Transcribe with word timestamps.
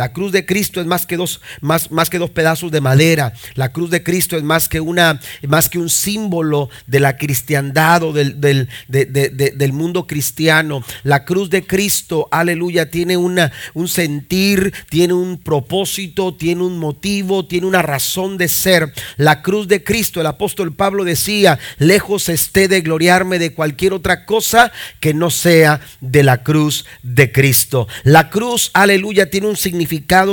La 0.00 0.14
cruz 0.14 0.32
de 0.32 0.46
Cristo 0.46 0.80
es 0.80 0.86
más 0.86 1.04
que 1.04 1.18
dos, 1.18 1.42
más, 1.60 1.90
más 1.90 2.08
que 2.08 2.16
dos 2.16 2.30
pedazos 2.30 2.72
de 2.72 2.80
madera. 2.80 3.34
La 3.54 3.70
cruz 3.70 3.90
de 3.90 4.02
Cristo 4.02 4.34
es 4.38 4.42
más 4.42 4.66
que, 4.66 4.80
una, 4.80 5.20
más 5.46 5.68
que 5.68 5.78
un 5.78 5.90
símbolo 5.90 6.70
de 6.86 7.00
la 7.00 7.18
cristiandad 7.18 8.02
o 8.04 8.14
del, 8.14 8.40
del, 8.40 8.66
del 8.88 9.72
mundo 9.74 10.06
cristiano. 10.06 10.82
La 11.02 11.26
cruz 11.26 11.50
de 11.50 11.66
Cristo, 11.66 12.28
aleluya, 12.30 12.90
tiene 12.90 13.18
una, 13.18 13.52
un 13.74 13.88
sentir, 13.88 14.72
tiene 14.88 15.12
un 15.12 15.36
propósito, 15.36 16.34
tiene 16.34 16.62
un 16.62 16.78
motivo, 16.78 17.44
tiene 17.44 17.66
una 17.66 17.82
razón 17.82 18.38
de 18.38 18.48
ser. 18.48 18.94
La 19.18 19.42
cruz 19.42 19.68
de 19.68 19.84
Cristo, 19.84 20.22
el 20.22 20.28
apóstol 20.28 20.72
Pablo 20.72 21.04
decía, 21.04 21.58
lejos 21.76 22.30
esté 22.30 22.68
de 22.68 22.80
gloriarme 22.80 23.38
de 23.38 23.52
cualquier 23.52 23.92
otra 23.92 24.24
cosa 24.24 24.72
que 24.98 25.12
no 25.12 25.28
sea 25.28 25.82
de 26.00 26.22
la 26.22 26.42
cruz 26.42 26.86
de 27.02 27.30
Cristo. 27.32 27.86
La 28.02 28.30
cruz, 28.30 28.70
aleluya, 28.72 29.28
tiene 29.28 29.48
un 29.48 29.58
significado 29.58 29.89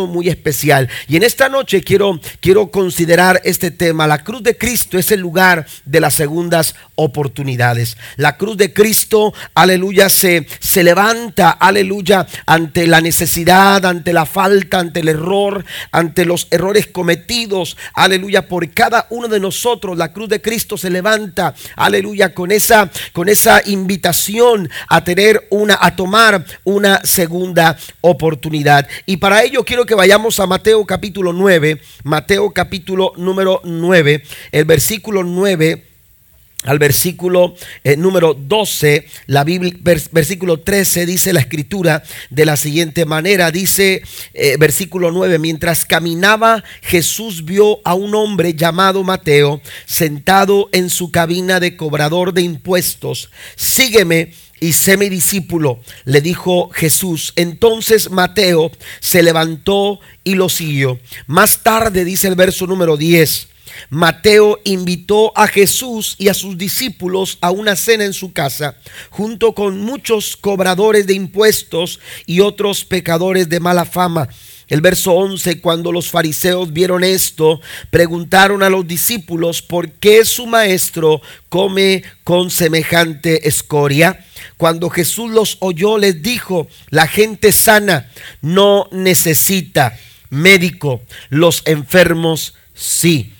muy 0.07 0.29
especial. 0.29 0.89
Y 1.07 1.15
en 1.15 1.23
esta 1.23 1.49
noche 1.49 1.81
quiero, 1.83 2.19
quiero 2.39 2.69
considerar 2.69 3.41
este 3.43 3.71
tema. 3.71 4.05
La 4.05 4.23
cruz 4.23 4.43
de 4.43 4.57
Cristo 4.57 4.99
es 4.99 5.11
el 5.11 5.21
lugar 5.21 5.65
de 5.85 5.99
las 5.99 6.13
segundas 6.13 6.75
oportunidades. 6.97 7.97
La 8.17 8.37
cruz 8.37 8.57
de 8.57 8.73
Cristo, 8.73 9.33
aleluya, 9.53 10.09
se, 10.09 10.47
se 10.59 10.83
levanta, 10.83 11.51
aleluya, 11.51 12.27
ante 12.45 12.87
la 12.87 13.01
necesidad, 13.01 13.85
ante 13.85 14.11
la 14.13 14.25
falta, 14.25 14.79
ante 14.79 14.99
el 14.99 15.07
error, 15.07 15.63
ante 15.91 16.25
los 16.25 16.47
errores 16.51 16.87
cometidos, 16.87 17.77
aleluya, 17.93 18.47
por 18.47 18.69
cada 18.71 19.07
uno 19.11 19.27
de 19.27 19.39
nosotros. 19.39 19.97
La 19.97 20.11
cruz 20.11 20.27
de 20.29 20.41
Cristo 20.41 20.77
se 20.77 20.89
levanta, 20.89 21.55
aleluya, 21.75 22.33
con 22.33 22.51
esa, 22.51 22.89
con 23.13 23.29
esa 23.29 23.61
invitación 23.65 24.69
a 24.89 25.03
tener 25.03 25.47
una, 25.51 25.77
a 25.79 25.95
tomar 25.95 26.43
una 26.63 27.01
segunda 27.03 27.77
oportunidad. 28.01 28.87
Y 29.05 29.17
para 29.17 29.43
ello 29.43 29.63
quiero 29.63 29.85
que 29.85 29.95
vayamos 29.95 30.39
a 30.39 30.47
Mateo 30.47 30.83
capítulo 30.85 31.31
9, 31.31 31.79
Mateo 32.03 32.51
capítulo 32.51 33.13
número 33.17 33.61
9, 33.63 34.23
el 34.51 34.65
versículo 34.65 35.23
9 35.23 35.96
al 36.63 36.79
versículo 36.79 37.55
eh, 37.83 37.95
número 37.97 38.33
12, 38.33 39.07
la 39.27 39.43
Biblia, 39.43 39.73
versículo 40.11 40.59
13 40.59 41.05
dice 41.05 41.31
la 41.31 41.39
escritura 41.39 42.03
de 42.31 42.45
la 42.45 42.57
siguiente 42.57 43.05
manera, 43.05 43.51
dice 43.51 44.01
eh, 44.33 44.57
versículo 44.57 45.11
9, 45.11 45.37
mientras 45.37 45.85
caminaba 45.85 46.63
Jesús 46.81 47.45
vio 47.45 47.79
a 47.85 47.93
un 47.93 48.15
hombre 48.15 48.55
llamado 48.55 49.03
Mateo 49.03 49.61
sentado 49.85 50.67
en 50.71 50.89
su 50.89 51.11
cabina 51.11 51.59
de 51.59 51.77
cobrador 51.77 52.33
de 52.33 52.41
impuestos, 52.41 53.29
sígueme 53.55 54.33
y 54.59 54.73
sé 54.73 54.97
mi 54.97 55.09
discípulo, 55.09 55.79
le 56.05 56.21
dijo 56.21 56.69
Jesús. 56.73 57.33
Entonces 57.35 58.09
Mateo 58.09 58.71
se 58.99 59.21
levantó 59.21 59.99
y 60.23 60.33
lo 60.33 60.49
siguió. 60.49 60.99
Más 61.27 61.61
tarde 61.61 62.03
dice 62.03 62.27
el 62.27 62.35
verso 62.35 62.65
número 62.65 62.97
10 62.97 63.49
Mateo 63.89 64.59
invitó 64.63 65.31
a 65.37 65.47
Jesús 65.47 66.15
y 66.17 66.29
a 66.29 66.33
sus 66.33 66.57
discípulos 66.57 67.37
a 67.41 67.51
una 67.51 67.75
cena 67.75 68.05
en 68.05 68.13
su 68.13 68.33
casa, 68.33 68.75
junto 69.09 69.53
con 69.53 69.81
muchos 69.81 70.37
cobradores 70.37 71.07
de 71.07 71.13
impuestos 71.13 71.99
y 72.25 72.39
otros 72.39 72.85
pecadores 72.85 73.49
de 73.49 73.59
mala 73.59 73.85
fama. 73.85 74.29
El 74.67 74.81
verso 74.81 75.13
11, 75.13 75.61
cuando 75.61 75.93
los 75.93 76.09
fariseos 76.09 76.73
vieron 76.73 77.03
esto, 77.03 77.61
preguntaron 77.89 78.63
a 78.63 78.69
los 78.69 78.85
discípulos 78.85 79.61
por 79.61 79.91
qué 79.91 80.25
su 80.25 80.45
maestro 80.45 81.21
come 81.47 82.03
con 82.25 82.51
semejante 82.51 83.47
escoria. 83.47 84.25
Cuando 84.57 84.89
Jesús 84.89 85.31
los 85.31 85.55
oyó, 85.61 85.97
les 85.97 86.21
dijo, 86.21 86.67
la 86.89 87.07
gente 87.07 87.53
sana 87.53 88.11
no 88.41 88.89
necesita 88.91 89.97
médico, 90.29 91.01
los 91.29 91.61
enfermos 91.65 92.53
sí. 92.73 93.33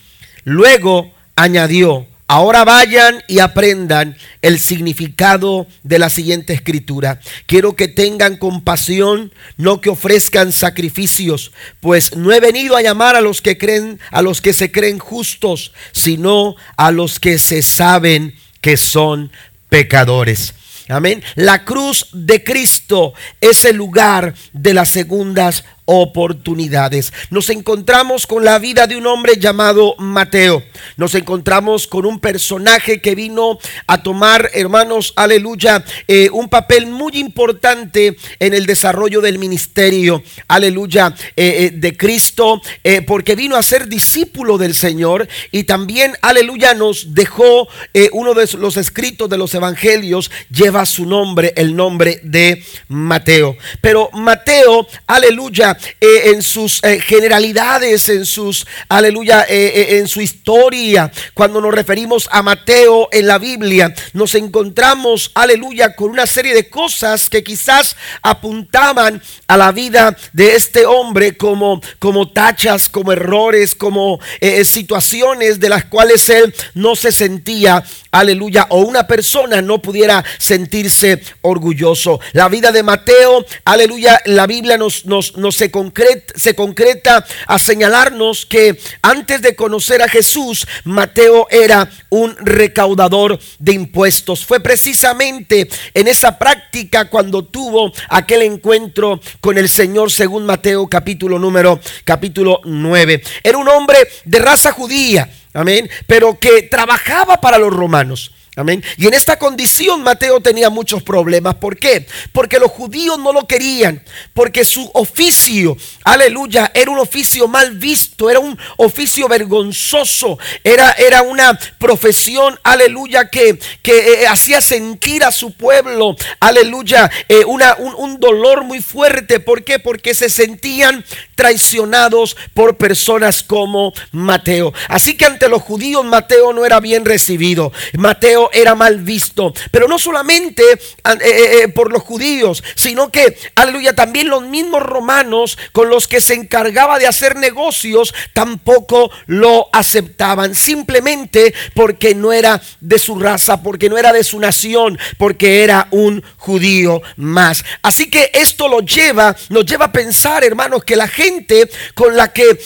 Luego 0.50 1.12
añadió, 1.36 2.08
ahora 2.26 2.64
vayan 2.64 3.22
y 3.28 3.40
aprendan 3.40 4.16
el 4.42 4.60
significado 4.60 5.68
de 5.84 6.00
la 6.00 6.10
siguiente 6.10 6.54
escritura. 6.54 7.20
Quiero 7.48 7.76
que 7.76 7.90
tengan 7.90 8.38
compasión, 8.38 9.34
no 9.58 9.82
que 9.82 9.90
ofrezcan 9.90 10.54
sacrificios, 10.54 11.52
pues 11.82 12.16
no 12.16 12.32
he 12.32 12.40
venido 12.40 12.78
a 12.78 12.82
llamar 12.82 13.18
a 13.18 13.22
los 13.22 13.42
que 13.42 13.58
creen, 13.58 14.00
a 14.10 14.22
los 14.22 14.40
que 14.40 14.54
se 14.54 14.72
creen 14.72 15.00
justos, 15.00 15.74
sino 15.92 16.56
a 16.78 16.92
los 16.92 17.20
que 17.20 17.40
se 17.40 17.62
saben 17.62 18.34
que 18.62 18.78
son 18.78 19.34
pecadores. 19.68 20.54
Amén. 20.88 21.22
La 21.36 21.66
cruz 21.66 22.08
de 22.14 22.46
Cristo 22.46 23.14
es 23.42 23.66
el 23.66 23.76
lugar 23.76 24.34
de 24.54 24.74
las 24.74 24.88
segundas 24.88 25.66
oportunidades. 25.88 27.14
Nos 27.30 27.50
encontramos 27.50 28.28
con 28.28 28.44
la 28.44 28.60
vida 28.60 28.88
de 28.88 28.98
un 28.98 29.08
hombre 29.08 29.38
llamado 29.38 29.96
Mateo. 29.98 30.62
Nos 30.98 31.16
encontramos 31.16 31.88
con 31.88 32.06
un 32.06 32.20
personaje 32.20 33.02
que 33.02 33.16
vino 33.16 33.58
a 33.88 34.04
tomar, 34.04 34.52
hermanos, 34.54 35.14
aleluya, 35.16 35.84
eh, 36.08 36.30
un 36.32 36.50
papel 36.50 36.88
muy 36.88 37.14
importante 37.16 38.18
en 38.40 38.54
el 38.54 38.66
desarrollo 38.66 39.22
del 39.22 39.40
ministerio, 39.40 40.22
aleluya, 40.50 41.16
eh, 41.36 41.56
eh, 41.58 41.72
de 41.74 41.96
Cristo, 41.96 42.62
porque 43.06 43.36
vino 43.36 43.56
a 43.56 43.64
ser 43.64 43.88
discípulo 43.88 44.58
del 44.58 44.76
Señor 44.76 45.28
y 45.52 45.64
también, 45.64 46.14
aleluya, 46.22 46.74
nos 46.74 47.14
dejó 47.14 47.68
uno 48.12 48.34
de 48.34 48.50
los 48.58 48.76
escritos 48.78 49.30
de 49.30 49.38
los 49.38 49.54
evangelios, 49.56 50.32
lleva 50.50 50.86
su 50.86 51.06
nombre, 51.06 51.54
el 51.56 51.76
nombre 51.76 52.20
de 52.24 52.64
Mateo. 52.90 53.56
Pero 53.82 54.10
Mateo, 54.14 54.88
aleluya, 55.06 55.77
eh, 56.00 56.32
en 56.32 56.42
sus 56.42 56.84
eh, 56.84 57.00
generalidades, 57.00 58.10
en 58.10 58.26
sus, 58.26 58.66
aleluya, 58.90 59.46
eh, 59.48 59.98
en 59.98 60.08
su 60.08 60.22
historia. 60.22 61.12
Cuando 61.34 61.62
nos 61.62 61.74
referimos 61.74 62.28
a 62.32 62.42
Mateo 62.42 63.10
en 63.12 63.28
la 63.28 63.38
Biblia, 63.38 63.94
nos 64.14 64.36
encontramos, 64.36 65.32
aleluya, 65.36 65.96
con 65.96 66.10
una 66.10 66.26
serie 66.26 66.54
de 66.54 66.70
cosas 66.70 67.30
que 67.30 67.44
quizás 67.44 67.96
apuntaban 68.22 69.22
a 69.48 69.58
la 69.58 69.72
vida 69.72 70.16
de 70.34 70.56
este 70.56 70.86
hombre 70.86 71.38
como, 71.38 71.82
como 72.00 72.32
tachas, 72.32 72.90
como 72.90 73.12
errores, 73.12 73.76
como 73.76 74.20
situaciones 74.64 75.60
de 75.60 75.70
las 75.70 75.86
cuales 75.86 76.30
él 76.30 76.54
no 76.74 76.96
se 76.96 77.12
sentía 77.12 77.84
aleluya, 78.12 78.68
o 78.70 78.82
una 78.82 79.08
persona 79.08 79.62
no 79.62 79.82
pudiera 79.82 80.24
sentirse 80.38 81.22
orgulloso. 81.42 82.20
La 82.34 82.50
vida 82.50 82.72
de 82.72 82.84
Mateo, 82.84 83.46
aleluya, 83.66 84.20
la 84.26 84.48
Biblia 84.48 84.78
nos, 84.78 85.06
nos, 85.06 85.34
se, 85.56 85.72
concreta, 85.72 86.34
se 86.38 86.56
concreta 86.56 87.26
a 87.46 87.60
señalarnos 87.60 88.46
que 88.46 88.80
antes 89.02 89.42
de 89.42 89.56
conocer 89.56 90.02
a 90.02 90.10
Jesús, 90.10 90.68
Mateo 90.84 91.48
era 91.50 91.90
un 92.10 92.36
recaudador 92.38 93.40
de 93.60 93.74
impuestos. 93.74 94.46
Fue 94.46 94.60
precisamente 94.60 95.68
en 95.94 96.08
esa 96.08 96.38
práctica 96.38 97.10
cuando 97.10 97.44
tuvo 97.44 97.92
aquel 98.10 98.42
encuentro 98.44 99.20
con 99.42 99.58
el 99.58 99.70
Señor 99.70 100.12
según 100.12 100.46
Mateo 100.46 100.88
capítulo 100.88 101.40
número 101.40 101.80
capítulo 102.04 102.62
9. 102.64 103.24
Era 103.44 103.58
un 103.58 103.68
hombre 103.68 103.98
de 104.26 104.40
raza 104.40 104.72
judía 104.72 105.30
Amén. 105.58 105.90
Pero 106.06 106.38
que 106.38 106.62
trabajaba 106.64 107.42
para 107.42 107.58
los 107.58 107.74
romanos. 107.74 108.32
Amén. 108.58 108.84
Y 108.98 109.06
en 109.06 109.14
esta 109.14 109.38
condición 109.38 110.02
Mateo 110.02 110.42
tenía 110.42 110.72
muchos 110.72 111.04
problemas. 111.04 111.54
¿Por 111.56 111.78
qué? 111.78 112.08
Porque 112.32 112.58
los 112.58 112.72
judíos 112.72 113.20
no 113.20 113.32
lo 113.32 113.46
querían. 113.46 114.04
Porque 114.34 114.66
su 114.66 114.90
oficio, 114.96 115.78
aleluya, 116.04 116.72
era 116.74 116.90
un 116.90 116.98
oficio 116.98 117.48
mal 117.48 117.78
visto. 117.78 118.32
Era 118.32 118.40
un 118.40 118.58
oficio 118.78 119.28
vergonzoso. 119.28 120.40
Era, 120.64 120.92
era 120.94 121.22
una 121.22 121.60
profesión, 121.78 122.60
aleluya, 122.64 123.30
que, 123.30 123.60
que 123.84 124.24
eh, 124.24 124.28
hacía 124.28 124.60
sentir 124.60 125.24
a 125.24 125.32
su 125.32 125.54
pueblo, 125.54 126.16
aleluya, 126.40 127.12
eh, 127.30 127.46
una, 127.46 127.76
un, 127.76 127.94
un 127.94 128.20
dolor 128.20 128.64
muy 128.64 128.82
fuerte. 128.82 129.40
¿Por 129.40 129.64
qué? 129.64 129.78
Porque 129.78 130.16
se 130.16 130.30
sentían 130.30 131.06
traicionados 131.36 132.36
por 132.56 132.78
personas 132.78 133.44
como 133.44 133.94
Mateo. 134.12 134.74
Así 134.90 135.16
que 135.16 135.26
ante 135.26 135.48
los 135.48 135.62
judíos 135.62 136.04
Mateo 136.04 136.54
no 136.54 136.66
era 136.66 136.80
bien 136.80 137.06
recibido. 137.06 137.72
Mateo 137.94 138.47
era 138.54 138.76
mal 138.76 139.00
visto. 139.00 139.54
Pero 139.72 139.88
no 139.88 140.00
solamente 140.00 140.64
eh, 140.72 140.80
eh, 141.04 141.60
eh, 141.64 141.68
por 141.70 141.92
los 141.92 142.04
judíos, 142.04 142.64
sino 142.76 143.12
que, 143.12 143.38
aleluya, 143.56 143.96
también 143.96 144.30
los 144.30 144.44
mismos 144.44 144.84
romanos 144.84 145.58
con 145.72 145.90
los 145.90 146.08
que 146.08 146.22
se 146.22 146.34
encargaba 146.34 147.00
de 147.00 147.08
hacer 147.08 147.36
negocios 147.36 148.14
tampoco 148.34 149.12
lo 149.26 149.68
aceptaban. 149.74 150.56
Simplemente 150.56 151.54
porque 151.74 152.16
no 152.16 152.32
era 152.32 152.62
de 152.80 153.00
su 153.00 153.20
raza, 153.20 153.62
porque 153.62 153.90
no 153.90 153.98
era 153.98 154.14
de 154.14 154.24
su 154.24 154.40
nación, 154.40 155.00
porque 155.18 155.64
era 155.64 155.88
un 155.92 156.24
judío 156.38 157.02
más. 157.16 157.64
Así 157.82 158.10
que 158.10 158.32
esto 158.34 158.68
lo 158.68 158.82
lleva, 158.82 159.36
nos 159.50 159.66
lleva 159.66 159.86
a 159.86 159.92
pensar, 159.92 160.44
hermanos, 160.44 160.84
que 160.84 160.96
la 160.96 161.08
gente 161.08 161.70
con 161.94 162.16
la 162.16 162.32
que 162.32 162.58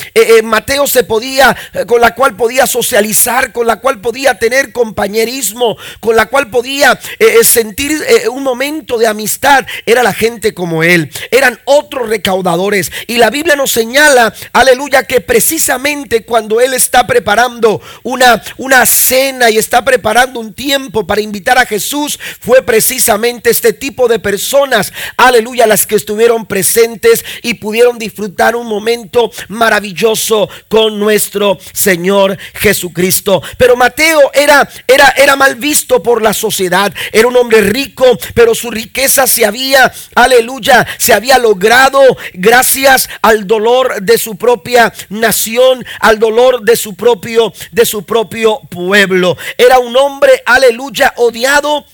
Mateo 0.44 0.88
se 0.88 1.04
podía, 1.04 1.56
con 1.88 2.02
la 2.02 2.16
cual 2.16 2.36
podía 2.36 2.68
socializar, 2.68 3.52
con 3.52 3.68
la 3.68 3.78
cual 3.78 4.02
podía 4.02 4.38
tener 4.38 4.72
compañerismo, 4.72 5.71
con 6.00 6.16
la 6.16 6.28
cual 6.28 6.50
podía 6.50 7.00
eh, 7.20 7.38
eh, 7.40 7.44
sentir 7.44 7.92
eh, 7.92 8.28
un 8.30 8.44
momento 8.44 8.98
de 8.98 9.08
amistad 9.08 9.66
era 9.86 10.04
la 10.04 10.14
gente 10.14 10.54
como 10.54 10.84
él. 10.84 11.12
Eran 11.30 11.60
otros 11.66 12.10
recaudadores. 12.10 12.92
Y 13.08 13.18
la 13.18 13.30
Biblia 13.30 13.56
nos 13.56 13.72
señala, 13.72 14.34
aleluya, 14.54 15.04
que 15.04 15.22
precisamente 15.22 16.24
cuando 16.24 16.62
él 16.62 16.74
está 16.74 17.06
preparando 17.08 17.82
una, 18.04 18.42
una 18.58 18.86
cena 18.86 19.50
y 19.50 19.58
está 19.58 19.84
preparando 19.84 20.40
un 20.40 20.54
tiempo 20.54 21.06
para 21.06 21.22
invitar 21.22 21.58
a 21.58 21.66
Jesús, 21.66 22.20
fue 22.40 22.62
precisamente 22.62 23.50
este 23.50 23.74
tipo 23.74 24.08
de 24.08 24.20
personas, 24.20 24.92
aleluya, 25.18 25.68
las 25.68 25.86
que 25.86 25.96
estuvieron 25.96 26.46
presentes 26.46 27.24
y 27.42 27.56
pudieron 27.56 27.98
disfrutar 27.98 28.56
un 28.56 28.68
momento 28.68 29.32
maravilloso 29.48 30.50
con 30.68 31.00
nuestro 31.00 31.58
Señor 31.74 32.38
Jesucristo. 32.54 33.42
Pero 33.58 33.76
Mateo 33.76 34.32
era, 34.34 34.68
era, 34.88 35.10
era 35.18 35.36
mal 35.36 35.56
visto 35.62 36.04
por 36.04 36.22
la 36.22 36.34
sociedad. 36.34 36.94
Era 37.14 37.30
un 37.30 37.38
hombre 37.38 37.62
rico, 37.62 38.06
pero 38.34 38.54
su 38.54 38.70
riqueza 38.70 39.28
se 39.28 39.46
había, 39.46 39.94
aleluya, 40.16 40.86
se 40.98 41.14
había 41.14 41.38
logrado 41.38 42.02
gracias 42.34 43.08
al 43.22 43.48
dolor 43.48 44.02
de 44.02 44.18
su 44.18 44.36
propia 44.36 44.94
nación, 45.08 45.86
al 46.02 46.20
dolor 46.20 46.64
de 46.64 46.76
su 46.76 46.96
propio, 46.96 47.54
de 47.72 47.86
su 47.86 48.04
propio 48.04 48.60
pueblo. 48.70 49.38
Era 49.58 49.80
un 49.80 49.96
hombre, 49.96 50.44
aleluya, 50.46 51.14
odiado 51.16 51.86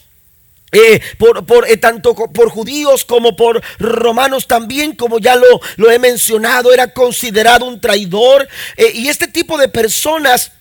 eh, 0.72 1.00
por, 1.18 1.46
por 1.46 1.70
eh, 1.70 1.78
tanto 1.78 2.14
por 2.14 2.50
judíos 2.50 3.06
como 3.06 3.38
por 3.38 3.64
romanos 3.80 4.48
también, 4.48 4.96
como 4.96 5.18
ya 5.18 5.36
lo, 5.36 5.62
lo 5.78 5.90
he 5.90 5.98
mencionado, 5.98 6.74
era 6.74 6.94
considerado 6.94 7.66
un 7.66 7.80
traidor. 7.80 8.48
Eh, 8.76 8.92
y 8.94 9.08
este 9.08 9.28
tipo 9.28 9.58
de 9.58 9.70
personas 9.70 10.52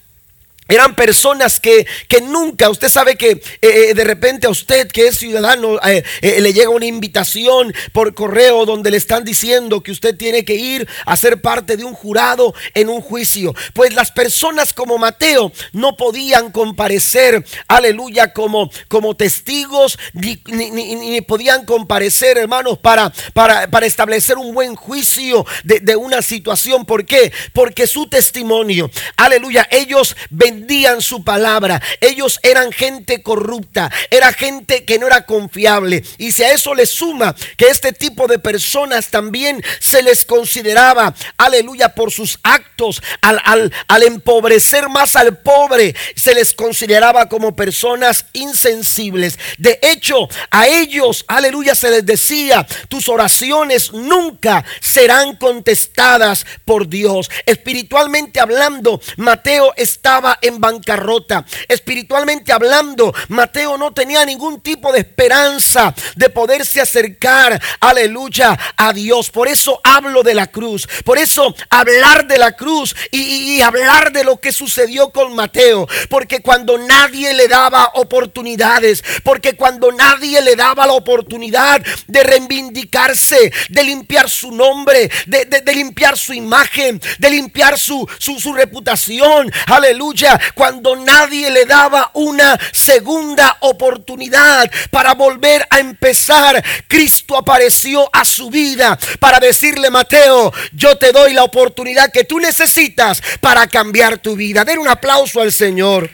eran 0.69 0.95
personas 0.97 1.61
que, 1.61 1.87
que, 2.09 2.21
nunca, 2.21 2.71
usted 2.71 2.89
sabe 2.89 3.17
que 3.17 3.31
eh, 3.31 3.41
eh, 3.63 3.95
de 3.95 4.05
repente 4.05 4.47
a 4.47 4.51
usted 4.51 4.89
que 4.89 5.09
es 5.09 5.19
ciudadano 5.19 5.79
eh, 5.87 6.03
le 6.23 6.53
llega 6.53 6.71
una 6.71 6.87
invitación 6.87 7.73
por 7.93 8.15
correo 8.15 8.67
donde 8.67 8.91
le 8.91 8.97
están 8.97 9.25
diciendo 9.25 9.83
que 9.83 9.93
usted 9.93 10.17
tiene 10.17 10.45
que 10.45 10.55
ir 10.55 10.89
a 11.05 11.17
ser 11.17 11.41
parte 11.41 11.77
de 11.77 11.85
un 11.85 11.95
jurado 11.95 12.55
en 12.75 12.89
un 12.89 13.01
juicio. 13.01 13.55
Pues 13.75 13.95
las 13.95 14.11
personas 14.11 14.73
como 14.73 14.99
Mateo 14.99 15.53
no 15.73 15.97
podían 15.97 16.51
comparecer, 16.51 17.45
aleluya, 17.69 18.33
como, 18.33 18.71
como 18.89 19.15
testigos, 19.17 19.99
ni, 20.15 20.43
ni, 20.47 21.21
podían 21.21 21.65
comparecer, 21.65 22.39
hermanos, 22.39 22.79
para, 22.79 23.13
para, 23.33 23.71
para, 23.71 23.87
establecer 23.87 24.37
un 24.37 24.55
buen 24.55 24.75
juicio 24.75 25.47
de, 25.65 25.81
de 25.81 25.97
una 25.97 26.23
situación. 26.23 26.85
¿Por 26.85 27.05
qué? 27.07 27.33
Porque 27.53 27.87
su 27.87 28.09
testimonio, 28.09 28.91
aleluya, 29.17 29.67
ellos 29.71 30.17
ven 30.31 30.56
vendían 30.56 31.03
su 31.03 31.23
palabra. 31.23 31.82
Ellos 32.00 32.41
eran 32.43 32.73
gente 32.73 33.23
corrupta, 33.23 33.91
era 34.11 34.32
gente 34.32 34.85
que 34.85 34.99
no 34.99 35.06
era 35.06 35.26
confiable. 35.26 36.03
Y 36.19 36.32
si 36.32 36.43
a 36.43 36.53
eso 36.53 36.75
le 36.75 36.87
suma 36.87 37.35
que 37.56 37.67
este 37.67 37.93
tipo 37.93 38.26
de 38.26 38.38
personas 38.38 39.08
también 39.08 39.62
se 39.81 40.03
les 40.03 40.25
consideraba, 40.25 41.14
aleluya, 41.37 41.94
por 41.94 42.11
sus 42.11 42.38
actos, 42.43 43.03
al, 43.20 43.41
al, 43.44 43.73
al 43.88 44.03
empobrecer 44.03 44.88
más 44.88 45.14
al 45.17 45.38
pobre, 45.38 45.94
se 46.14 46.35
les 46.35 46.55
consideraba 46.55 47.29
como 47.29 47.55
personas 47.55 48.26
insensibles. 48.32 49.38
De 49.58 49.79
hecho, 49.82 50.29
a 50.50 50.67
ellos, 50.67 51.25
aleluya, 51.29 51.75
se 51.75 51.91
les 51.91 52.06
decía, 52.06 52.67
tus 52.88 53.08
oraciones 53.08 53.93
nunca 53.93 54.64
serán 54.81 55.37
contestadas 55.37 56.47
por 56.64 56.88
Dios. 56.88 57.31
Espiritualmente 57.44 58.41
hablando, 58.41 59.00
Mateo 59.17 59.75
estaba 59.76 60.38
en 60.46 60.60
bancarrota. 60.60 61.44
Espiritualmente 61.69 62.52
hablando, 62.52 63.14
Mateo 63.28 63.76
no 63.76 63.93
tenía 63.93 64.25
ningún 64.25 64.60
tipo 64.60 64.93
de 64.93 65.00
esperanza 65.00 65.94
de 66.14 66.31
poderse 66.31 66.81
acercar, 66.81 67.60
aleluya, 67.81 68.58
a 68.76 68.93
Dios. 68.93 69.31
Por 69.31 69.48
eso 69.48 69.81
hablo 69.82 70.22
de 70.22 70.34
la 70.34 70.46
cruz. 70.48 70.88
Por 71.04 71.19
eso 71.19 71.54
hablar 71.70 72.26
de 72.26 72.38
la 72.38 72.52
cruz 72.52 72.94
y, 73.10 73.60
hablar 73.60 74.12
de 74.12 74.25
lo 74.25 74.38
que 74.38 74.52
sucedió 74.52 75.10
con 75.10 75.34
Mateo. 75.34 75.88
Porque 76.08 76.40
cuando 76.40 76.78
nadie 76.78 77.34
le 77.34 77.48
daba 77.48 77.90
oportunidades, 77.94 79.02
porque 79.22 79.54
cuando 79.54 79.93
nadie 79.93 80.40
le 80.43 80.56
daba 80.56 80.87
la 80.87 80.93
oportunidad 80.93 81.82
de 82.06 82.22
reivindicarse, 82.22 83.52
de 83.69 83.84
limpiar 83.84 84.28
su 84.28 84.52
nombre, 84.52 85.10
de, 85.26 85.75
limpiar 85.75 86.16
su 86.16 86.32
imagen, 86.32 87.00
de 87.19 87.31
limpiar 87.31 87.78
su, 87.78 88.06
reputación, 88.54 89.50
aleluya, 89.66 90.36
cuando 90.55 90.97
nadie 90.97 91.50
le 91.50 91.65
daba 91.65 92.11
una 92.15 92.59
segunda 92.73 93.56
oportunidad 93.61 94.71
para 94.91 95.15
volver 95.15 95.67
a 95.71 95.79
empezar, 95.79 96.62
Cristo 96.88 97.37
apareció 97.37 98.09
a 98.12 98.25
su 98.25 98.50
vida 98.50 98.99
para 99.21 99.41
decirle, 99.41 99.91
Mateo, 99.91 100.53
yo 100.73 100.97
te 100.99 101.12
doy 101.12 101.33
la 101.33 101.44
oportunidad 101.44 102.11
que 102.12 102.25
tú 102.25 102.38
necesitas 102.38 103.23
para 103.41 103.67
cambiar 103.67 104.19
tu 104.19 104.37
vida. 104.37 104.65
Den 104.65 104.79
un 104.79 104.88
aplauso 104.88 105.41
al 105.41 105.53
Señor. 105.53 106.11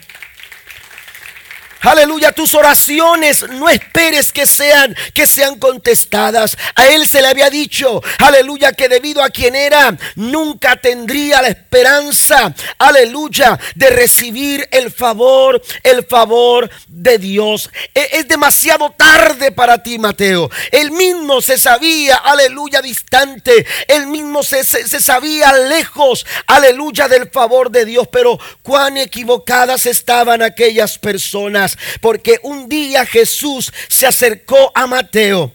Aleluya, 1.83 2.31
tus 2.31 2.53
oraciones 2.53 3.45
no 3.49 3.67
esperes 3.67 4.31
que 4.31 4.45
sean 4.45 4.95
que 5.13 5.27
sean 5.27 5.59
contestadas. 5.59 6.57
A 6.75 6.87
él 6.87 7.05
se 7.07 7.21
le 7.21 7.27
había 7.27 7.49
dicho, 7.49 8.01
aleluya, 8.19 8.71
que 8.71 8.87
debido 8.87 9.21
a 9.21 9.29
quien 9.29 9.53
era, 9.53 9.97
nunca 10.15 10.77
tendría 10.77 11.41
la 11.41 11.49
esperanza, 11.49 12.53
aleluya, 12.77 13.59
de 13.75 13.89
recibir 13.89 14.67
el 14.71 14.91
favor, 14.91 15.61
el 15.83 16.05
favor 16.05 16.69
de 16.87 17.17
Dios. 17.17 17.69
E, 17.93 18.07
es 18.13 18.29
demasiado 18.29 18.91
tarde 18.91 19.51
para 19.51 19.83
ti, 19.83 19.99
Mateo. 19.99 20.49
Él 20.71 20.91
mismo 20.91 21.41
se 21.41 21.57
sabía, 21.57 22.15
aleluya, 22.15 22.81
distante. 22.81 23.65
Él 23.89 24.07
mismo 24.07 24.41
se, 24.41 24.63
se 24.63 25.01
sabía 25.01 25.51
lejos, 25.51 26.25
aleluya, 26.47 27.09
del 27.09 27.29
favor 27.29 27.71
de 27.71 27.83
Dios. 27.83 28.07
Pero 28.09 28.39
cuán 28.61 28.95
equivocadas 28.95 29.85
estaban 29.85 30.41
aquellas 30.41 30.97
personas 30.97 31.72
porque 32.01 32.39
un 32.43 32.69
día 32.69 33.05
Jesús 33.05 33.71
se 33.87 34.07
acercó 34.07 34.71
a 34.75 34.87
Mateo. 34.87 35.51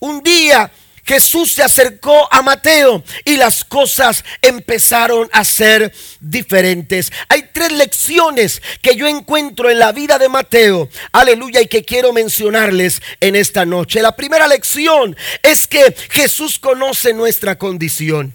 Un 0.00 0.22
día 0.22 0.70
Jesús 1.04 1.52
se 1.52 1.62
acercó 1.62 2.28
a 2.32 2.42
Mateo 2.42 3.02
y 3.24 3.36
las 3.36 3.64
cosas 3.64 4.24
empezaron 4.40 5.28
a 5.32 5.44
ser 5.44 5.92
diferentes. 6.20 7.12
Hay 7.28 7.48
tres 7.52 7.72
lecciones 7.72 8.62
que 8.80 8.94
yo 8.94 9.06
encuentro 9.06 9.68
en 9.68 9.78
la 9.78 9.92
vida 9.92 10.18
de 10.18 10.28
Mateo, 10.28 10.88
aleluya, 11.10 11.60
y 11.60 11.66
que 11.66 11.84
quiero 11.84 12.12
mencionarles 12.12 13.02
en 13.20 13.34
esta 13.34 13.64
noche. 13.64 14.00
La 14.00 14.14
primera 14.14 14.46
lección 14.46 15.16
es 15.42 15.66
que 15.66 15.94
Jesús 16.10 16.58
conoce 16.58 17.12
nuestra 17.12 17.58
condición. 17.58 18.34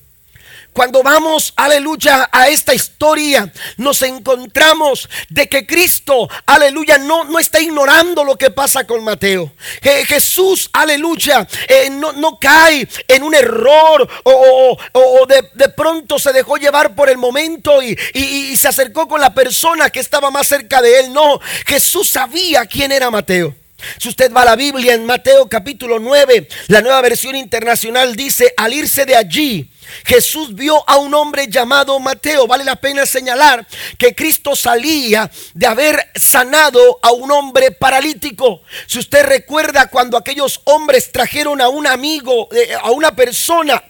Cuando 0.77 1.01
vamos, 1.01 1.53
aleluya, 1.55 2.29
a 2.31 2.49
esta 2.49 2.71
historia, 2.71 3.51
nos 3.77 4.03
encontramos 4.03 5.09
de 5.27 5.49
que 5.49 5.65
Cristo, 5.65 6.29
aleluya, 6.45 6.99
no, 6.99 7.23
no 7.23 7.39
está 7.39 7.59
ignorando 7.59 8.23
lo 8.23 8.35
que 8.35 8.51
pasa 8.51 8.85
con 8.85 9.03
Mateo. 9.03 9.51
Jesús, 9.81 10.69
aleluya, 10.71 11.47
eh, 11.67 11.89
no, 11.89 12.11
no, 12.11 12.37
cae 12.37 12.87
en 13.07 13.23
un 13.23 13.33
error 13.33 14.07
o, 14.23 14.77
de, 15.25 15.69
pronto 15.69 16.19
se 16.19 16.31
dejó 16.31 16.57
llevar 16.57 16.93
por 16.93 17.09
el 17.09 17.17
momento 17.17 17.81
y, 17.81 17.97
y 18.13 18.55
se 18.55 18.67
acercó 18.67 19.07
con 19.07 19.19
la 19.19 19.33
persona 19.33 19.89
que 19.89 19.99
estaba 19.99 20.29
más 20.29 20.47
cerca 20.47 20.79
de 20.79 20.99
él. 20.99 21.11
No, 21.11 21.39
Jesús 21.65 22.07
sabía 22.07 22.67
quién 22.67 22.91
era 22.91 23.09
Mateo. 23.09 23.55
Si 23.97 24.09
usted 24.09 24.31
va 24.31 24.43
a 24.43 24.45
la 24.45 24.55
Biblia 24.55 24.93
en 24.93 25.07
Mateo 25.07 25.49
capítulo 25.49 25.97
9, 25.97 26.47
la 26.67 26.81
nueva 26.81 27.01
versión 27.01 27.35
internacional 27.35 28.15
dice, 28.15 28.53
al 28.57 28.73
irse 28.73 29.05
de 29.05 29.15
allí, 29.15 29.71
Jesús 30.05 30.53
vio 30.53 30.83
a 30.87 30.97
un 30.97 31.13
hombre 31.13 31.47
llamado 31.47 31.99
Mateo. 31.99 32.47
Vale 32.47 32.63
la 32.63 32.75
pena 32.75 33.05
señalar 33.05 33.65
que 33.97 34.15
Cristo 34.15 34.55
salía 34.55 35.29
de 35.53 35.67
haber 35.67 36.11
sanado 36.15 36.99
a 37.01 37.11
un 37.11 37.31
hombre 37.31 37.71
paralítico. 37.71 38.61
Si 38.87 38.99
usted 38.99 39.23
recuerda 39.25 39.89
cuando 39.89 40.17
aquellos 40.17 40.61
hombres 40.65 41.11
trajeron 41.11 41.61
a 41.61 41.69
un 41.69 41.87
amigo, 41.87 42.47
eh, 42.51 42.73
a 42.81 42.91
una 42.91 43.15
persona 43.15 43.83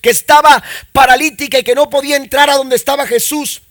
que 0.00 0.10
estaba 0.10 0.62
paralítica 0.92 1.58
y 1.58 1.64
que 1.64 1.74
no 1.74 1.90
podía 1.90 2.16
entrar 2.16 2.48
a 2.48 2.56
donde 2.56 2.76
estaba 2.76 3.06
Jesús. 3.06 3.62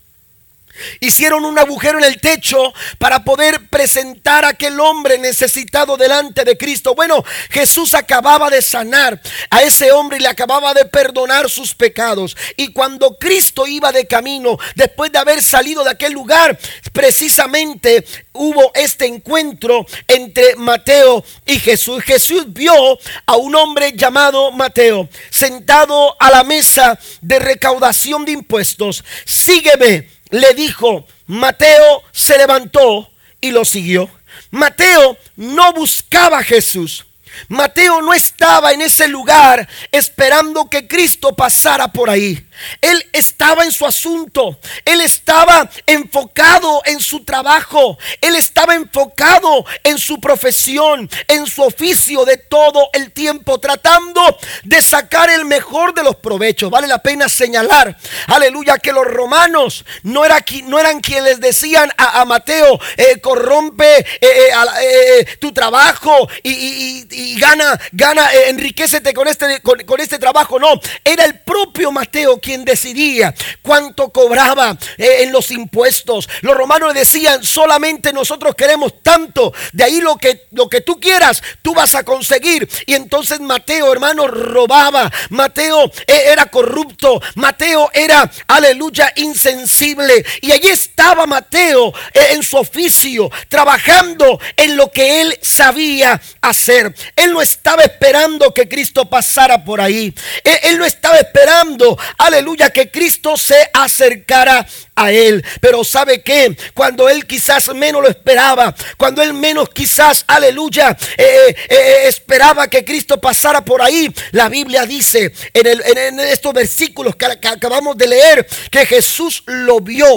Hicieron 0.99 1.45
un 1.45 1.57
agujero 1.57 1.99
en 1.99 2.05
el 2.05 2.19
techo 2.19 2.73
para 2.97 3.23
poder 3.23 3.69
presentar 3.69 4.45
a 4.45 4.49
aquel 4.49 4.79
hombre 4.79 5.17
necesitado 5.17 5.97
delante 5.97 6.43
de 6.43 6.57
Cristo. 6.57 6.95
Bueno, 6.95 7.23
Jesús 7.49 7.93
acababa 7.93 8.49
de 8.49 8.61
sanar 8.61 9.21
a 9.49 9.61
ese 9.61 9.91
hombre 9.91 10.17
y 10.17 10.21
le 10.21 10.27
acababa 10.27 10.73
de 10.73 10.85
perdonar 10.85 11.49
sus 11.49 11.73
pecados. 11.73 12.35
Y 12.57 12.73
cuando 12.73 13.17
Cristo 13.17 13.67
iba 13.67 13.91
de 13.91 14.07
camino, 14.07 14.57
después 14.75 15.11
de 15.11 15.19
haber 15.19 15.43
salido 15.43 15.83
de 15.83 15.91
aquel 15.91 16.13
lugar, 16.13 16.57
precisamente 16.93 18.05
hubo 18.33 18.71
este 18.73 19.05
encuentro 19.05 19.85
entre 20.07 20.55
Mateo 20.55 21.23
y 21.45 21.59
Jesús. 21.59 22.03
Jesús 22.03 22.45
vio 22.47 22.99
a 23.25 23.35
un 23.35 23.55
hombre 23.55 23.93
llamado 23.93 24.51
Mateo 24.51 25.09
sentado 25.29 26.15
a 26.19 26.29
la 26.29 26.43
mesa 26.43 26.99
de 27.21 27.39
recaudación 27.39 28.25
de 28.25 28.33
impuestos. 28.33 29.03
Sígueme 29.25 30.14
le 30.29 30.53
dijo, 30.53 31.05
Mateo 31.27 32.03
se 32.11 32.37
levantó 32.37 33.09
y 33.41 33.51
lo 33.51 33.65
siguió. 33.65 34.09
Mateo 34.51 35.17
no 35.35 35.73
buscaba 35.73 36.39
a 36.39 36.43
Jesús. 36.43 37.05
Mateo 37.47 38.01
no 38.01 38.13
estaba 38.13 38.71
en 38.71 38.81
ese 38.81 39.07
lugar 39.07 39.67
esperando 39.91 40.69
que 40.69 40.87
Cristo 40.87 41.35
pasara 41.35 41.89
por 41.89 42.09
ahí. 42.09 42.45
Él 42.81 43.03
estaba 43.13 43.63
en 43.63 43.71
su 43.71 43.85
asunto. 43.85 44.59
Él 44.83 45.01
estaba 45.01 45.69
enfocado 45.85 46.81
en 46.85 46.99
su 46.99 47.23
trabajo. 47.23 47.97
Él 48.21 48.35
estaba 48.35 48.75
enfocado 48.75 49.65
en 49.83 49.97
su 49.97 50.19
profesión, 50.19 51.09
en 51.27 51.47
su 51.47 51.63
oficio 51.63 52.25
de 52.25 52.37
todo 52.37 52.89
el 52.93 53.11
tiempo, 53.11 53.59
tratando 53.59 54.37
de 54.63 54.81
sacar 54.81 55.29
el 55.29 55.45
mejor 55.45 55.93
de 55.93 56.03
los 56.03 56.15
provechos. 56.17 56.69
Vale 56.69 56.87
la 56.87 56.99
pena 56.99 57.29
señalar, 57.29 57.97
aleluya, 58.27 58.77
que 58.77 58.93
los 58.93 59.05
romanos 59.05 59.85
no, 60.03 60.25
eran 60.25 60.99
quienes 61.01 61.39
decían 61.39 61.91
a, 61.97 62.25
Mateo, 62.25 62.79
eh, 62.97 63.19
corrompe 63.21 63.99
eh, 63.99 64.49
eh, 64.81 65.37
tu 65.39 65.51
trabajo 65.51 66.27
y, 66.43 67.37
gana, 67.39 67.79
gana, 67.91 68.31
enriquecete 68.47 69.13
con 69.13 69.27
este, 69.27 69.61
con 69.61 69.99
este 69.99 70.19
trabajo. 70.19 70.59
No, 70.59 70.79
era 71.03 71.25
el 71.25 71.39
propio 71.39 71.91
Mateo 71.91 72.39
quien 72.45 72.63
decidía 72.63 73.33
cuánto 73.63 74.09
cobraba 74.09 74.77
eh, 74.97 75.23
en 75.23 75.31
los 75.31 75.49
impuestos. 75.49 76.29
Los 76.41 76.55
romanos 76.55 76.93
decían, 76.93 77.43
solamente 77.43 78.13
nosotros 78.13 78.53
queremos 78.53 79.01
tanto, 79.01 79.51
de 79.73 79.83
ahí 79.83 79.99
lo 79.99 80.15
que, 80.17 80.45
lo 80.51 80.69
que 80.69 80.81
tú 80.81 80.99
quieras, 80.99 81.41
tú 81.63 81.73
vas 81.73 81.95
a 81.95 82.03
conseguir. 82.03 82.69
Y 82.85 82.93
entonces 82.93 83.39
Mateo, 83.39 83.91
hermano, 83.91 84.27
robaba. 84.27 85.11
Mateo 85.31 85.85
eh, 86.05 86.25
era 86.27 86.45
corrupto. 86.45 87.19
Mateo 87.33 87.89
era, 87.91 88.29
aleluya, 88.45 89.11
insensible. 89.15 90.23
Y 90.41 90.51
allí 90.51 90.67
estaba 90.67 91.25
Mateo 91.25 91.89
eh, 92.13 92.27
en 92.33 92.43
su 92.43 92.57
oficio, 92.57 93.31
trabajando 93.49 94.39
en 94.55 94.77
lo 94.77 94.91
que 94.91 95.21
él 95.21 95.39
sabía 95.41 96.21
hacer. 96.41 96.93
Él 97.15 97.33
no 97.33 97.41
estaba 97.41 97.81
esperando 97.81 98.53
que 98.53 98.69
Cristo 98.69 99.09
pasara 99.09 99.65
por 99.65 99.81
ahí. 99.81 100.13
él 100.43 100.77
no 100.77 100.85
estaba 100.85 101.17
esperando, 101.17 101.97
aleluya 102.19 102.34
aleluya, 102.35 102.69
que 102.69 102.91
Cristo 102.91 103.37
se 103.37 103.69
acercara 103.73 104.65
a 104.95 105.11
él. 105.11 105.43
Pero 105.61 105.83
sabe 105.83 106.21
que 106.21 106.55
cuando 106.73 107.09
él 107.09 107.25
quizás 107.25 107.73
menos 107.73 108.01
lo 108.01 108.09
esperaba, 108.09 108.75
cuando 108.97 109.21
él 109.21 109.33
menos 109.33 109.69
quizás, 109.69 110.23
aleluya, 110.27 110.95
eh, 111.17 111.25
eh, 111.47 111.55
eh, 111.69 112.07
esperaba 112.07 112.67
que 112.67 112.83
Cristo 112.83 113.19
pasara 113.19 113.63
por 113.63 113.81
ahí, 113.81 114.13
la 114.31 114.49
Biblia 114.49 114.85
dice 114.85 115.33
en, 115.53 116.19
estos 116.19 116.53
versículos 116.53 117.15
que 117.15 117.25
acabamos 117.25 117.97
de 117.97 118.07
leer 118.07 118.47
que 118.71 118.85
Jesús 118.85 119.43
lo 119.45 119.79
vio, 119.79 120.07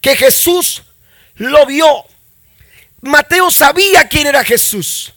que 0.00 0.16
Jesús 0.16 0.82
lo 1.36 1.66
vio. 1.66 2.04
Mateo 3.00 3.50
sabía 3.50 4.06
quién 4.08 4.28
era 4.28 4.44
Jesús, 4.44 5.12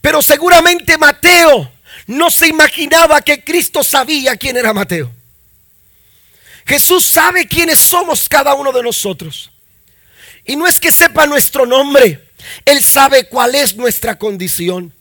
pero 0.00 0.20
seguramente 0.22 0.98
Mateo 0.98 1.70
no 2.06 2.30
se 2.30 2.48
imaginaba 2.48 3.20
que 3.20 3.42
Cristo 3.42 3.82
sabía 3.82 4.36
quién 4.36 4.56
era 4.56 4.72
Mateo. 4.72 5.15
Jesús 6.66 7.06
sabe 7.06 7.46
quiénes 7.46 7.78
somos 7.78 8.28
cada 8.28 8.54
uno 8.54 8.72
de 8.72 8.82
nosotros. 8.82 9.50
Y 10.44 10.56
no 10.56 10.66
es 10.66 10.78
que 10.78 10.92
sepa 10.92 11.26
nuestro 11.26 11.66
nombre, 11.66 12.28
Él 12.64 12.82
sabe 12.82 13.28
cuál 13.28 13.54
es 13.54 13.76
nuestra 13.76 14.18
condición. 14.18 14.92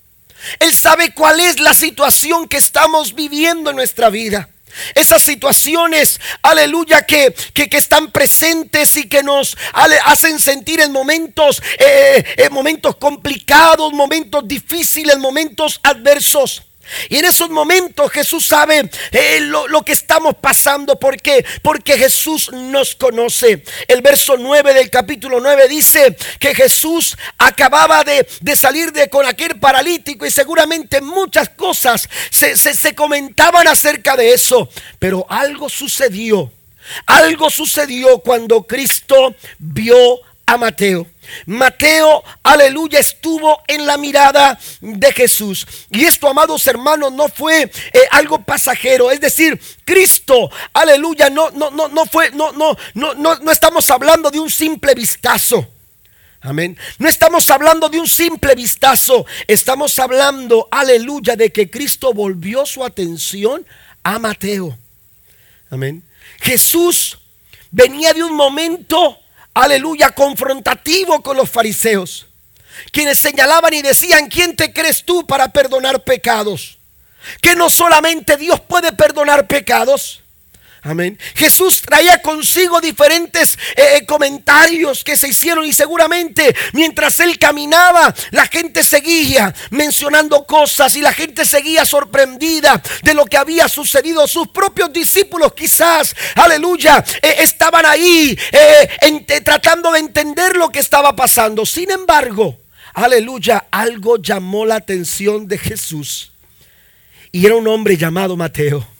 Él 0.60 0.74
sabe 0.74 1.13
cuál 1.13 1.39
es 1.39 1.60
la 1.60 1.74
situación 1.74 2.48
que 2.48 2.57
estamos 2.57 3.15
viviendo 3.15 3.69
en 3.69 3.75
nuestra 3.75 4.10
vida. 4.10 4.50
Esas 4.93 5.24
situaciones, 5.24 6.19
aleluya, 6.41 7.05
que, 7.05 7.34
que, 7.53 7.77
están 7.77 8.12
presentes 8.12 8.98
y 8.98 9.07
que 9.07 9.24
nos 9.24 9.57
hacen 10.03 10.39
sentir 10.39 10.81
en 10.81 10.91
momentos, 10.91 11.63
eh, 11.79 12.24
en 12.38 12.53
momentos 12.53 12.98
complicados, 12.98 13.93
momentos 13.93 14.45
difíciles, 14.45 15.17
momentos 15.17 15.79
adversos. 15.81 16.64
Y 17.10 17.18
en 17.18 17.25
esos 17.25 17.50
momentos 17.50 18.12
Jesús 18.12 18.48
sabe 18.48 18.89
eh, 19.12 19.39
lo, 19.42 19.82
que 19.84 19.94
estamos 19.94 20.36
pasando. 20.36 21.00
¿Por 21.00 21.22
qué? 21.22 21.46
Porque 21.62 21.98
Jesús 21.98 22.51
nos 22.51 22.96
conoce. 22.96 23.63
El 23.88 24.01
verso 24.01 24.38
9 24.38 24.74
del 24.74 24.89
capítulo 24.89 25.39
9 25.39 25.68
dice 25.68 26.15
que 26.39 26.54
Jesús 26.56 27.18
acababa 27.38 28.04
de, 28.04 28.27
salir 28.56 28.92
de 28.92 29.10
con 29.10 29.25
aquel 29.25 29.60
paralítico 29.60 30.25
y 30.25 30.32
seguramente 30.32 31.01
muchas 31.01 31.50
cosas 31.50 32.08
se, 32.30 32.56
se 32.56 32.96
comentaban 32.96 33.68
acerca 33.68 34.15
de 34.15 34.34
eso. 34.34 34.70
Pero 35.00 35.25
algo 35.30 35.70
sucedió. 35.70 36.51
Algo 37.08 37.50
sucedió 37.50 38.20
cuando 38.20 38.63
Cristo 38.63 39.36
vio 39.58 40.20
a 40.46 40.58
Mateo. 40.58 41.08
Mateo, 41.48 42.24
aleluya, 42.44 43.00
estuvo 43.00 43.62
en 43.68 43.86
la 43.86 43.98
mirada 43.98 44.60
de 44.80 45.12
Jesús. 45.12 45.66
Y 45.90 46.06
esto, 46.06 46.28
amados 46.28 46.66
hermanos, 46.68 47.12
no 47.14 47.28
fue 47.28 47.64
eh, 47.64 48.00
algo 48.12 48.42
pasajero. 48.44 49.10
Es 49.10 49.20
decir, 49.20 49.60
Cristo, 49.84 50.50
aleluya, 50.74 51.30
no, 51.30 51.50
no, 51.52 51.72
no, 51.72 51.88
no 51.88 52.06
fue, 52.06 52.32
no, 52.32 52.52
no, 52.52 52.78
no, 52.94 53.14
no, 53.16 53.36
no 53.36 53.52
estamos 53.52 53.90
hablando 53.90 54.30
de 54.30 54.40
un 54.40 54.50
simple 54.50 54.94
vistazo. 54.94 55.68
Amén. 56.42 56.78
No 57.00 57.10
estamos 57.10 57.50
hablando 57.50 57.90
de 57.90 58.00
un 58.00 58.08
simple 58.08 58.54
vistazo. 58.54 59.25
Estamos 59.48 59.98
hablando, 59.98 60.68
aleluya, 60.70 61.36
de 61.36 61.52
que 61.52 61.72
Cristo 61.72 62.14
volvió 62.14 62.68
su 62.68 62.84
atención 62.84 63.66
a 64.04 64.20
Mateo. 64.20 64.78
Amén. 65.72 66.04
Jesús 66.40 67.18
venía 67.72 68.14
de 68.14 68.24
un 68.24 68.34
momento 68.34 69.18
aleluya, 69.56 70.12
confrontativo 70.12 71.24
con 71.24 71.38
los 71.38 71.50
fariseos, 71.50 72.28
quienes 72.92 73.18
señalaban 73.18 73.74
y 73.74 73.82
decían, 73.82 74.28
¿quién 74.28 74.56
te 74.56 74.72
crees 74.72 75.04
tú 75.04 75.26
para 75.26 75.48
perdonar 75.48 76.04
pecados? 76.04 76.78
Que 77.42 77.56
no 77.56 77.72
solamente 77.72 78.38
Dios 78.38 78.60
puede 78.60 78.92
perdonar 78.92 79.48
pecados, 79.48 80.22
Amén. 80.86 81.18
Jesús 81.34 81.82
traía 81.82 82.22
consigo 82.22 82.80
diferentes 82.80 83.58
eh, 83.75 83.98
eh, 83.98 84.06
comentarios 84.06 85.04
que 85.04 85.18
se 85.18 85.30
hicieron 85.30 85.65
y 85.65 85.74
seguramente 85.74 86.56
mientras 86.74 87.20
él 87.22 87.39
caminaba 87.39 88.13
la 88.30 88.46
gente 88.46 88.84
seguía 88.84 89.51
mencionando 89.72 90.46
cosas 90.46 90.96
y 90.96 91.01
la 91.01 91.12
gente 91.12 91.44
seguía 91.44 91.86
sorprendida 91.86 92.84
de 93.01 93.15
lo 93.15 93.25
que 93.25 93.36
había 93.36 93.68
sucedido. 93.68 94.27
Sus 94.27 94.50
propios 94.50 94.94
discípulos 94.94 95.54
quizás, 95.56 96.15
aleluya, 96.36 97.04
eh, 97.20 97.38
estaban 97.39 97.88
ahí 97.88 98.38
tratando 99.44 99.92
de 99.92 99.98
entender 99.98 100.56
lo 100.56 100.70
que 100.70 100.80
estaba 100.80 101.15
pasando. 101.15 101.65
Sin 101.65 101.89
embargo, 101.89 102.60
aleluya, 102.94 103.65
algo 103.72 104.18
llamó 104.18 104.68
la 104.68 104.75
atención 104.75 105.48
de 105.48 105.58
Jesús. 105.58 106.32
Y 107.32 107.44
era 107.44 107.56
un 107.56 107.68
hombre 107.68 107.98
llamado 107.98 108.38
Mateo. 108.38 108.95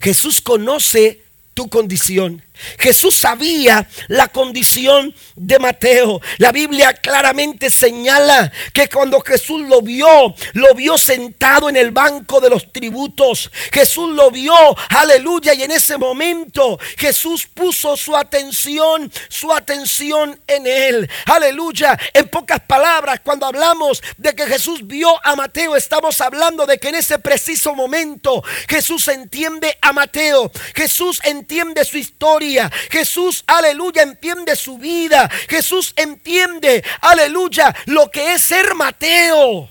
Jesús 0.00 0.40
conoce 0.40 1.22
tu 1.54 1.68
condición. 1.68 2.42
Jesús 2.78 3.14
sabía 3.16 3.88
la 4.08 4.28
condición 4.28 5.14
de 5.36 5.58
Mateo. 5.58 6.20
La 6.38 6.52
Biblia 6.52 6.92
claramente 6.94 7.70
señala 7.70 8.52
que 8.72 8.88
cuando 8.88 9.20
Jesús 9.20 9.62
lo 9.62 9.82
vio, 9.82 10.34
lo 10.54 10.74
vio 10.74 10.98
sentado 10.98 11.68
en 11.68 11.76
el 11.76 11.90
banco 11.90 12.40
de 12.40 12.50
los 12.50 12.72
tributos. 12.72 13.50
Jesús 13.72 14.14
lo 14.14 14.30
vio, 14.30 14.54
aleluya, 14.90 15.54
y 15.54 15.62
en 15.62 15.70
ese 15.70 15.96
momento 15.96 16.78
Jesús 16.96 17.46
puso 17.46 17.96
su 17.96 18.16
atención, 18.16 19.10
su 19.28 19.52
atención 19.52 20.40
en 20.46 20.66
él. 20.66 21.10
Aleluya. 21.26 21.98
En 22.12 22.28
pocas 22.28 22.60
palabras, 22.60 23.20
cuando 23.22 23.46
hablamos 23.46 24.02
de 24.16 24.34
que 24.34 24.46
Jesús 24.46 24.86
vio 24.86 25.08
a 25.24 25.36
Mateo, 25.36 25.76
estamos 25.76 26.20
hablando 26.20 26.66
de 26.66 26.78
que 26.78 26.88
en 26.88 26.96
ese 26.96 27.18
preciso 27.18 27.74
momento 27.74 28.42
Jesús 28.68 29.08
entiende 29.08 29.76
a 29.80 29.92
Mateo. 29.92 30.50
Jesús 30.74 31.20
entiende 31.24 31.84
su 31.84 31.98
historia 31.98 32.47
Jesús, 32.90 33.44
aleluya, 33.46 34.02
entiende 34.02 34.56
su 34.56 34.78
vida. 34.78 35.28
Jesús 35.48 35.92
entiende, 35.96 36.84
aleluya, 37.00 37.74
lo 37.86 38.10
que 38.10 38.34
es 38.34 38.42
ser 38.42 38.74
Mateo. 38.74 39.68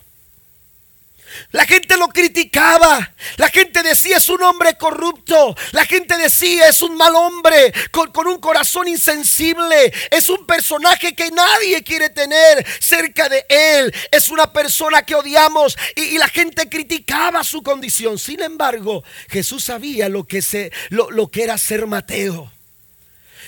La 1.51 1.65
gente 1.65 1.97
lo 1.97 2.07
criticaba. 2.07 3.13
La 3.37 3.49
gente 3.49 3.83
decía 3.83 4.17
es 4.17 4.29
un 4.29 4.41
hombre 4.43 4.75
corrupto. 4.75 5.55
La 5.71 5.85
gente 5.85 6.17
decía 6.17 6.67
es 6.67 6.81
un 6.81 6.95
mal 6.95 7.15
hombre 7.15 7.73
con, 7.91 8.27
un 8.27 8.39
corazón 8.39 8.87
insensible. 8.87 9.93
Es 10.11 10.29
un 10.29 10.45
personaje 10.45 11.15
que 11.15 11.31
nadie 11.31 11.83
quiere 11.83 12.09
tener 12.09 12.65
cerca 12.79 13.29
de 13.29 13.45
él. 13.49 13.93
Es 14.11 14.29
una 14.29 14.51
persona 14.51 15.03
que 15.03 15.15
odiamos 15.15 15.77
y, 15.95 16.17
la 16.17 16.27
gente 16.29 16.67
criticaba 16.67 17.43
su 17.43 17.61
condición. 17.61 18.17
Sin 18.17 18.41
embargo, 18.41 19.03
Jesús 19.29 19.63
sabía 19.63 20.09
lo 20.09 20.23
que, 20.25 20.41
se, 20.41 20.71
lo 20.89 21.27
que 21.29 21.43
era 21.43 21.57
ser 21.57 21.85
Mateo. 21.85 22.51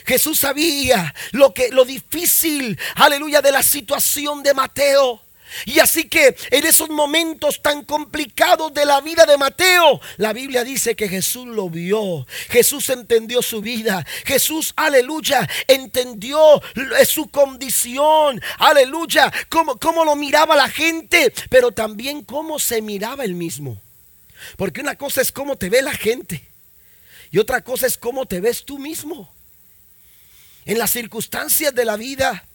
Jesús 0.09 0.39
sabía 0.39 1.13
lo 1.33 1.53
que 1.53 1.69
lo 1.69 1.85
difícil, 1.85 2.79
aleluya, 2.95 3.43
de 3.43 3.51
la 3.51 3.61
situación 3.61 4.41
de 4.41 4.55
Mateo. 4.55 5.21
Y 5.67 5.77
así 5.77 6.05
que 6.05 6.35
en 6.49 6.65
esos 6.65 6.89
momentos 6.89 7.61
tan 7.61 7.85
complicados 7.85 8.73
de 8.73 8.85
la 8.85 9.01
vida 9.01 9.27
de 9.27 9.37
Mateo, 9.37 10.01
la 10.17 10.33
Biblia 10.33 10.63
dice 10.63 10.95
que 10.95 11.07
Jesús 11.07 11.45
lo 11.45 11.69
vio, 11.69 12.25
Jesús 12.49 12.89
entendió 12.89 13.43
su 13.43 13.61
vida, 13.61 14.03
Jesús, 14.25 14.73
aleluya, 14.77 15.47
entendió 15.67 16.59
su 17.05 17.29
condición, 17.29 18.41
aleluya, 18.57 19.31
cómo, 19.47 19.77
cómo 19.77 20.05
lo 20.05 20.15
miraba 20.15 20.55
la 20.55 20.69
gente, 20.69 21.31
pero 21.51 21.71
también 21.71 22.23
cómo 22.23 22.57
se 22.57 22.81
miraba 22.81 23.25
él 23.25 23.35
mismo. 23.35 23.79
Porque 24.57 24.81
una 24.81 24.95
cosa 24.95 25.21
es 25.21 25.31
cómo 25.31 25.55
te 25.55 25.69
ve 25.69 25.83
la 25.83 25.93
gente 25.93 26.41
y 27.29 27.37
otra 27.37 27.61
cosa 27.61 27.85
es 27.85 27.95
cómo 27.95 28.25
te 28.25 28.41
ves 28.41 28.65
tú 28.65 28.79
mismo. 28.79 29.31
En 30.69 30.77
las 30.77 30.91
circunstancias 30.91 31.73
de 31.73 31.83
la 31.83 31.97
vida, 31.97 32.45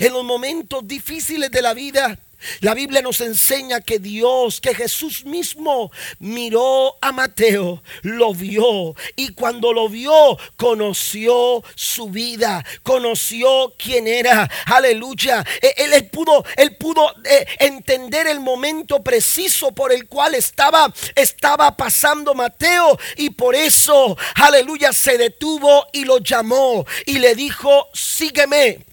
en 0.00 0.12
los 0.12 0.24
momentos 0.24 0.88
difíciles 0.88 1.52
de 1.52 1.62
la 1.62 1.72
vida, 1.72 2.18
la 2.60 2.74
Biblia 2.74 3.02
nos 3.02 3.20
enseña 3.20 3.80
que 3.80 3.98
Dios, 3.98 4.60
que 4.60 4.74
Jesús 4.74 5.24
mismo 5.24 5.90
miró 6.18 6.96
a 7.00 7.12
Mateo, 7.12 7.82
lo 8.02 8.34
vio 8.34 8.94
y 9.16 9.32
cuando 9.34 9.72
lo 9.72 9.88
vio 9.88 10.38
conoció 10.56 11.62
su 11.74 12.10
vida, 12.10 12.64
conoció 12.82 13.74
quién 13.78 14.06
era. 14.06 14.50
Aleluya. 14.66 15.44
E, 15.60 15.74
él, 15.76 16.08
pudo, 16.08 16.44
él 16.56 16.76
pudo 16.76 17.10
eh, 17.24 17.46
entender 17.58 18.26
el 18.26 18.40
momento 18.40 19.02
preciso 19.02 19.72
por 19.72 19.92
el 19.92 20.06
cual 20.08 20.34
estaba, 20.34 20.92
estaba 21.14 21.76
pasando 21.76 22.34
Mateo 22.34 22.98
y 23.16 23.30
por 23.30 23.54
eso, 23.54 24.16
aleluya, 24.36 24.92
se 24.92 25.18
detuvo 25.18 25.86
y 25.92 26.04
lo 26.04 26.18
llamó 26.18 26.84
y 27.06 27.18
le 27.18 27.34
dijo, 27.34 27.88
sígueme 27.92 28.89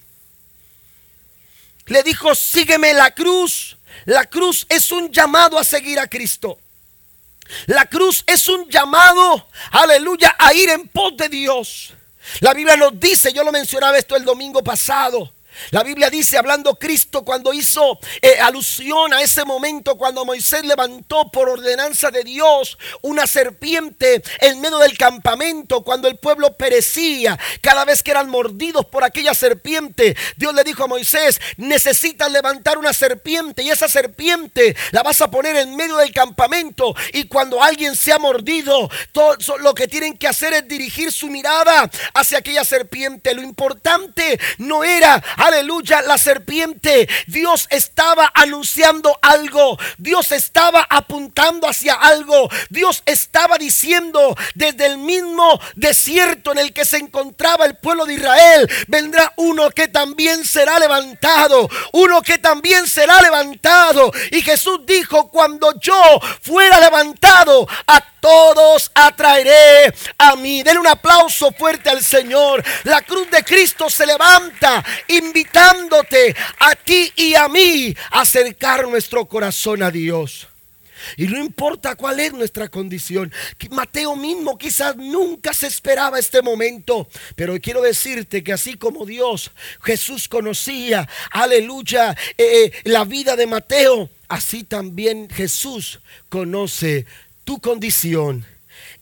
le 1.88 2.04
dijo, 2.04 2.34
sígueme 2.36 2.94
la 2.94 3.12
cruz. 3.12 3.78
La 4.06 4.26
cruz 4.26 4.66
es 4.70 4.92
un 4.92 5.12
llamado 5.12 5.58
a 5.58 5.64
seguir 5.64 6.00
a 6.00 6.08
Cristo. 6.08 6.60
La 7.66 7.86
cruz 7.86 8.24
es 8.28 8.48
un 8.50 8.70
llamado, 8.70 9.48
aleluya, 9.72 10.36
a 10.38 10.54
ir 10.54 10.70
en 10.70 10.88
pos 10.88 11.16
de 11.16 11.30
Dios. 11.30 11.94
La 12.42 12.54
Biblia 12.54 12.76
nos 12.76 13.00
dice, 13.00 13.32
yo 13.32 13.44
lo 13.44 13.52
mencionaba 13.52 13.98
esto 13.98 14.16
el 14.16 14.26
domingo 14.26 14.64
pasado, 14.64 15.34
la 15.72 15.84
Biblia 15.84 16.10
dice, 16.10 16.38
hablando 16.38 16.76
Cristo, 16.76 17.24
cuando 17.24 17.54
hizo 17.54 18.00
eh, 18.22 18.40
alusión 18.40 19.14
a 19.14 19.22
ese 19.22 19.46
momento, 19.46 19.98
cuando 19.98 20.26
Moisés 20.26 20.64
levantó 20.64 21.30
por 21.32 21.50
ordenanza 21.50 22.12
de 22.12 22.24
Dios 22.24 22.78
una 23.02 23.28
serpiente 23.28 24.22
en 24.40 24.62
medio 24.62 24.78
del 24.80 24.98
campamento, 24.98 25.84
cuando 25.84 26.08
el 26.08 26.18
pueblo 26.18 26.56
perecía, 26.56 27.38
cada 27.62 27.86
vez 27.86 28.04
que 28.04 28.12
eran 28.12 28.30
mordidos 28.30 28.86
por 28.86 29.04
aquella 29.04 29.34
serpiente, 29.34 30.16
Dios 30.36 30.54
le 30.54 30.64
dijo 30.64 30.84
a 30.84 30.88
Moisés, 30.88 31.40
necesitas 31.58 32.32
levantar 32.32 32.78
una 32.78 32.94
serpiente 32.94 33.64
y 33.64 33.70
esa 33.70 33.88
serpiente 33.88 34.76
la 34.92 35.04
vas 35.04 35.22
a 35.22 35.30
poner 35.30 35.56
en 35.56 35.76
medio 35.76 35.98
del 35.98 36.12
campamento 36.12 36.96
y 37.14 37.26
cuando 37.28 37.62
alguien 37.62 37.96
se 37.96 38.12
ha 38.14 38.20
mordido, 38.20 38.90
todo 39.12 39.38
lo 39.60 39.74
que 39.74 39.88
tienen 39.88 40.18
que 40.18 40.28
hacer 40.28 40.54
es 40.54 40.68
dirigir 40.68 41.12
su 41.12 41.28
mirada 41.28 41.90
hacia 42.14 42.40
aquella 42.40 42.64
serpiente. 42.64 43.34
Lo 43.34 43.42
importante 43.42 44.40
no 44.58 44.84
era 44.84 45.24
aleluya, 45.48 46.02
la 46.02 46.18
serpiente. 46.18 47.08
Dios 47.28 47.68
estaba 47.70 48.32
anunciando 48.34 49.18
algo. 49.22 49.78
Dios 49.98 50.32
estaba 50.32 50.86
apuntando 50.90 51.68
hacia 51.68 51.94
algo. 51.94 52.50
Dios 52.70 53.04
estaba 53.06 53.58
diciendo 53.58 54.36
desde 54.56 54.86
el 54.86 54.98
mismo 54.98 55.60
desierto 55.76 56.52
en 56.52 56.60
el 56.60 56.74
que 56.74 56.86
se 56.86 56.98
encontraba 56.98 57.66
el 57.66 57.78
pueblo 57.78 58.06
de 58.06 58.16
Israel, 58.16 58.70
vendrá 58.88 59.34
uno 59.38 59.70
que 59.72 59.88
también 59.88 60.46
será 60.46 60.80
levantado. 60.80 61.70
Uno 61.94 62.22
que 62.22 62.38
también 62.38 62.88
será 62.88 63.22
levantado. 63.22 64.12
Y 64.32 64.42
Jesús 64.42 64.80
dijo, 64.86 65.30
cuando 65.30 65.80
yo 65.80 66.20
fuera 66.42 66.80
levantado, 66.80 67.68
a 67.88 68.02
todos 68.20 68.92
atraeré 68.94 69.94
a 70.18 70.36
mí. 70.36 70.64
Den 70.64 70.78
un 70.78 70.88
aplauso 70.88 71.52
fuerte 71.52 71.90
al 71.90 72.04
Señor. 72.04 72.64
La 72.84 73.02
cruz 73.02 73.30
de 73.30 73.44
Cristo 73.44 73.90
se 73.90 74.06
levanta, 74.06 74.84
invitándote 75.38 76.36
a 76.60 76.76
ti 76.76 77.12
y 77.16 77.36
a 77.36 77.48
mí 77.48 77.96
a 78.12 78.22
acercar 78.22 78.88
nuestro 78.88 79.26
corazón 79.26 79.84
a 79.84 79.92
Dios. 79.92 80.48
Y 81.16 81.28
no 81.28 81.38
importa 81.38 81.96
cuál 81.96 82.20
es 82.20 82.34
nuestra 82.34 82.70
condición. 82.70 83.32
Mateo 83.70 84.16
mismo 84.16 84.58
quizás 84.58 84.96
nunca 84.96 85.54
se 85.54 85.68
esperaba 85.68 86.18
este 86.18 86.42
momento. 86.42 87.08
Pero 87.36 87.60
quiero 87.62 87.82
decirte 87.82 88.44
que 88.44 88.52
así 88.52 88.78
como 88.78 89.06
Dios, 89.06 89.52
Jesús 89.84 90.28
conocía, 90.28 91.08
aleluya, 91.32 92.18
eh, 92.38 92.46
eh, 92.66 92.72
la 92.86 93.06
vida 93.06 93.36
de 93.36 93.46
Mateo, 93.46 94.10
así 94.28 94.64
también 94.64 95.30
Jesús 95.30 96.00
conoce 96.30 97.06
tu 97.44 97.60
condición 97.62 98.46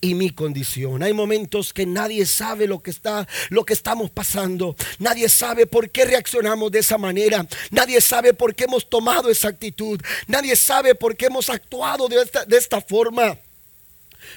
y 0.05 0.13
mi 0.13 0.29
condición. 0.29 1.01
Hay 1.01 1.13
momentos 1.13 1.73
que 1.73 1.87
nadie 1.87 2.27
sabe 2.27 2.67
lo 2.67 2.79
que 2.79 2.91
está 2.91 3.27
lo 3.49 3.65
que 3.65 3.73
estamos 3.73 4.11
pasando. 4.11 4.75
Nadie 4.99 5.29
sabe 5.29 5.65
por 5.65 5.89
qué 5.89 6.05
reaccionamos 6.05 6.71
de 6.71 6.79
esa 6.79 6.99
manera. 6.99 7.47
Nadie 7.71 7.99
sabe 8.01 8.33
por 8.35 8.53
qué 8.53 8.65
hemos 8.65 8.87
tomado 8.87 9.31
esa 9.31 9.47
actitud. 9.47 9.99
Nadie 10.27 10.55
sabe 10.55 10.93
por 10.93 11.15
qué 11.15 11.25
hemos 11.25 11.49
actuado 11.49 12.07
de 12.07 12.21
esta, 12.21 12.45
de 12.45 12.57
esta 12.57 12.81
forma. 12.81 13.37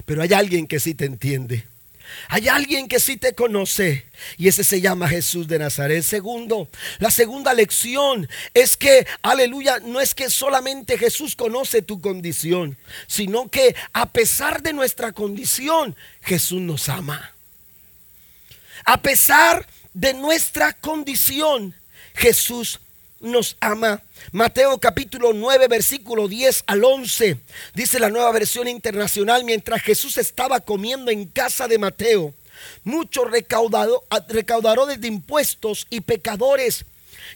Pero 0.07 0.23
hay 0.23 0.33
alguien 0.33 0.67
que 0.67 0.81
sí 0.81 0.95
te 0.95 1.05
entiende. 1.05 1.67
Hay 2.29 2.49
alguien 2.49 2.89
que 2.89 3.01
sí 3.01 3.17
te 3.17 3.35
conoce 3.35 4.05
y 4.37 4.49
ese 4.49 4.65
se 4.65 4.81
llama 4.81 5.09
Jesús 5.09 5.49
de 5.49 5.59
Nazaret. 5.59 6.03
Segundo, 6.03 6.69
la 6.99 7.11
segunda 7.11 7.55
lección 7.55 8.29
es 8.55 8.77
que, 8.77 9.07
aleluya, 9.23 9.81
no 9.81 10.01
es 10.01 10.15
que 10.15 10.31
solamente 10.31 10.99
Jesús 10.99 11.37
conoce 11.37 11.83
tu 11.83 12.01
condición, 12.01 12.77
sino 13.07 13.49
que 13.49 13.75
a 13.93 14.11
pesar 14.11 14.63
de 14.63 14.73
nuestra 14.73 15.13
condición, 15.13 15.97
Jesús 16.23 16.61
nos 16.61 16.89
ama. 16.89 17.33
A 18.85 19.01
pesar 19.03 19.67
de 19.95 20.15
nuestra 20.15 20.73
condición, 20.73 21.75
Jesús 22.15 22.81
nos 23.21 23.57
ama. 23.61 24.03
Mateo 24.33 24.79
capítulo 24.79 25.33
9, 25.33 25.69
versículo 25.69 26.29
10 26.29 26.65
al 26.67 26.85
11, 26.85 27.39
dice 27.75 27.99
la 27.99 28.11
nueva 28.11 28.31
versión 28.33 28.69
internacional, 28.69 29.45
mientras 29.45 29.83
Jesús 29.83 30.19
estaba 30.19 30.61
comiendo 30.61 31.11
en 31.11 31.27
casa 31.27 31.67
de 31.69 31.79
Mateo, 31.79 32.35
muchos 32.85 33.31
recaudadores 33.31 35.01
de 35.01 35.09
impuestos 35.09 35.87
y 35.91 36.01
pecadores 36.01 36.85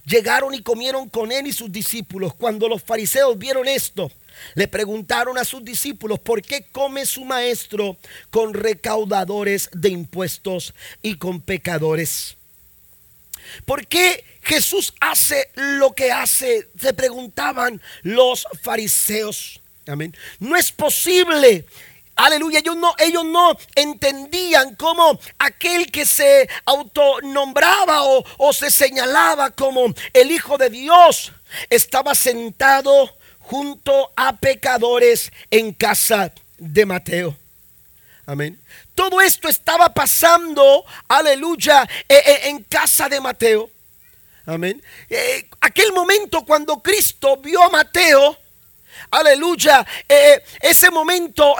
llegaron 0.04 0.54
y 0.54 0.62
comieron 0.62 1.08
con 1.08 1.32
él 1.32 1.46
y 1.46 1.52
sus 1.52 1.70
discípulos. 1.70 2.34
Cuando 2.34 2.68
los 2.68 2.82
fariseos 2.82 3.38
vieron 3.38 3.68
esto, 3.68 4.10
le 4.54 4.68
preguntaron 4.68 5.38
a 5.38 5.44
sus 5.44 5.64
discípulos, 5.64 6.18
¿por 6.18 6.42
qué 6.42 6.66
come 6.72 7.06
su 7.06 7.24
maestro 7.24 7.96
con 8.30 8.54
recaudadores 8.54 9.70
de 9.72 9.90
impuestos 9.90 10.74
y 11.02 11.16
con 11.16 11.40
pecadores? 11.40 12.36
¿Por 13.64 13.86
qué 13.86 14.24
Jesús 14.42 14.94
hace 15.00 15.50
lo 15.54 15.92
que 15.92 16.12
hace? 16.12 16.68
Se 16.78 16.92
preguntaban 16.92 17.80
los 18.02 18.46
fariseos. 18.62 19.60
Amén. 19.86 20.16
No 20.38 20.56
es 20.56 20.70
posible. 20.72 21.66
Aleluya, 22.14 22.58
ellos 22.58 22.76
no, 22.76 22.94
ellos 22.98 23.24
no 23.24 23.56
entendían 23.74 24.74
cómo 24.76 25.18
aquel 25.38 25.90
que 25.90 26.04
se 26.04 26.48
autonombraba 26.66 28.04
o, 28.04 28.24
o 28.36 28.52
se 28.52 28.70
señalaba 28.70 29.50
como 29.50 29.92
el 30.12 30.30
Hijo 30.30 30.58
de 30.58 30.68
Dios 30.68 31.32
estaba 31.70 32.14
sentado 32.14 33.16
junto 33.38 34.12
a 34.14 34.36
pecadores 34.36 35.32
en 35.50 35.72
casa 35.72 36.32
de 36.58 36.86
Mateo. 36.86 37.36
Amén. 38.26 38.61
Todo 38.94 39.20
esto 39.20 39.48
estaba 39.48 39.92
pasando, 39.92 40.84
aleluya, 41.08 41.88
eh, 42.08 42.22
eh, 42.26 42.40
en 42.44 42.62
casa 42.64 43.08
de 43.08 43.20
Mateo. 43.20 43.70
Amén. 44.44 44.82
Eh, 45.08 45.48
aquel 45.60 45.92
momento 45.92 46.44
cuando 46.44 46.82
Cristo 46.82 47.36
vio 47.38 47.62
a 47.62 47.70
Mateo, 47.70 48.36
aleluya, 49.10 49.86
ese 50.60 50.90
momento 50.90 51.54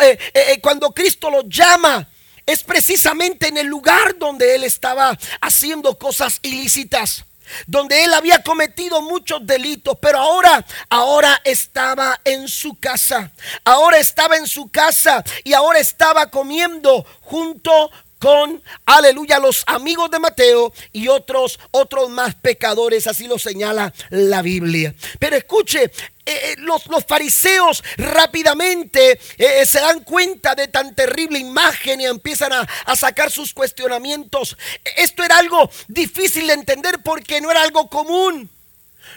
cuando 0.61 0.91
Cristo 0.93 1.31
lo 1.31 1.43
llama, 1.49 2.07
es 2.45 2.63
precisamente 2.63 3.49
en 3.49 3.57
el 3.57 3.67
lugar 3.67 4.19
donde 4.19 4.55
él 4.55 4.65
estaba 4.65 5.17
haciendo 5.41 5.97
cosas 5.97 6.39
ilícitas 6.43 7.25
donde 7.67 8.05
él 8.05 8.15
había 8.15 8.43
cometido 8.43 9.03
muchos 9.03 9.47
delitos, 9.47 9.97
pero 10.01 10.19
ahora, 10.19 10.65
ahora 10.89 11.41
estaba 11.45 12.21
en 12.25 12.49
su 12.49 12.75
casa, 12.79 13.31
ahora 13.65 13.99
estaba 13.99 14.37
en 14.37 14.47
su 14.47 14.69
casa 14.71 15.25
y 15.45 15.53
ahora 15.53 15.79
estaba 15.79 16.31
comiendo 16.31 17.05
junto 17.21 17.91
con, 18.23 18.63
aleluya, 18.87 19.41
los 19.41 19.65
amigos 19.67 20.09
de 20.09 20.21
Mateo 20.21 20.73
y 20.93 21.09
otros, 21.09 21.59
otros 21.73 22.09
más 22.09 22.37
pecadores, 22.37 23.09
así 23.09 23.27
lo 23.27 23.37
señala 23.37 23.93
la 24.11 24.43
Biblia. 24.43 24.95
Pero 25.19 25.35
escuche, 25.35 25.83
eh, 25.83 25.91
eh, 26.25 26.55
los, 26.59 26.87
los, 26.87 27.05
fariseos 27.05 27.83
rápidamente 27.97 29.19
eh, 29.39 29.67
se 29.67 29.81
dan 29.81 30.05
cuenta 30.05 30.55
de 30.55 30.69
tan 30.69 30.95
terrible 30.95 31.41
imagen 31.41 32.01
y 32.01 32.07
empiezan 32.07 32.53
a, 32.53 32.61
a, 32.87 32.95
sacar 32.95 33.33
sus 33.33 33.53
cuestionamientos. 33.53 34.57
Esto 34.97 35.25
era 35.25 35.39
algo 35.39 35.69
difícil 35.89 36.47
de 36.47 36.53
entender 36.53 37.01
porque 37.03 37.41
no 37.41 37.51
era 37.51 37.63
algo 37.63 37.89
común. 37.89 38.49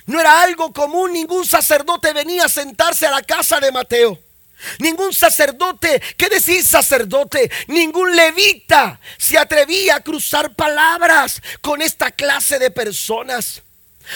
No 0.08 0.20
era 0.20 0.42
algo 0.42 0.74
común, 0.74 1.14
ningún 1.14 1.46
sacerdote 1.46 2.12
venía 2.12 2.46
a 2.46 2.50
sentarse 2.50 3.06
a 3.06 3.12
la 3.12 3.22
casa 3.22 3.60
de 3.60 3.72
Mateo. 3.72 4.25
Ningún 4.80 5.14
sacerdote, 5.14 6.02
¿qué 6.18 6.30
decir 6.30 6.64
sacerdote? 6.64 7.52
Ningún 7.68 8.16
levita 8.16 9.00
se 9.18 9.38
atrevía 9.38 9.96
a 9.98 10.04
cruzar 10.04 10.56
palabras 10.56 11.42
con 11.62 11.82
esta 11.82 12.12
clase 12.12 12.60
de 12.60 12.72
personas. 12.72 13.65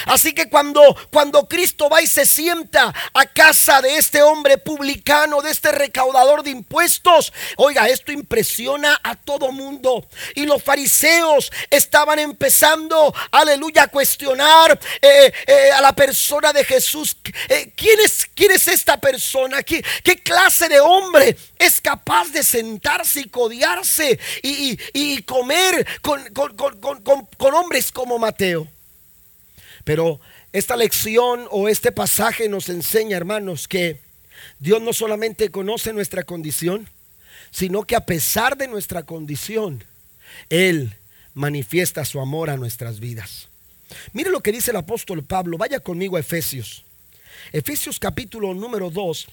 Así 0.05 0.33
que 0.33 0.49
cuando, 0.49 0.81
cuando 1.11 1.47
Cristo 1.47 1.89
va 1.89 2.01
y 2.01 2.07
se 2.07 2.25
sienta 2.25 2.93
a 3.13 3.25
casa 3.25 3.81
de 3.81 3.97
este 3.97 4.21
hombre 4.21 4.57
publicano, 4.57 5.41
de 5.41 5.51
este 5.51 5.71
recaudador 5.71 6.43
de 6.43 6.51
impuestos, 6.51 7.33
oiga, 7.57 7.87
esto 7.87 8.11
impresiona 8.11 8.99
a 9.03 9.15
todo 9.15 9.51
mundo. 9.51 10.07
Y 10.35 10.45
los 10.45 10.63
fariseos 10.63 11.51
estaban 11.69 12.19
empezando, 12.19 13.13
aleluya, 13.31 13.83
a 13.83 13.87
cuestionar 13.87 14.79
eh, 15.01 15.33
eh, 15.47 15.71
a 15.71 15.81
la 15.81 15.93
persona 15.93 16.53
de 16.53 16.63
Jesús. 16.63 17.17
Eh, 17.47 17.71
¿quién, 17.75 17.99
es, 17.99 18.27
¿Quién 18.33 18.51
es 18.51 18.67
esta 18.67 18.99
persona? 18.99 19.63
¿Qué, 19.63 19.83
qué 20.03 20.17
clase 20.17 20.69
de 20.69 20.79
hombre 20.79 21.37
es 21.57 21.81
capaz 21.81 22.29
de 22.29 22.43
sentarse 22.43 23.21
y 23.21 23.29
codiarse 23.29 24.19
y, 24.41 25.21
comer 25.23 25.85
con, 26.01 26.23
con 26.33 27.53
hombres 27.53 27.91
como 27.91 28.17
Mateo? 28.17 28.67
Pero 29.89 30.19
esta 30.53 30.77
lección 30.77 31.47
o 31.49 31.67
este 31.67 31.91
pasaje 31.91 32.47
nos 32.47 32.69
enseña, 32.69 33.17
hermanos, 33.17 33.67
que 33.67 33.99
Dios 34.59 34.79
no 34.83 34.93
solamente 34.93 35.49
conoce 35.49 35.93
nuestra 35.93 36.21
condición, 36.21 36.87
sino 37.49 37.81
que 37.81 37.95
a 37.95 38.05
pesar 38.05 38.55
de 38.55 38.67
nuestra 38.67 39.01
condición, 39.01 39.83
Él 40.51 40.95
manifiesta 41.33 42.05
su 42.05 42.19
amor 42.19 42.51
a 42.51 42.57
nuestras 42.57 42.99
vidas. 42.99 43.47
Mire 44.13 44.29
lo 44.29 44.41
que 44.41 44.51
dice 44.51 44.69
el 44.69 44.77
apóstol 44.77 45.23
Pablo. 45.23 45.57
Vaya 45.57 45.79
conmigo 45.79 46.17
a 46.17 46.19
Efesios. 46.19 46.85
Efesios 47.51 47.97
capítulo 47.97 48.53
número 48.53 48.91
2. 48.91 49.27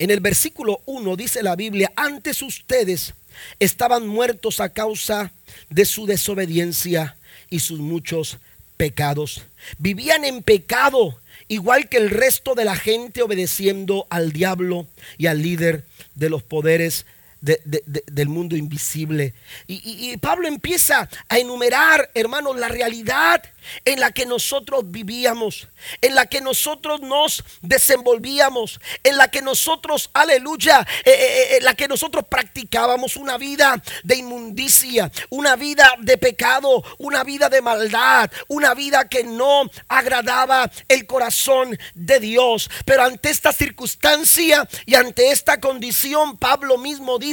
En 0.00 0.10
el 0.10 0.20
versículo 0.20 0.82
1 0.84 1.16
dice 1.16 1.42
la 1.42 1.56
Biblia, 1.56 1.90
antes 1.96 2.42
ustedes 2.42 3.14
estaban 3.58 4.06
muertos 4.06 4.60
a 4.60 4.68
causa 4.68 5.32
de 5.70 5.86
su 5.86 6.04
desobediencia 6.04 7.16
y 7.48 7.60
sus 7.60 7.78
muchos 7.78 8.36
pecados. 8.78 9.42
Vivían 9.76 10.24
en 10.24 10.42
pecado, 10.42 11.20
igual 11.48 11.90
que 11.90 11.98
el 11.98 12.08
resto 12.08 12.54
de 12.54 12.64
la 12.64 12.76
gente, 12.76 13.20
obedeciendo 13.20 14.06
al 14.08 14.32
diablo 14.32 14.86
y 15.18 15.26
al 15.26 15.42
líder 15.42 15.84
de 16.14 16.30
los 16.30 16.42
poderes 16.42 17.04
del 17.40 18.28
mundo 18.28 18.56
invisible. 18.56 19.34
Y, 19.66 20.12
y, 20.12 20.16
Pablo 20.16 20.48
empieza 20.48 21.08
a 21.28 21.38
enumerar, 21.38 22.10
hermanos, 22.14 22.56
la 22.58 22.68
realidad 22.68 23.42
en 23.84 24.00
la 24.00 24.12
que 24.12 24.26
nosotros 24.26 24.82
vivíamos, 24.90 25.68
en 26.00 26.14
la 26.14 26.26
que 26.26 26.40
nosotros 26.40 27.00
nos 27.00 27.44
desenvolvíamos, 27.62 28.80
en 29.04 29.16
la 29.16 29.30
que 29.30 29.42
nosotros, 29.42 30.10
aleluya, 30.14 30.86
eh, 31.04 31.10
eh, 31.10 31.14
eh, 31.18 31.56
en 31.58 31.64
la 31.64 31.74
que 31.74 31.86
nosotros 31.86 32.24
practicábamos 32.28 33.16
una 33.16 33.38
vida 33.38 33.80
de 34.04 34.16
inmundicia, 34.16 35.10
una 35.30 35.56
vida 35.56 35.94
de 36.00 36.18
pecado, 36.18 36.82
una 36.98 37.24
vida 37.24 37.48
de 37.48 37.62
maldad, 37.62 38.30
una 38.48 38.74
vida 38.74 39.08
que 39.08 39.24
no 39.24 39.70
agradaba 39.88 40.70
el 40.88 41.06
corazón 41.06 41.78
de 41.94 42.20
Dios. 42.20 42.70
Pero 42.84 43.04
ante 43.04 43.30
esta 43.30 43.52
circunstancia 43.52 44.68
y 44.86 44.94
ante 44.94 45.30
esta 45.30 45.60
condición, 45.60 46.36
Pablo 46.36 46.78
mismo 46.78 47.18
dice 47.18 47.27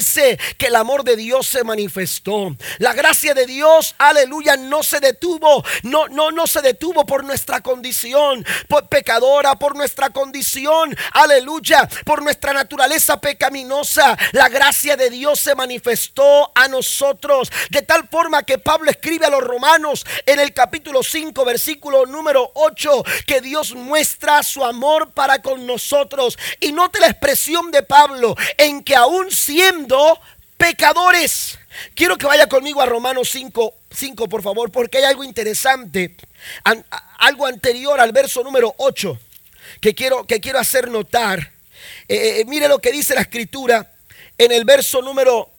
que 0.57 0.67
el 0.67 0.75
amor 0.75 1.03
de 1.03 1.15
Dios 1.15 1.47
se 1.47 1.63
manifestó. 1.63 2.55
La 2.79 2.93
gracia 2.93 3.33
de 3.33 3.45
Dios, 3.45 3.95
aleluya, 3.97 4.57
no 4.57 4.83
se 4.83 4.99
detuvo, 4.99 5.63
no, 5.83 6.07
no 6.07 6.25
no, 6.31 6.47
se 6.47 6.61
detuvo 6.61 7.05
por 7.05 7.23
nuestra 7.23 7.61
condición 7.61 8.45
por 8.67 8.87
pecadora, 8.87 9.55
por 9.55 9.75
nuestra 9.75 10.09
condición, 10.09 10.95
aleluya, 11.13 11.87
por 12.05 12.21
nuestra 12.21 12.53
naturaleza 12.53 13.19
pecaminosa. 13.19 14.17
La 14.31 14.49
gracia 14.49 14.97
de 14.97 15.09
Dios 15.09 15.39
se 15.39 15.55
manifestó 15.55 16.51
a 16.55 16.67
nosotros 16.67 17.51
de 17.69 17.81
tal 17.81 18.07
forma 18.07 18.43
que 18.43 18.57
Pablo 18.57 18.89
escribe 18.89 19.25
a 19.25 19.29
los 19.29 19.43
romanos 19.43 20.05
en 20.25 20.39
el 20.39 20.53
capítulo 20.53 21.03
5, 21.03 21.45
versículo 21.45 22.05
número 22.05 22.51
8, 22.55 23.03
que 23.25 23.41
Dios 23.41 23.73
muestra 23.73 24.43
su 24.43 24.63
amor 24.63 25.11
para 25.11 25.41
con 25.41 25.65
nosotros. 25.65 26.37
Y 26.59 26.71
note 26.71 26.99
la 26.99 27.07
expresión 27.07 27.71
de 27.71 27.83
Pablo 27.83 28.35
en 28.57 28.83
que 28.83 28.95
aún 28.95 29.31
siendo 29.31 29.84
pecadores, 30.57 31.57
Quiero 31.93 32.17
que 32.17 32.25
vaya 32.25 32.47
conmigo 32.47 32.81
a 32.81 32.85
Romanos 32.85 33.29
5, 33.31 33.73
5, 33.91 34.29
por 34.29 34.41
favor, 34.41 34.71
porque 34.71 34.99
hay 34.99 35.03
algo 35.05 35.23
interesante, 35.23 36.15
algo 37.17 37.45
anterior 37.45 37.99
al 37.99 38.11
verso 38.11 38.43
número 38.43 38.73
8 38.77 39.19
que 39.81 39.93
quiero, 39.93 40.25
que 40.25 40.39
quiero 40.39 40.59
hacer 40.59 40.89
notar. 40.89 41.51
Eh, 42.07 42.39
eh, 42.39 42.45
mire 42.47 42.67
lo 42.67 42.79
que 42.79 42.91
dice 42.91 43.15
la 43.15 43.21
escritura 43.21 43.91
en 44.37 44.51
el 44.51 44.63
verso 44.63 45.01
número, 45.01 45.49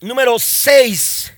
número 0.00 0.38
6. 0.38 1.32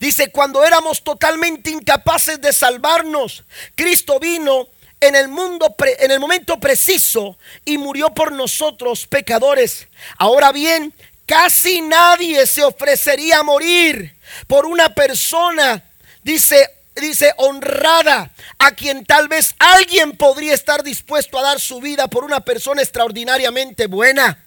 Dice, 0.00 0.30
cuando 0.30 0.64
éramos 0.64 1.02
totalmente 1.04 1.70
incapaces 1.70 2.40
de 2.40 2.52
salvarnos, 2.52 3.44
Cristo 3.74 4.18
vino 4.18 4.68
en 5.00 5.14
el 5.14 5.28
mundo 5.28 5.74
en 5.98 6.10
el 6.10 6.18
momento 6.18 6.58
preciso 6.58 7.36
y 7.64 7.76
murió 7.78 8.12
por 8.14 8.32
nosotros 8.32 9.06
pecadores. 9.06 9.88
Ahora 10.16 10.52
bien, 10.52 10.92
Casi 11.26 11.82
nadie 11.82 12.46
se 12.46 12.62
ofrecería 12.62 13.38
a 13.38 13.42
morir 13.42 14.16
por 14.46 14.64
una 14.64 14.94
persona, 14.94 15.82
dice, 16.22 16.70
dice, 16.94 17.32
honrada, 17.36 18.30
a 18.58 18.70
quien 18.70 19.04
tal 19.04 19.26
vez 19.26 19.54
alguien 19.58 20.16
podría 20.16 20.54
estar 20.54 20.84
dispuesto 20.84 21.38
a 21.38 21.42
dar 21.42 21.60
su 21.60 21.80
vida 21.80 22.06
por 22.06 22.22
una 22.22 22.40
persona 22.40 22.80
extraordinariamente 22.80 23.88
buena. 23.88 24.44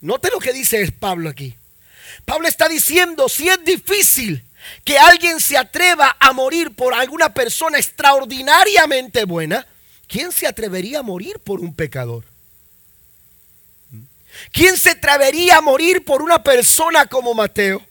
Note 0.00 0.30
lo 0.30 0.40
que 0.40 0.54
dice 0.54 0.90
Pablo 0.92 1.28
aquí. 1.28 1.54
Pablo 2.24 2.48
está 2.48 2.68
diciendo, 2.68 3.28
si 3.28 3.48
es 3.48 3.62
difícil 3.62 4.42
que 4.84 4.98
alguien 4.98 5.40
se 5.40 5.58
atreva 5.58 6.16
a 6.18 6.32
morir 6.32 6.74
por 6.74 6.94
alguna 6.94 7.34
persona 7.34 7.78
extraordinariamente 7.78 9.24
buena, 9.24 9.66
¿quién 10.08 10.32
se 10.32 10.46
atrevería 10.46 11.00
a 11.00 11.02
morir 11.02 11.38
por 11.38 11.60
un 11.60 11.74
pecador? 11.74 12.31
¿Quién 14.50 14.76
se 14.76 14.90
atrevería 14.90 15.58
a 15.58 15.60
morir 15.60 16.04
por 16.04 16.22
una 16.22 16.42
persona 16.42 17.06
como 17.06 17.34
Mateo? 17.34 17.84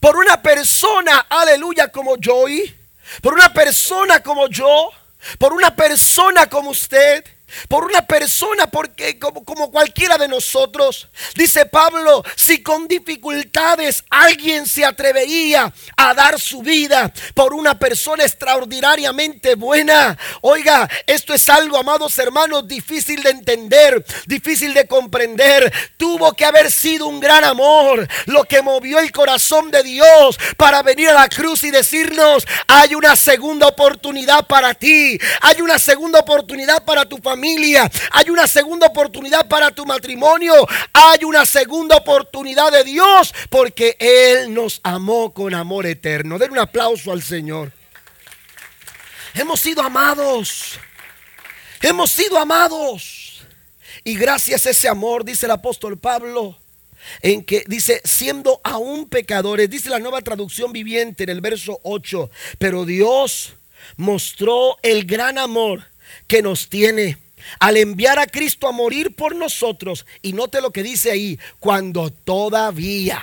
Por 0.00 0.16
una 0.16 0.40
persona, 0.40 1.26
aleluya, 1.28 1.88
como 1.88 2.16
Joey. 2.22 2.76
Por 3.20 3.34
una 3.34 3.52
persona 3.52 4.22
como 4.22 4.48
yo. 4.48 4.90
Por 5.38 5.52
una 5.52 5.74
persona 5.74 6.46
como 6.46 6.70
usted 6.70 7.24
por 7.68 7.84
una 7.84 8.02
persona, 8.02 8.66
porque 8.66 9.18
como, 9.18 9.44
como, 9.44 9.70
cualquiera 9.70 10.18
de 10.18 10.28
nosotros, 10.28 11.08
dice 11.34 11.66
Pablo, 11.66 12.24
si 12.36 12.62
con 12.62 12.88
dificultades 12.88 14.04
alguien 14.10 14.66
se 14.66 14.84
atrevería 14.84 15.72
a 15.96 16.14
dar 16.14 16.40
su 16.40 16.62
vida 16.62 17.12
por 17.34 17.54
una 17.54 17.78
persona 17.78 18.24
extraordinariamente 18.24 19.54
buena, 19.54 20.18
oiga, 20.40 20.88
esto 21.06 21.34
es 21.34 21.48
algo, 21.48 21.78
amados 21.78 22.18
hermanos, 22.18 22.66
difícil 22.66 23.22
de 23.22 23.30
entender, 23.30 24.04
difícil 24.26 24.74
de 24.74 24.86
comprender. 24.86 25.72
Tuvo 25.96 26.32
que 26.32 26.44
haber 26.44 26.70
sido 26.70 27.06
un 27.06 27.20
gran 27.20 27.44
amor 27.44 28.06
lo 28.26 28.44
que 28.44 28.62
movió 28.62 28.98
el 28.98 29.12
corazón 29.12 29.70
de 29.70 29.82
Dios 29.82 30.38
para 30.56 30.82
venir 30.82 31.10
a 31.10 31.14
la 31.14 31.28
cruz 31.28 31.64
y 31.64 31.70
decirnos, 31.70 32.46
hay 32.66 32.94
una 32.94 33.16
segunda 33.16 33.68
oportunidad 33.68 34.46
para 34.46 34.74
ti, 34.74 35.18
hay 35.40 35.60
una 35.60 35.78
segunda 35.78 36.20
oportunidad 36.20 36.84
para 36.84 37.04
tu 37.04 37.18
familia 37.18 37.41
hay 38.10 38.30
una 38.30 38.46
segunda 38.46 38.86
oportunidad 38.86 39.48
para 39.48 39.70
tu 39.70 39.84
matrimonio, 39.84 40.54
hay 40.92 41.24
una 41.24 41.44
segunda 41.44 41.96
oportunidad 41.96 42.70
de 42.70 42.84
Dios 42.84 43.34
porque 43.50 43.96
Él 43.98 44.52
nos 44.52 44.80
amó 44.82 45.32
con 45.32 45.54
amor 45.54 45.86
eterno. 45.86 46.38
Den 46.38 46.52
un 46.52 46.58
aplauso 46.58 47.12
al 47.12 47.22
Señor. 47.22 47.72
Hemos 49.34 49.60
sido 49.60 49.82
amados. 49.82 50.78
Hemos 51.80 52.10
sido 52.10 52.38
amados. 52.38 53.42
Y 54.04 54.14
gracias 54.14 54.66
a 54.66 54.70
ese 54.70 54.88
amor, 54.88 55.24
dice 55.24 55.46
el 55.46 55.52
apóstol 55.52 55.98
Pablo, 55.98 56.58
en 57.20 57.44
que 57.44 57.64
dice, 57.66 58.00
siendo 58.04 58.60
aún 58.64 59.08
pecadores, 59.08 59.68
dice 59.68 59.90
la 59.90 59.98
nueva 59.98 60.22
traducción 60.22 60.72
viviente 60.72 61.24
en 61.24 61.30
el 61.30 61.40
verso 61.40 61.80
8, 61.82 62.30
pero 62.58 62.84
Dios 62.84 63.54
mostró 63.96 64.76
el 64.82 65.04
gran 65.04 65.38
amor 65.38 65.86
que 66.26 66.42
nos 66.42 66.68
tiene 66.68 67.18
al 67.58 67.76
enviar 67.76 68.18
a 68.18 68.26
Cristo 68.26 68.68
a 68.68 68.72
morir 68.72 69.14
por 69.14 69.34
nosotros. 69.34 70.06
Y 70.22 70.32
note 70.32 70.60
lo 70.60 70.70
que 70.70 70.82
dice 70.82 71.10
ahí, 71.10 71.38
cuando 71.60 72.10
todavía. 72.10 73.22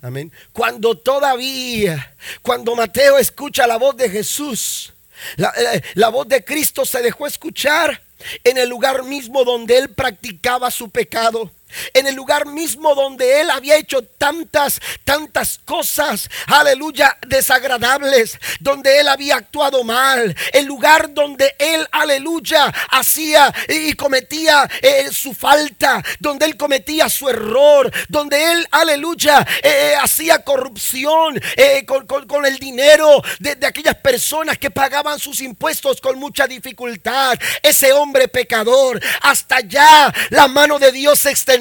Amén. 0.00 0.32
Cuando 0.52 0.96
todavía, 0.96 2.14
cuando 2.42 2.76
Mateo 2.76 3.18
escucha 3.18 3.66
la 3.66 3.76
voz 3.76 3.96
de 3.96 4.08
Jesús, 4.08 4.92
la, 5.36 5.52
eh, 5.56 5.82
la, 5.94 6.08
voz 6.10 6.28
de 6.28 6.44
Cristo 6.44 6.84
se 6.84 7.02
dejó 7.02 7.26
escuchar 7.26 8.00
en 8.44 8.58
el 8.58 8.68
lugar 8.68 9.02
mismo 9.02 9.44
donde 9.44 9.76
él 9.76 9.90
practicaba 9.90 10.70
su 10.70 10.90
pecado. 10.90 11.50
En 11.94 12.06
el 12.06 12.14
lugar 12.14 12.46
mismo 12.46 12.94
donde 12.94 13.40
él 13.40 13.50
había 13.50 13.76
hecho 13.76 14.02
tantas, 14.02 14.80
tantas 15.04 15.58
cosas, 15.64 16.28
aleluya, 16.46 17.16
desagradables, 17.26 18.38
donde 18.60 19.00
él 19.00 19.08
había 19.08 19.36
actuado 19.36 19.84
mal, 19.84 20.34
el 20.52 20.64
lugar 20.66 21.12
donde 21.12 21.54
él, 21.58 21.86
aleluya, 21.92 22.72
hacía 22.90 23.52
y 23.68 23.92
cometía 23.94 24.68
eh, 24.82 25.08
su 25.12 25.34
falta, 25.34 26.02
donde 26.18 26.46
él 26.46 26.56
cometía 26.56 27.08
su 27.08 27.28
error, 27.28 27.90
donde 28.08 28.52
él, 28.52 28.66
aleluya, 28.70 29.46
eh, 29.62 29.94
hacía 30.00 30.42
corrupción 30.44 31.40
eh, 31.56 31.84
con, 31.86 32.46
el 32.46 32.58
dinero 32.58 33.22
de, 33.40 33.56
de 33.56 33.66
aquellas 33.66 33.96
personas 33.96 34.58
que 34.58 34.70
pagaban 34.70 35.18
sus 35.18 35.40
impuestos 35.40 36.00
con 36.00 36.18
mucha 36.18 36.46
dificultad, 36.46 37.38
ese 37.62 37.92
hombre 37.92 38.28
pecador, 38.28 39.00
hasta 39.22 39.56
allá 39.56 40.12
la 40.30 40.48
mano 40.48 40.78
de 40.78 40.92
Dios 40.92 41.18
se 41.18 41.30
extendió 41.30 41.57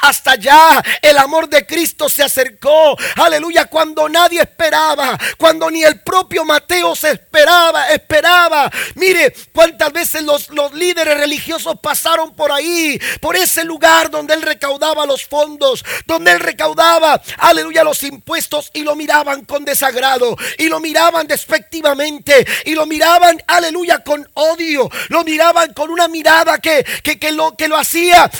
hasta 0.00 0.32
allá. 0.32 0.82
El 1.02 1.18
amor 1.18 1.48
de 1.48 1.66
Cristo 1.66 2.08
se 2.08 2.22
acercó. 2.22 2.96
Aleluya. 3.16 3.66
Cuando 3.66 4.08
nadie 4.08 4.40
esperaba. 4.40 5.18
Cuando 5.36 5.70
ni 5.70 5.82
el 5.82 6.00
propio 6.00 6.44
Mateo 6.44 6.94
se 6.94 7.10
esperaba. 7.10 7.90
Esperaba. 7.90 8.70
Mire 8.94 9.34
cuántas 9.52 9.92
veces 9.92 10.22
los, 10.22 10.50
los 10.50 10.72
líderes 10.72 11.18
religiosos 11.18 11.78
pasaron 11.80 12.34
por 12.34 12.52
ahí. 12.52 12.98
Por 13.20 13.36
ese 13.36 13.64
lugar 13.64 14.10
donde 14.10 14.34
él 14.34 14.42
recaudaba 14.42 15.06
los 15.06 15.24
fondos. 15.24 15.84
Donde 16.06 16.32
él 16.32 16.40
recaudaba. 16.40 17.20
Aleluya. 17.38 17.84
Los 17.84 18.02
impuestos. 18.02 18.70
Y 18.72 18.82
lo 18.82 18.94
miraban 18.94 19.44
con 19.44 19.64
desagrado. 19.64 20.36
Y 20.58 20.68
lo 20.68 20.80
miraban 20.80 21.26
despectivamente. 21.26 22.46
Y 22.64 22.74
lo 22.74 22.86
miraban. 22.86 23.42
Aleluya. 23.46 24.02
Con 24.04 24.28
odio. 24.34 24.88
Lo 25.08 25.24
miraban 25.24 25.72
con 25.74 25.90
una 25.90 26.08
mirada 26.08 26.58
que, 26.58 26.84
que, 27.02 27.18
que 27.18 27.32
lo, 27.32 27.56
que 27.56 27.68
lo 27.68 27.76
hacía 27.76 28.30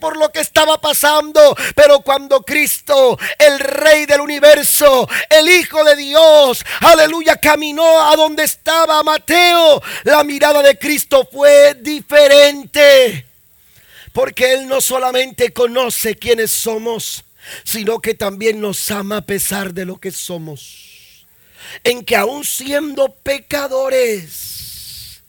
por 0.00 0.16
lo 0.16 0.30
que 0.30 0.40
estaba 0.40 0.80
pasando. 0.80 1.56
Pero 1.74 2.00
cuando 2.00 2.42
Cristo, 2.42 3.18
el 3.38 3.58
Rey 3.58 4.06
del 4.06 4.20
universo, 4.20 5.08
el 5.28 5.48
Hijo 5.48 5.82
de 5.82 5.96
Dios, 5.96 6.64
aleluya, 6.80 7.36
caminó 7.36 8.10
a 8.10 8.16
donde 8.16 8.44
estaba 8.44 9.02
Mateo, 9.02 9.82
la 10.04 10.22
mirada 10.22 10.62
de 10.62 10.78
Cristo 10.78 11.28
fue 11.30 11.74
diferente. 11.74 13.26
Porque 14.12 14.52
Él 14.52 14.68
no 14.68 14.80
solamente 14.80 15.52
conoce 15.52 16.16
quiénes 16.16 16.52
somos, 16.52 17.24
sino 17.64 18.00
que 18.00 18.14
también 18.14 18.60
nos 18.60 18.90
ama 18.90 19.18
a 19.18 19.22
pesar 19.22 19.74
de 19.74 19.84
lo 19.84 19.96
que 19.96 20.12
somos. 20.12 21.26
En 21.82 22.04
que 22.04 22.16
aún 22.16 22.44
siendo 22.44 23.14
pecadores, 23.14 25.22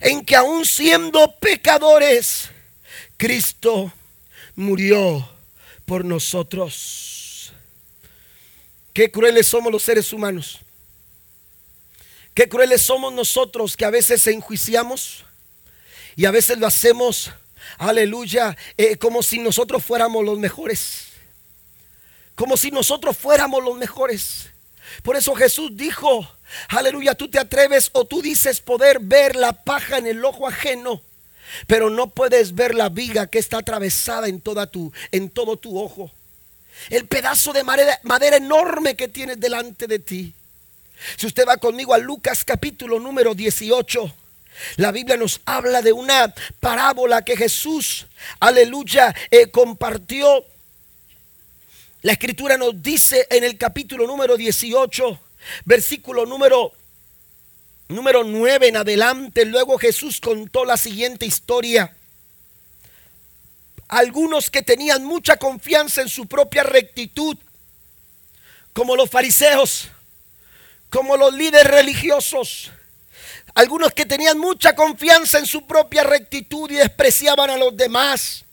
en 0.00 0.24
que 0.24 0.36
aún 0.36 0.66
siendo 0.66 1.34
pecadores, 1.38 2.50
Cristo 3.16 3.92
murió 4.54 5.26
por 5.86 6.04
nosotros. 6.04 7.52
Qué 8.92 9.10
crueles 9.10 9.46
somos 9.46 9.72
los 9.72 9.82
seres 9.82 10.12
humanos. 10.12 10.60
Qué 12.34 12.48
crueles 12.48 12.82
somos 12.82 13.12
nosotros 13.14 13.76
que 13.76 13.86
a 13.86 13.90
veces 13.90 14.26
enjuiciamos 14.26 15.24
y 16.16 16.26
a 16.26 16.30
veces 16.30 16.58
lo 16.58 16.66
hacemos, 16.66 17.30
aleluya, 17.78 18.56
eh, 18.76 18.96
como 18.96 19.22
si 19.22 19.38
nosotros 19.38 19.82
fuéramos 19.82 20.24
los 20.24 20.38
mejores. 20.38 21.08
Como 22.34 22.58
si 22.58 22.70
nosotros 22.70 23.16
fuéramos 23.16 23.64
los 23.64 23.78
mejores. 23.78 24.50
Por 25.02 25.16
eso 25.16 25.34
Jesús 25.34 25.70
dijo, 25.74 26.30
aleluya, 26.68 27.14
tú 27.14 27.28
te 27.28 27.38
atreves 27.38 27.88
o 27.94 28.04
tú 28.04 28.20
dices 28.20 28.60
poder 28.60 28.98
ver 29.00 29.36
la 29.36 29.64
paja 29.64 29.96
en 29.96 30.06
el 30.06 30.22
ojo 30.22 30.46
ajeno 30.46 31.00
pero 31.66 31.90
no 31.90 32.08
puedes 32.10 32.54
ver 32.54 32.74
la 32.74 32.88
viga 32.88 33.26
que 33.26 33.38
está 33.38 33.58
atravesada 33.58 34.28
en, 34.28 34.40
toda 34.40 34.66
tu, 34.66 34.92
en 35.12 35.30
todo 35.30 35.56
tu 35.56 35.78
ojo. 35.78 36.10
El 36.90 37.06
pedazo 37.06 37.52
de 37.52 37.64
madera, 37.64 38.36
enorme 38.36 38.96
que 38.96 39.08
tienes 39.08 39.40
delante 39.40 39.86
de 39.86 39.98
ti. 39.98 40.34
Si 41.16 41.26
usted 41.26 41.46
va 41.46 41.56
conmigo 41.56 41.94
a 41.94 41.98
Lucas 41.98 42.44
capítulo 42.44 43.00
número 43.00 43.34
18, 43.34 44.14
la 44.76 44.92
Biblia 44.92 45.16
nos 45.16 45.40
habla 45.44 45.82
de 45.82 45.92
una 45.92 46.34
parábola 46.60 47.22
que 47.22 47.36
Jesús, 47.36 48.06
aleluya, 48.40 49.14
eh, 49.30 49.50
compartió. 49.50 50.44
La 52.02 52.12
escritura 52.12 52.56
nos 52.56 52.82
dice 52.82 53.26
en 53.30 53.44
el 53.44 53.58
capítulo 53.58 54.06
número 54.06 54.36
18, 54.36 55.20
versículo 55.64 56.24
número 56.24 56.72
número 57.88 58.24
9 58.24 58.68
en 58.68 58.76
adelante, 58.76 59.44
luego 59.44 59.78
Jesús 59.78 60.20
contó 60.20 60.64
la 60.64 60.76
siguiente 60.76 61.26
historia. 61.26 61.96
Algunos 63.88 64.50
que 64.50 64.62
tenían 64.62 65.04
mucha 65.04 65.36
confianza 65.36 66.02
en 66.02 66.08
su 66.08 66.26
propia 66.26 66.64
rectitud, 66.64 67.36
como 68.72 68.96
los 68.96 69.08
fariseos, 69.08 69.88
como 70.90 71.16
los 71.16 71.32
líderes 71.32 71.70
religiosos, 71.70 72.72
algunos 73.54 73.92
que 73.92 74.04
tenían 74.04 74.38
mucha 74.38 74.74
confianza 74.74 75.38
en 75.38 75.46
su 75.46 75.66
propia 75.66 76.02
rectitud 76.04 76.70
y 76.70 76.74
despreciaban 76.74 77.48
a 77.48 77.56
los 77.56 77.76
demás. 77.76 78.44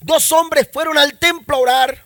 Dos 0.00 0.32
hombres 0.32 0.68
fueron 0.72 0.98
al 0.98 1.18
templo 1.18 1.56
a 1.56 1.60
orar. 1.60 2.04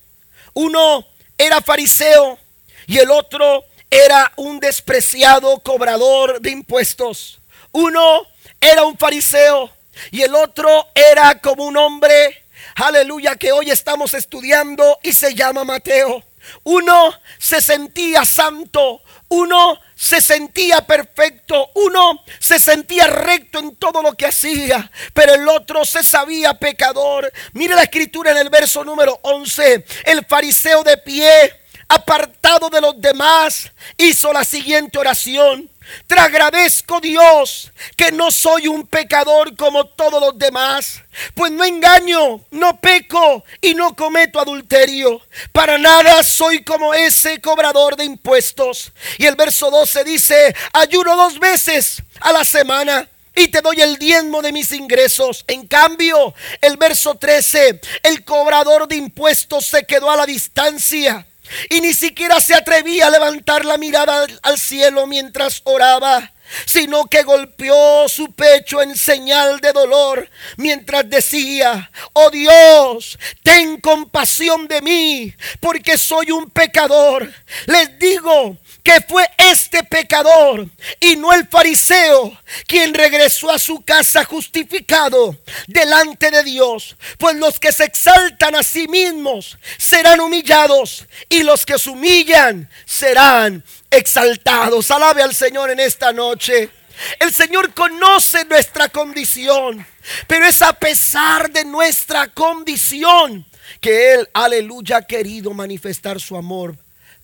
Uno 0.52 1.06
era 1.38 1.62
fariseo 1.62 2.38
y 2.86 2.98
el 2.98 3.10
otro 3.10 3.64
era 3.92 4.32
un 4.36 4.58
despreciado 4.58 5.58
cobrador 5.58 6.40
de 6.40 6.50
impuestos. 6.50 7.40
Uno 7.72 8.26
era 8.58 8.84
un 8.84 8.96
fariseo 8.96 9.70
y 10.10 10.22
el 10.22 10.34
otro 10.34 10.88
era 10.94 11.38
como 11.42 11.64
un 11.64 11.76
hombre, 11.76 12.42
aleluya, 12.76 13.36
que 13.36 13.52
hoy 13.52 13.70
estamos 13.70 14.14
estudiando 14.14 14.98
y 15.02 15.12
se 15.12 15.34
llama 15.34 15.64
Mateo. 15.64 16.24
Uno 16.64 17.12
se 17.38 17.60
sentía 17.60 18.24
santo, 18.24 19.02
uno 19.28 19.78
se 19.94 20.22
sentía 20.22 20.86
perfecto, 20.86 21.70
uno 21.74 22.24
se 22.38 22.58
sentía 22.58 23.06
recto 23.08 23.58
en 23.58 23.76
todo 23.76 24.00
lo 24.00 24.14
que 24.14 24.26
hacía, 24.26 24.90
pero 25.12 25.34
el 25.34 25.46
otro 25.46 25.84
se 25.84 26.02
sabía 26.02 26.54
pecador. 26.54 27.30
Mire 27.52 27.74
la 27.74 27.82
escritura 27.82 28.30
en 28.30 28.38
el 28.38 28.48
verso 28.48 28.84
número 28.84 29.20
11, 29.22 29.84
el 30.06 30.24
fariseo 30.24 30.82
de 30.82 30.96
pie 30.96 31.61
apartado 31.92 32.70
de 32.70 32.80
los 32.80 32.98
demás, 32.98 33.70
hizo 33.98 34.32
la 34.32 34.44
siguiente 34.44 34.98
oración. 34.98 35.68
Te 36.06 36.14
agradezco 36.14 37.00
Dios 37.00 37.70
que 37.96 38.10
no 38.12 38.30
soy 38.30 38.66
un 38.66 38.86
pecador 38.86 39.54
como 39.56 39.84
todos 39.86 40.20
los 40.20 40.38
demás, 40.38 41.02
pues 41.34 41.52
no 41.52 41.64
engaño, 41.64 42.40
no 42.50 42.80
peco 42.80 43.44
y 43.60 43.74
no 43.74 43.94
cometo 43.94 44.40
adulterio. 44.40 45.20
Para 45.52 45.76
nada 45.76 46.22
soy 46.22 46.64
como 46.64 46.94
ese 46.94 47.42
cobrador 47.42 47.96
de 47.96 48.04
impuestos. 48.04 48.92
Y 49.18 49.26
el 49.26 49.36
verso 49.36 49.70
12 49.70 50.04
dice, 50.04 50.56
ayuno 50.72 51.14
dos 51.14 51.38
veces 51.38 52.02
a 52.20 52.32
la 52.32 52.44
semana 52.44 53.06
y 53.34 53.48
te 53.48 53.60
doy 53.60 53.82
el 53.82 53.98
diezmo 53.98 54.40
de 54.40 54.52
mis 54.52 54.72
ingresos. 54.72 55.44
En 55.46 55.66
cambio, 55.66 56.32
el 56.62 56.78
verso 56.78 57.16
13, 57.16 57.80
el 58.02 58.24
cobrador 58.24 58.88
de 58.88 58.96
impuestos 58.96 59.66
se 59.66 59.84
quedó 59.84 60.10
a 60.10 60.16
la 60.16 60.24
distancia 60.24 61.26
y 61.70 61.80
ni 61.80 61.92
siquiera 61.92 62.40
se 62.40 62.54
atrevía 62.54 63.06
a 63.06 63.10
levantar 63.10 63.64
la 63.64 63.78
mirada 63.78 64.26
al 64.42 64.58
cielo 64.58 65.06
mientras 65.06 65.60
oraba, 65.64 66.32
sino 66.66 67.06
que 67.06 67.22
golpeó 67.22 68.08
su 68.08 68.32
pecho 68.32 68.82
en 68.82 68.96
señal 68.96 69.60
de 69.60 69.72
dolor 69.72 70.28
mientras 70.56 71.08
decía, 71.08 71.90
oh 72.12 72.30
Dios, 72.30 73.18
ten 73.42 73.80
compasión 73.80 74.68
de 74.68 74.82
mí, 74.82 75.34
porque 75.60 75.96
soy 75.96 76.30
un 76.30 76.50
pecador. 76.50 77.32
Les 77.66 77.98
digo 77.98 78.58
que 78.82 79.00
fue 79.00 79.28
este 79.38 79.84
pecador 79.84 80.66
y 81.00 81.16
no 81.16 81.32
el 81.32 81.46
fariseo 81.46 82.36
quien 82.66 82.92
regresó 82.94 83.50
a 83.50 83.58
su 83.58 83.82
casa 83.82 84.24
justificado 84.24 85.36
delante 85.66 86.30
de 86.30 86.42
Dios. 86.42 86.96
Pues 87.18 87.36
los 87.36 87.60
que 87.60 87.72
se 87.72 87.84
exaltan 87.84 88.54
a 88.54 88.62
sí 88.62 88.88
mismos 88.88 89.56
serán 89.78 90.20
humillados 90.20 91.06
y 91.28 91.42
los 91.42 91.64
que 91.64 91.78
se 91.78 91.90
humillan 91.90 92.68
serán 92.84 93.64
exaltados. 93.90 94.90
Alabe 94.90 95.22
al 95.22 95.34
Señor 95.34 95.70
en 95.70 95.80
esta 95.80 96.12
noche. 96.12 96.70
El 97.18 97.32
Señor 97.32 97.72
conoce 97.72 98.44
nuestra 98.44 98.88
condición, 98.88 99.86
pero 100.26 100.44
es 100.44 100.60
a 100.60 100.72
pesar 100.72 101.50
de 101.50 101.64
nuestra 101.64 102.28
condición 102.28 103.46
que 103.80 104.14
Él, 104.14 104.28
aleluya, 104.34 104.98
ha 104.98 105.06
querido 105.06 105.52
manifestar 105.52 106.20
su 106.20 106.36
amor 106.36 106.76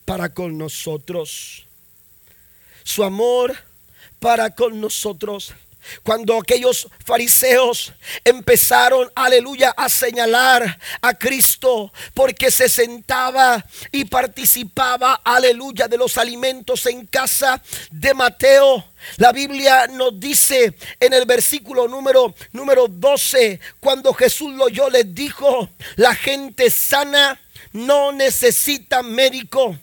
para 0.09 0.31
con 0.31 0.57
nosotros. 0.57 1.67
Su 2.83 3.05
amor 3.05 3.55
para 4.19 4.55
con 4.55 4.81
nosotros. 4.81 5.53
cuando 6.03 6.37
aquellos 6.37 6.89
fariseos 7.05 7.93
empezaron, 8.25 9.11
aleluya, 9.15 9.75
a 9.77 9.89
señalar 9.89 10.79
a 11.01 11.15
Cristo 11.15 11.93
porque 12.15 12.51
se 12.51 12.69
sentaba 12.69 13.65
y 13.93 14.05
participaba, 14.07 15.21
aleluya, 15.25 15.89
de 15.89 15.99
los 15.99 16.17
alimentos 16.19 16.87
en 16.87 17.07
casa 17.07 17.63
de 17.91 18.13
Mateo. 18.15 18.85
La 19.17 19.33
Biblia 19.33 19.87
nos 19.89 20.19
dice 20.19 20.75
en 21.01 21.13
el 21.13 21.27
versículo 21.27 21.87
número, 21.87 22.35
número 22.53 22.89
12, 22.89 23.61
cuando 23.79 24.15
Jesús 24.15 24.55
lo 24.55 24.65
oyó, 24.65 24.89
les 24.89 25.15
dijo, 25.15 25.69
la 25.97 26.15
gente 26.15 26.71
sana 26.71 27.41
no 27.73 28.13
necesita 28.13 29.03
médico, 29.03 29.77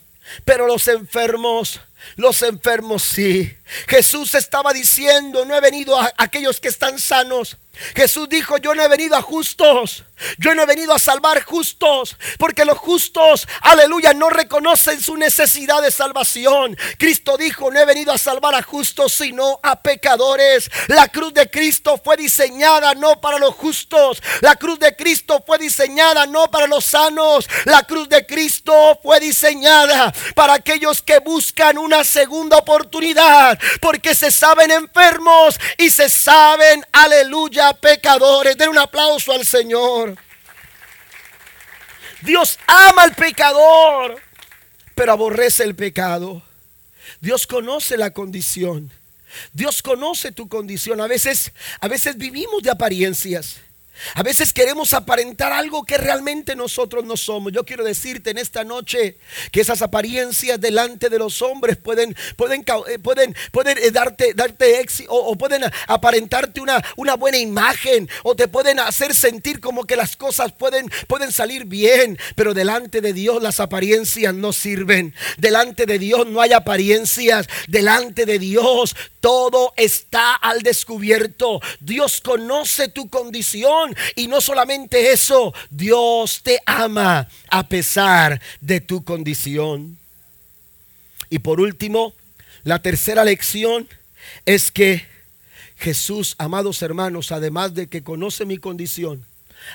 pero 0.44 0.66
los 0.66 0.88
enfermos 0.88 1.80
los 2.16 2.42
enfermos 2.42 3.02
sí. 3.02 3.56
Jesús 3.88 4.34
estaba 4.34 4.72
diciendo, 4.72 5.44
no 5.44 5.56
he 5.56 5.60
venido 5.60 5.98
a 5.98 6.12
aquellos 6.16 6.60
que 6.60 6.68
están 6.68 6.98
sanos. 6.98 7.56
Jesús 7.94 8.28
dijo, 8.28 8.56
yo 8.58 8.74
no 8.74 8.82
he 8.82 8.88
venido 8.88 9.16
a 9.16 9.22
justos, 9.22 10.04
yo 10.38 10.54
no 10.54 10.62
he 10.62 10.66
venido 10.66 10.94
a 10.94 10.98
salvar 10.98 11.42
justos, 11.42 12.16
porque 12.38 12.64
los 12.64 12.78
justos, 12.78 13.46
aleluya, 13.60 14.14
no 14.14 14.30
reconocen 14.30 15.00
su 15.02 15.16
necesidad 15.16 15.82
de 15.82 15.90
salvación. 15.90 16.76
Cristo 16.98 17.36
dijo, 17.36 17.70
no 17.70 17.78
he 17.78 17.84
venido 17.84 18.12
a 18.12 18.18
salvar 18.18 18.54
a 18.54 18.62
justos, 18.62 19.12
sino 19.12 19.60
a 19.62 19.82
pecadores. 19.82 20.70
La 20.88 21.08
cruz 21.08 21.34
de 21.34 21.50
Cristo 21.50 22.00
fue 22.02 22.16
diseñada 22.16 22.94
no 22.94 23.20
para 23.20 23.38
los 23.38 23.54
justos, 23.54 24.22
la 24.40 24.56
cruz 24.56 24.78
de 24.78 24.96
Cristo 24.96 25.42
fue 25.46 25.58
diseñada 25.58 26.26
no 26.26 26.50
para 26.50 26.66
los 26.66 26.84
sanos, 26.84 27.46
la 27.64 27.82
cruz 27.82 28.08
de 28.08 28.24
Cristo 28.24 28.98
fue 29.02 29.20
diseñada 29.20 30.12
para 30.34 30.54
aquellos 30.54 31.02
que 31.02 31.18
buscan 31.18 31.76
una 31.76 32.04
segunda 32.04 32.56
oportunidad, 32.56 33.55
porque 33.80 34.14
se 34.14 34.30
saben 34.30 34.70
enfermos 34.70 35.58
y 35.78 35.90
se 35.90 36.08
saben, 36.08 36.84
aleluya, 36.92 37.72
pecadores. 37.74 38.56
Den 38.56 38.70
un 38.70 38.78
aplauso 38.78 39.32
al 39.32 39.44
Señor. 39.44 40.16
Dios 42.22 42.58
ama 42.66 43.02
al 43.02 43.14
pecador, 43.14 44.20
pero 44.94 45.12
aborrece 45.12 45.64
el 45.64 45.74
pecado. 45.74 46.42
Dios 47.20 47.46
conoce 47.46 47.96
la 47.96 48.12
condición. 48.12 48.90
Dios 49.52 49.82
conoce 49.82 50.32
tu 50.32 50.48
condición. 50.48 51.00
A 51.00 51.06
veces, 51.06 51.52
a 51.80 51.88
veces 51.88 52.16
vivimos 52.16 52.62
de 52.62 52.70
apariencias. 52.70 53.58
A 54.14 54.22
veces 54.22 54.52
queremos 54.52 54.92
aparentar 54.92 55.52
algo 55.52 55.84
que 55.84 55.98
realmente 55.98 56.56
nosotros 56.56 57.04
no 57.04 57.16
somos. 57.16 57.52
Yo 57.52 57.64
quiero 57.64 57.84
decirte 57.84 58.30
en 58.30 58.38
esta 58.38 58.64
noche 58.64 59.16
que 59.52 59.60
esas 59.60 59.82
apariencias 59.82 60.60
delante 60.60 61.08
de 61.08 61.18
los 61.18 61.42
hombres 61.42 61.76
pueden, 61.76 62.16
pueden, 62.36 62.64
eh, 62.88 62.98
pueden, 62.98 63.36
pueden 63.52 63.78
eh, 63.78 63.90
darte, 63.90 64.34
darte 64.34 64.80
éxito 64.80 65.12
o, 65.12 65.36
pueden 65.36 65.62
aparentarte 65.86 66.60
una, 66.60 66.82
una 66.96 67.14
buena 67.14 67.38
imagen 67.38 68.08
o 68.22 68.34
te 68.34 68.48
pueden 68.48 68.80
hacer 68.80 69.14
sentir 69.14 69.60
como 69.60 69.84
que 69.84 69.96
las 69.96 70.16
cosas 70.16 70.52
pueden, 70.52 70.90
pueden 71.06 71.32
salir 71.32 71.64
bien. 71.64 72.18
Pero 72.34 72.54
delante 72.54 73.00
de 73.00 73.12
Dios 73.12 73.42
las 73.42 73.60
apariencias 73.60 74.34
no 74.34 74.52
sirven. 74.52 75.14
Delante 75.36 75.86
de 75.86 75.98
Dios 75.98 76.26
no 76.26 76.40
hay 76.40 76.52
apariencias. 76.52 77.46
Delante 77.68 78.26
de 78.26 78.38
Dios 78.38 78.94
todo 79.20 79.72
está 79.76 80.34
al 80.34 80.62
descubierto. 80.62 81.60
Dios 81.80 82.20
conoce 82.20 82.88
tu 82.88 83.10
condición. 83.10 83.85
Y 84.14 84.28
no 84.28 84.40
solamente 84.40 85.12
eso, 85.12 85.54
Dios 85.70 86.42
te 86.42 86.60
ama 86.66 87.28
a 87.48 87.68
pesar 87.68 88.40
de 88.60 88.80
tu 88.80 89.04
condición. 89.04 89.98
Y 91.30 91.40
por 91.40 91.60
último, 91.60 92.14
la 92.64 92.80
tercera 92.80 93.24
lección 93.24 93.88
es 94.44 94.70
que 94.70 95.06
Jesús, 95.76 96.34
amados 96.38 96.82
hermanos, 96.82 97.32
además 97.32 97.74
de 97.74 97.88
que 97.88 98.02
conoce 98.02 98.44
mi 98.44 98.58
condición, 98.58 99.26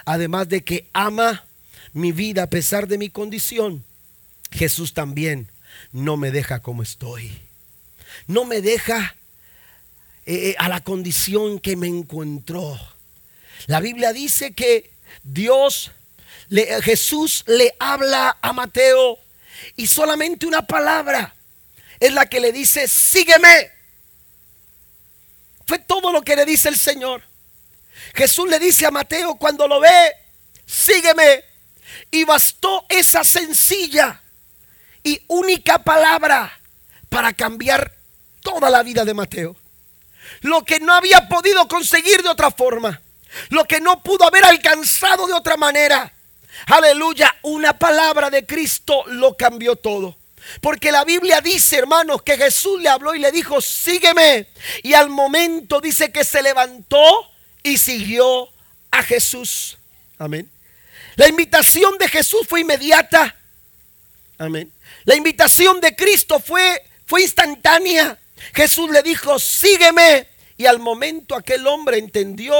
además 0.05 0.49
de 0.49 0.63
que 0.63 0.87
ama 0.93 1.45
mi 1.93 2.11
vida 2.11 2.43
a 2.43 2.49
pesar 2.49 2.87
de 2.87 2.97
mi 2.97 3.09
condición, 3.09 3.83
Jesús 4.51 4.93
también 4.93 5.49
no 5.91 6.17
me 6.17 6.31
deja 6.31 6.61
como 6.61 6.83
estoy. 6.83 7.31
No 8.27 8.45
me 8.45 8.61
deja 8.61 9.15
eh, 10.25 10.55
a 10.59 10.69
la 10.69 10.81
condición 10.81 11.59
que 11.59 11.75
me 11.75 11.87
encontró. 11.87 12.79
La 13.67 13.79
Biblia 13.79 14.13
dice 14.13 14.53
que 14.53 14.91
Dios, 15.23 15.91
Jesús 16.83 17.43
le 17.47 17.75
habla 17.79 18.37
a 18.41 18.53
Mateo 18.53 19.19
y 19.75 19.87
solamente 19.87 20.45
una 20.45 20.65
palabra 20.65 21.35
es 21.99 22.11
la 22.13 22.25
que 22.27 22.39
le 22.39 22.51
dice, 22.51 22.87
sígueme. 22.87 23.71
Fue 25.67 25.79
todo 25.79 26.11
lo 26.11 26.23
que 26.23 26.35
le 26.35 26.45
dice 26.45 26.67
el 26.67 26.77
Señor. 26.77 27.21
Jesús 28.15 28.49
le 28.49 28.59
dice 28.59 28.87
a 28.87 28.91
Mateo 28.91 29.35
cuando 29.35 29.67
lo 29.67 29.79
ve, 29.79 30.11
sígueme. 30.65 31.43
Y 32.09 32.23
bastó 32.23 32.85
esa 32.89 33.23
sencilla 33.23 34.21
y 35.03 35.21
única 35.27 35.83
palabra 35.83 36.59
para 37.09 37.33
cambiar 37.33 37.93
toda 38.41 38.69
la 38.69 38.81
vida 38.81 39.05
de 39.05 39.13
Mateo. 39.13 39.55
Lo 40.41 40.63
que 40.63 40.79
no 40.79 40.93
había 40.93 41.27
podido 41.29 41.67
conseguir 41.67 42.23
de 42.23 42.29
otra 42.29 42.49
forma. 42.49 42.99
Lo 43.49 43.65
que 43.65 43.79
no 43.79 44.01
pudo 44.01 44.25
haber 44.25 44.43
alcanzado 44.43 45.27
de 45.27 45.33
otra 45.33 45.57
manera. 45.57 46.13
Aleluya, 46.67 47.35
una 47.43 47.77
palabra 47.77 48.29
de 48.29 48.45
Cristo 48.45 49.03
lo 49.07 49.35
cambió 49.35 49.75
todo. 49.75 50.17
Porque 50.59 50.91
la 50.91 51.05
Biblia 51.05 51.39
dice, 51.41 51.77
hermanos, 51.77 52.23
que 52.23 52.37
Jesús 52.37 52.81
le 52.81 52.89
habló 52.89 53.13
y 53.13 53.19
le 53.19 53.31
dijo, 53.31 53.61
sígueme. 53.61 54.47
Y 54.83 54.93
al 54.93 55.09
momento 55.09 55.79
dice 55.79 56.11
que 56.11 56.23
se 56.23 56.41
levantó 56.41 57.31
y 57.63 57.77
siguió 57.77 58.49
a 58.89 59.03
Jesús. 59.03 59.77
Amén. 60.17 60.49
La 61.15 61.27
invitación 61.27 61.97
de 61.97 62.07
Jesús 62.07 62.47
fue 62.47 62.61
inmediata. 62.61 63.35
Amén. 64.37 64.71
La 65.05 65.15
invitación 65.15 65.79
de 65.79 65.95
Cristo 65.95 66.39
fue, 66.39 66.81
fue 67.05 67.21
instantánea. 67.21 68.17
Jesús 68.53 68.89
le 68.89 69.03
dijo, 69.03 69.37
sígueme. 69.39 70.27
Y 70.61 70.67
al 70.67 70.77
momento 70.77 71.35
aquel 71.35 71.65
hombre 71.65 71.97
entendió 71.97 72.53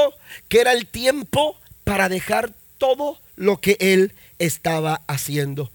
que 0.49 0.59
era 0.59 0.73
el 0.73 0.87
tiempo 0.87 1.55
para 1.83 2.09
dejar 2.09 2.51
todo 2.79 3.19
lo 3.35 3.61
que 3.61 3.77
él 3.79 4.13
estaba 4.39 5.03
haciendo. 5.05 5.69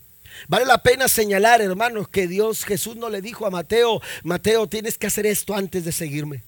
Vale 0.49 0.65
la 0.65 0.83
pena 0.83 1.07
señalar, 1.07 1.61
hermanos, 1.61 2.09
que 2.09 2.27
Dios 2.27 2.65
Jesús 2.65 2.97
no 2.97 3.11
le 3.11 3.23
dijo 3.23 3.47
a 3.47 3.51
Mateo, 3.51 4.03
Mateo, 4.25 4.67
tienes 4.67 4.99
que 4.99 5.07
hacer 5.07 5.25
esto 5.25 5.55
antes 5.55 5.85
de 5.85 5.93
seguirme. 5.93 6.43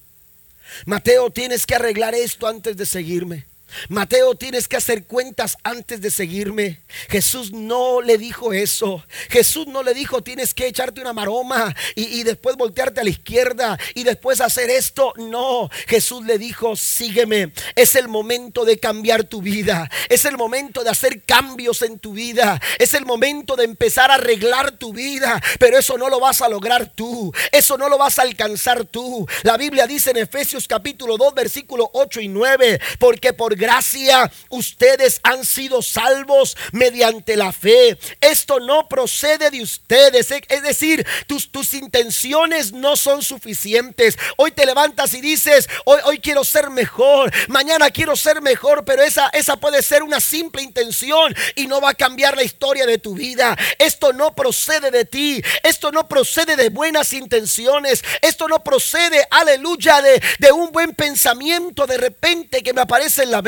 Mateo, 0.84 1.30
tienes 1.30 1.64
que 1.64 1.76
arreglar 1.76 2.12
esto 2.12 2.48
antes 2.48 2.76
de 2.76 2.84
seguirme. 2.84 3.46
Mateo, 3.88 4.35
tienes 4.35 4.68
que 4.68 4.76
hacer 4.76 5.04
cuentas 5.04 5.57
antes 5.62 6.00
de 6.00 6.11
seguirme. 6.11 6.81
Jesús 7.09 7.52
no 7.52 8.00
le 8.00 8.18
dijo 8.18 8.52
eso. 8.52 9.04
Jesús 9.28 9.66
no 9.66 9.83
le 9.83 9.94
dijo, 9.94 10.22
tienes 10.22 10.54
que 10.54 10.66
echarte 10.66 11.00
una 11.00 11.12
maroma 11.12 11.74
y, 11.94 12.22
después 12.22 12.57
voltearte 12.57 13.00
a 13.00 13.04
la 13.04 13.11
izquierda 13.11 13.78
y 13.94 14.04
después 14.04 14.40
hacer 14.40 14.70
esto. 14.70 15.12
No, 15.16 15.70
Jesús 15.87 16.24
le 16.24 16.38
dijo, 16.38 16.76
sígueme. 16.76 17.52
Es 17.76 17.94
el 17.94 18.09
momento 18.09 18.64
de 18.64 18.78
cambiar 18.78 19.24
tu 19.24 19.42
vida. 19.42 19.90
Es 20.09 20.24
el 20.24 20.37
momento 20.37 20.83
de 20.83 20.90
hacer 20.90 21.22
cambios 21.22 21.83
en 21.83 21.98
tu 21.98 22.12
vida. 22.12 22.61
Es 22.78 22.94
el 22.94 23.04
momento 23.04 23.57
de 23.57 23.64
empezar 23.64 24.11
a 24.11 24.14
arreglar 24.14 24.72
tu 24.72 24.92
vida. 24.92 25.42
Pero 25.59 25.78
eso 25.78 25.98
no 25.98 26.09
lo 26.09 26.20
vas 26.20 26.40
a 26.40 26.48
lograr 26.48 26.92
tú. 26.94 27.33
Eso 27.52 27.76
no 27.76 27.88
lo 27.88 27.98
vas 27.98 28.18
a 28.18 28.22
alcanzar 28.22 28.85
tú. 28.85 29.26
La 29.42 29.57
Biblia 29.57 29.87
dice 29.87 30.11
en 30.11 30.18
Efesios 30.18 30.66
capítulo 30.66 31.16
2, 31.16 31.35
versículo 31.35 31.90
8 31.92 32.20
y 32.20 32.28
9, 32.28 32.81
porque 32.98 33.33
por 33.33 33.57
gracia 33.58 34.30
ustedes 34.48 35.20
han 35.22 35.44
sido 35.44 35.82
salvos 35.82 36.56
mediante 36.72 37.36
la 37.36 37.52
fe. 37.52 37.98
Esto 38.20 38.60
no 38.60 38.88
procede 38.88 39.50
de 39.50 39.60
ustedes. 39.60 40.30
Es 40.30 40.62
decir, 40.62 41.06
tus, 41.26 41.50
tus 41.50 41.74
intenciones 41.74 42.72
no 42.72 42.96
son 42.96 43.22
suficientes. 43.22 44.16
Hoy 44.36 44.52
te 44.52 44.64
levantas 44.64 45.12
y 45.12 45.20
dices, 45.20 45.68
hoy, 45.84 46.00
hoy 46.04 46.20
quiero 46.20 46.44
ser 46.44 46.70
mejor. 46.70 47.32
Mañana 47.48 47.90
quiero 47.90 48.16
ser 48.16 48.40
mejor. 48.40 48.84
Pero 48.84 49.02
esa, 49.02 49.28
esa 49.30 49.56
puede 49.56 49.82
ser 49.82 50.02
una 50.02 50.20
simple 50.20 50.62
intención 50.62 51.34
y 51.56 51.66
no 51.66 51.80
va 51.80 51.90
a 51.90 51.94
cambiar 51.94 52.36
la 52.36 52.44
historia 52.44 52.86
de 52.86 52.98
tu 52.98 53.14
vida. 53.14 53.56
Esto 53.78 54.12
no 54.12 54.34
procede 54.34 54.90
de 54.90 55.04
ti. 55.04 55.42
Esto 55.64 55.90
no 55.90 56.08
procede 56.08 56.56
de 56.56 56.68
buenas 56.70 57.12
intenciones. 57.12 58.04
Esto 58.22 58.46
no 58.46 58.62
procede, 58.62 59.26
aleluya, 59.30 60.00
de, 60.00 60.22
de 60.38 60.52
un 60.52 60.70
buen 60.70 60.94
pensamiento 60.94 61.86
de 61.86 61.98
repente 61.98 62.62
que 62.62 62.72
me 62.72 62.82
aparece 62.82 63.24
en 63.24 63.32
la 63.32 63.42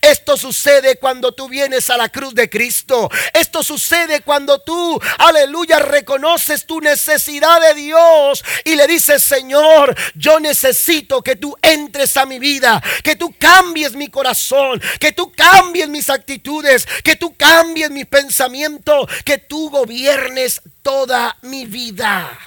esto 0.00 0.36
sucede 0.36 0.96
cuando 0.96 1.32
tú 1.32 1.48
vienes 1.48 1.90
a 1.90 1.96
la 1.96 2.08
cruz 2.08 2.34
de 2.34 2.48
Cristo. 2.48 3.08
Esto 3.32 3.62
sucede 3.62 4.22
cuando 4.22 4.60
tú, 4.60 5.00
aleluya, 5.18 5.78
reconoces 5.78 6.66
tu 6.66 6.80
necesidad 6.80 7.60
de 7.60 7.74
Dios 7.74 8.44
y 8.64 8.76
le 8.76 8.86
dices, 8.86 9.22
Señor, 9.22 9.96
yo 10.14 10.40
necesito 10.40 11.22
que 11.22 11.36
tú 11.36 11.56
entres 11.62 12.16
a 12.16 12.26
mi 12.26 12.38
vida, 12.38 12.82
que 13.02 13.16
tú 13.16 13.34
cambies 13.38 13.94
mi 13.94 14.08
corazón, 14.08 14.80
que 14.98 15.12
tú 15.12 15.32
cambies 15.32 15.88
mis 15.88 16.10
actitudes, 16.10 16.86
que 17.04 17.16
tú 17.16 17.34
cambies 17.36 17.90
mi 17.90 18.04
pensamiento, 18.04 19.06
que 19.24 19.38
tú 19.38 19.70
gobiernes 19.70 20.62
toda 20.82 21.36
mi 21.42 21.66
vida. 21.66 22.38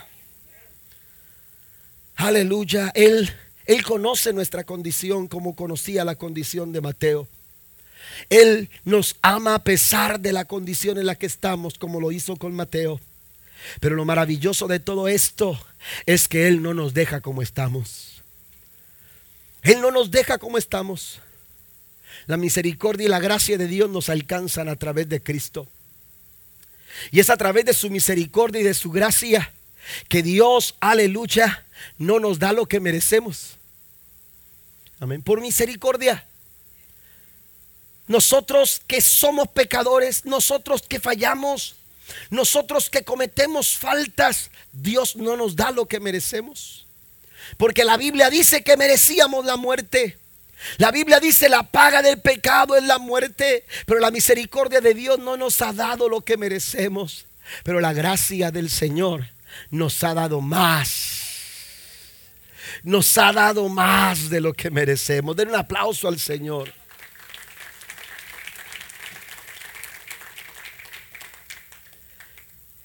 Aleluya, 2.15 2.91
Él 2.93 3.42
Él 3.65 3.83
conoce 3.83 4.33
nuestra 4.33 4.63
condición 4.63 5.27
como 5.27 5.55
conocía 5.55 6.03
la 6.03 6.15
condición 6.15 6.71
de 6.71 6.81
Mateo. 6.81 7.27
Él 8.29 8.69
nos 8.83 9.15
ama 9.21 9.55
a 9.55 9.63
pesar 9.63 10.19
de 10.19 10.33
la 10.33 10.45
condición 10.45 10.97
en 10.97 11.05
la 11.05 11.15
que 11.15 11.25
estamos, 11.25 11.77
como 11.77 11.99
lo 11.99 12.11
hizo 12.11 12.35
con 12.35 12.53
Mateo. 12.53 12.99
Pero 13.79 13.95
lo 13.95 14.05
maravilloso 14.05 14.67
de 14.67 14.79
todo 14.79 15.07
esto 15.07 15.57
es 16.05 16.27
que 16.27 16.47
Él 16.47 16.61
no 16.61 16.73
nos 16.73 16.93
deja 16.93 17.21
como 17.21 17.41
estamos. 17.41 18.21
Él 19.61 19.79
no 19.79 19.91
nos 19.91 20.11
deja 20.11 20.37
como 20.37 20.57
estamos. 20.57 21.21
La 22.27 22.37
misericordia 22.37 23.05
y 23.05 23.09
la 23.09 23.19
gracia 23.19 23.57
de 23.57 23.67
Dios 23.67 23.89
nos 23.89 24.09
alcanzan 24.09 24.67
a 24.67 24.75
través 24.75 25.07
de 25.07 25.23
Cristo. 25.23 25.67
Y 27.11 27.19
es 27.19 27.29
a 27.29 27.37
través 27.37 27.65
de 27.65 27.73
su 27.73 27.89
misericordia 27.89 28.61
y 28.61 28.65
de 28.65 28.73
su 28.73 28.91
gracia 28.91 29.51
que 30.09 30.23
Dios, 30.23 30.75
aleluya, 30.79 31.62
no 31.97 32.19
nos 32.19 32.39
da 32.39 32.53
lo 32.53 32.65
que 32.65 32.79
merecemos. 32.79 33.57
Amén. 34.99 35.21
Por 35.21 35.41
misericordia. 35.41 36.25
Nosotros 38.07 38.81
que 38.85 39.01
somos 39.01 39.47
pecadores, 39.47 40.25
nosotros 40.25 40.81
que 40.81 40.99
fallamos, 40.99 41.75
nosotros 42.29 42.89
que 42.89 43.03
cometemos 43.03 43.77
faltas, 43.77 44.51
Dios 44.71 45.15
no 45.15 45.37
nos 45.37 45.55
da 45.55 45.71
lo 45.71 45.87
que 45.87 45.99
merecemos. 45.99 46.85
Porque 47.57 47.83
la 47.83 47.97
Biblia 47.97 48.29
dice 48.29 48.63
que 48.63 48.77
merecíamos 48.77 49.45
la 49.45 49.57
muerte. 49.57 50.17
La 50.77 50.91
Biblia 50.91 51.19
dice 51.19 51.49
la 51.49 51.63
paga 51.63 52.01
del 52.01 52.21
pecado 52.21 52.75
es 52.75 52.83
la 52.83 52.97
muerte, 52.97 53.65
pero 53.85 53.99
la 53.99 54.11
misericordia 54.11 54.81
de 54.81 54.93
Dios 54.93 55.19
no 55.19 55.35
nos 55.37 55.61
ha 55.61 55.73
dado 55.73 56.07
lo 56.07 56.21
que 56.21 56.37
merecemos. 56.37 57.25
Pero 57.63 57.79
la 57.79 57.93
gracia 57.93 58.51
del 58.51 58.69
Señor 58.69 59.27
nos 59.69 60.03
ha 60.03 60.13
dado 60.13 60.41
más. 60.41 61.22
Nos 62.81 63.17
ha 63.17 63.31
dado 63.31 63.69
más 63.69 64.29
de 64.29 64.41
lo 64.41 64.53
que 64.53 64.71
merecemos. 64.71 65.35
Den 65.35 65.49
un 65.49 65.55
aplauso 65.55 66.07
al 66.07 66.19
Señor. 66.19 66.73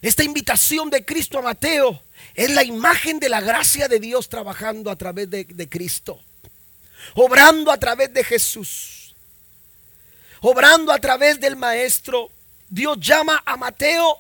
Esta 0.03 0.23
invitación 0.23 0.91
de 0.91 1.05
Cristo 1.05 1.39
a 1.39 1.43
Mateo 1.43 2.03
es 2.35 2.51
la 2.51 2.63
imagen 2.63 3.19
de 3.19 3.29
la 3.29 3.41
gracia 3.41 3.89
de 3.89 3.99
Dios 3.99 4.29
trabajando 4.29 4.91
a 4.91 4.97
través 4.97 5.29
de, 5.31 5.45
de 5.45 5.69
Cristo 5.69 6.21
obrando 7.15 7.71
a 7.71 7.79
través 7.79 8.13
de 8.13 8.25
Jesús, 8.25 9.15
obrando 10.41 10.93
a 10.93 10.99
través 10.99 11.41
del 11.41 11.57
Maestro. 11.57 12.31
Dios 12.69 12.99
llama 13.01 13.43
a 13.47 13.57
Mateo, 13.57 14.19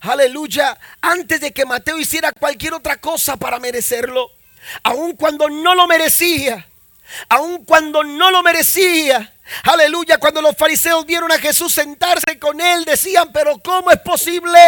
aleluya, 0.00 0.78
antes 1.00 1.40
de 1.40 1.52
que 1.52 1.66
Mateo 1.66 1.98
hiciera 1.98 2.32
cualquier 2.32 2.74
otra 2.74 2.96
cosa 2.96 3.36
para 3.36 3.58
merecerlo, 3.58 4.30
aun 4.82 5.16
cuando 5.16 5.48
no 5.48 5.74
lo 5.74 5.86
merecía, 5.86 6.66
aun 7.28 7.64
cuando 7.64 8.04
no 8.04 8.30
lo 8.30 8.42
merecía. 8.42 9.34
Aleluya, 9.64 10.18
cuando 10.18 10.42
los 10.42 10.56
fariseos 10.56 11.06
vieron 11.06 11.32
a 11.32 11.38
Jesús 11.38 11.72
sentarse 11.72 12.38
con 12.38 12.60
él, 12.60 12.84
decían, 12.84 13.30
pero 13.32 13.58
¿cómo 13.58 13.90
es 13.90 13.98
posible? 14.00 14.58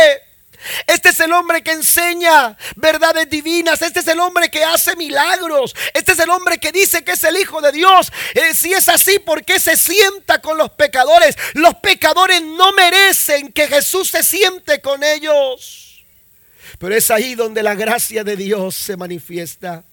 Este 0.87 1.09
es 1.09 1.21
el 1.21 1.33
hombre 1.33 1.63
que 1.63 1.73
enseña 1.73 2.57
verdades 2.77 3.29
divinas. 3.31 3.81
Este 3.83 4.01
es 4.01 4.09
el 4.09 4.21
hombre 4.21 4.51
que 4.51 4.63
hace 4.63 4.95
milagros. 4.97 5.75
Este 5.95 6.13
es 6.13 6.19
el 6.19 6.31
hombre 6.31 6.59
que 6.59 6.73
dice 6.73 7.03
que 7.03 7.13
es 7.13 7.25
el 7.25 7.37
Hijo 7.37 7.61
de 7.61 7.73
Dios. 7.73 8.13
Eh, 8.35 8.55
si 8.55 8.73
es 8.73 8.89
así, 8.89 9.19
¿por 9.19 9.45
qué 9.45 9.59
se 9.59 9.77
sienta 9.77 10.41
con 10.41 10.59
los 10.59 10.71
pecadores? 10.71 11.37
Los 11.55 11.77
pecadores 11.77 12.43
no 12.43 12.73
merecen 12.73 13.53
que 13.53 13.69
Jesús 13.69 14.11
se 14.11 14.23
siente 14.23 14.81
con 14.81 15.03
ellos. 15.03 16.05
Pero 16.79 16.95
es 16.95 17.11
ahí 17.11 17.35
donde 17.35 17.63
la 17.63 17.75
gracia 17.75 18.25
de 18.25 18.37
Dios 18.37 18.75
se 18.75 18.97
manifiesta. 18.97 19.85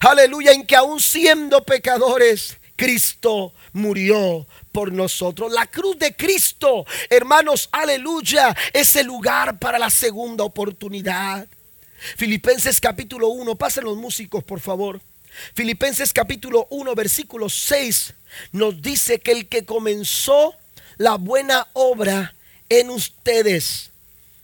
Aleluya, 0.00 0.52
en 0.52 0.66
que 0.66 0.76
aún 0.76 1.00
siendo 1.00 1.62
pecadores, 1.64 2.56
Cristo 2.76 3.52
murió 3.72 4.46
por 4.72 4.92
nosotros. 4.92 5.52
La 5.52 5.66
cruz 5.66 5.98
de 5.98 6.16
Cristo, 6.16 6.86
hermanos, 7.08 7.68
aleluya, 7.72 8.56
es 8.72 8.96
el 8.96 9.06
lugar 9.06 9.58
para 9.58 9.78
la 9.78 9.90
segunda 9.90 10.44
oportunidad. 10.44 11.46
Filipenses 12.16 12.80
capítulo 12.80 13.28
1, 13.28 13.54
pasen 13.56 13.84
los 13.84 13.96
músicos 13.96 14.42
por 14.44 14.60
favor. 14.60 15.00
Filipenses 15.54 16.12
capítulo 16.12 16.66
1, 16.70 16.94
versículo 16.94 17.48
6 17.48 18.14
nos 18.52 18.80
dice 18.80 19.20
que 19.20 19.32
el 19.32 19.48
que 19.48 19.64
comenzó 19.64 20.54
la 20.96 21.16
buena 21.16 21.68
obra 21.72 22.34
en 22.68 22.90
ustedes, 22.90 23.90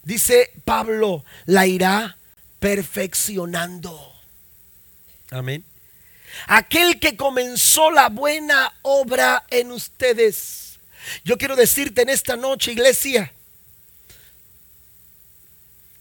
dice 0.03 0.51
Pablo, 0.65 1.25
la 1.45 1.67
irá 1.67 2.17
perfeccionando. 2.59 4.16
Amén 5.31 5.65
aquel 6.47 6.99
que 6.99 7.17
comenzó 7.17 7.91
la 7.91 8.09
buena 8.09 8.73
obra 8.83 9.45
en 9.51 9.73
ustedes. 9.73 10.79
Yo 11.25 11.39
quiero 11.39 11.57
decirte 11.57 12.03
en 12.03 12.09
esta 12.09 12.37
noche, 12.37 12.73
iglesia, 12.73 13.33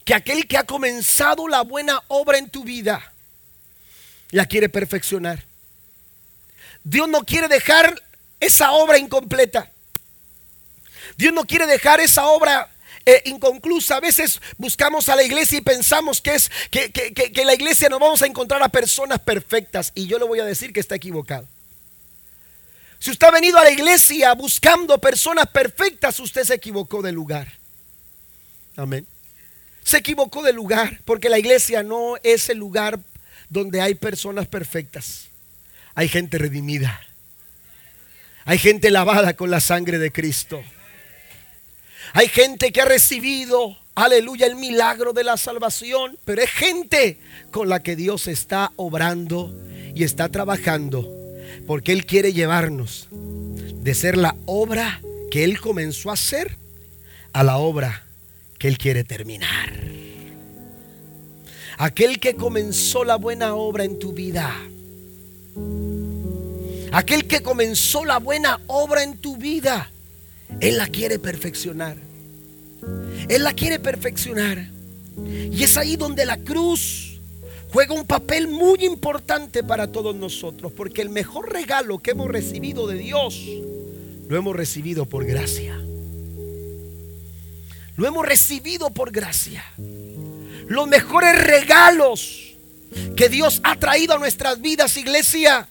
que 0.04 0.14
aquel 0.14 0.46
que 0.46 0.56
ha 0.56 0.64
comenzado 0.64 1.48
la 1.48 1.62
buena 1.62 2.00
obra 2.08 2.38
en 2.38 2.50
tu 2.50 2.64
vida, 2.64 3.12
la 4.30 4.46
quiere 4.46 4.68
perfeccionar. 4.68 5.44
Dios 6.84 7.08
no 7.08 7.24
quiere 7.24 7.48
dejar 7.48 8.00
esa 8.38 8.72
obra 8.72 8.98
incompleta. 8.98 9.70
Dios 11.16 11.32
no 11.32 11.44
quiere 11.44 11.66
dejar 11.66 12.00
esa 12.00 12.26
obra 12.26 12.68
eh, 13.06 13.22
inconclusa. 13.26 13.96
A 13.96 14.00
veces 14.00 14.40
buscamos 14.58 15.08
a 15.08 15.14
la 15.14 15.22
iglesia 15.22 15.58
y 15.58 15.60
pensamos 15.60 16.20
que 16.20 16.34
es 16.34 16.50
que, 16.70 16.90
que, 16.90 17.44
la 17.44 17.54
iglesia 17.54 17.88
nos 17.88 18.00
vamos 18.00 18.20
a 18.20 18.26
encontrar 18.26 18.60
a 18.62 18.68
personas 18.68 19.20
perfectas. 19.20 19.92
Y 19.94 20.08
yo 20.08 20.18
le 20.18 20.24
voy 20.24 20.40
a 20.40 20.44
decir 20.44 20.72
que 20.72 20.80
está 20.80 20.96
equivocado. 20.96 21.46
Si 22.98 23.12
usted 23.12 23.28
ha 23.28 23.30
venido 23.30 23.58
a 23.58 23.64
la 23.64 23.70
iglesia 23.70 24.32
buscando 24.34 24.98
personas 24.98 25.46
perfectas, 25.46 26.18
usted 26.18 26.42
se 26.42 26.54
equivocó 26.54 27.00
de 27.00 27.12
lugar. 27.12 27.52
Amén. 28.76 29.06
Se 29.84 29.98
equivocó 29.98 30.42
de 30.42 30.52
lugar 30.52 31.00
porque 31.04 31.28
la 31.28 31.38
iglesia 31.38 31.84
no 31.84 32.16
es 32.24 32.48
el 32.48 32.58
lugar 32.58 32.98
donde 33.48 33.80
hay 33.80 33.94
personas 33.94 34.48
perfectas. 34.48 35.28
Hay 35.94 36.08
gente 36.08 36.38
redimida. 36.38 37.00
Hay 38.44 38.58
gente 38.58 38.90
lavada 38.90 39.34
con 39.34 39.50
la 39.50 39.60
sangre 39.60 39.98
de 39.98 40.10
Cristo. 40.10 40.62
Hay 42.12 42.28
gente 42.28 42.72
que 42.72 42.80
ha 42.80 42.84
recibido, 42.84 43.76
aleluya, 43.94 44.46
el 44.46 44.56
milagro 44.56 45.12
de 45.12 45.24
la 45.24 45.36
salvación, 45.36 46.18
pero 46.24 46.42
es 46.42 46.50
gente 46.50 47.18
con 47.50 47.68
la 47.68 47.82
que 47.82 47.96
Dios 47.96 48.28
está 48.28 48.72
obrando 48.76 49.54
y 49.94 50.04
está 50.04 50.28
trabajando, 50.28 51.10
porque 51.66 51.92
Él 51.92 52.06
quiere 52.06 52.32
llevarnos 52.32 53.08
de 53.10 53.94
ser 53.94 54.16
la 54.16 54.36
obra 54.46 55.00
que 55.30 55.44
Él 55.44 55.60
comenzó 55.60 56.10
a 56.10 56.14
hacer 56.14 56.56
a 57.32 57.42
la 57.42 57.58
obra 57.58 58.04
que 58.58 58.68
Él 58.68 58.78
quiere 58.78 59.04
terminar. 59.04 59.72
Aquel 61.78 62.18
que 62.20 62.36
comenzó 62.36 63.04
la 63.04 63.16
buena 63.16 63.54
obra 63.54 63.84
en 63.84 63.98
tu 63.98 64.12
vida. 64.12 64.54
Aquel 66.92 67.26
que 67.26 67.42
comenzó 67.42 68.06
la 68.06 68.18
buena 68.18 68.60
obra 68.66 69.02
en 69.02 69.18
tu 69.18 69.36
vida 69.36 69.90
él 70.60 70.78
la 70.78 70.86
quiere 70.88 71.18
perfeccionar. 71.18 71.96
Él 73.28 73.44
la 73.44 73.52
quiere 73.52 73.78
perfeccionar. 73.78 74.70
Y 75.50 75.62
es 75.62 75.76
ahí 75.76 75.96
donde 75.96 76.26
la 76.26 76.38
cruz 76.38 77.20
juega 77.72 77.94
un 77.94 78.06
papel 78.06 78.48
muy 78.48 78.84
importante 78.84 79.62
para 79.62 79.90
todos 79.90 80.14
nosotros. 80.14 80.72
Porque 80.72 81.02
el 81.02 81.10
mejor 81.10 81.52
regalo 81.52 81.98
que 81.98 82.12
hemos 82.12 82.28
recibido 82.28 82.86
de 82.86 82.96
Dios, 82.96 83.42
lo 84.28 84.36
hemos 84.36 84.54
recibido 84.56 85.06
por 85.06 85.24
gracia. 85.24 85.80
Lo 87.96 88.06
hemos 88.06 88.26
recibido 88.26 88.90
por 88.90 89.10
gracia. 89.10 89.64
Los 90.68 90.86
mejores 90.86 91.42
regalos 91.42 92.54
que 93.16 93.28
Dios 93.28 93.60
ha 93.62 93.76
traído 93.76 94.14
a 94.14 94.18
nuestras 94.18 94.60
vidas, 94.60 94.96
iglesia, 94.96 95.68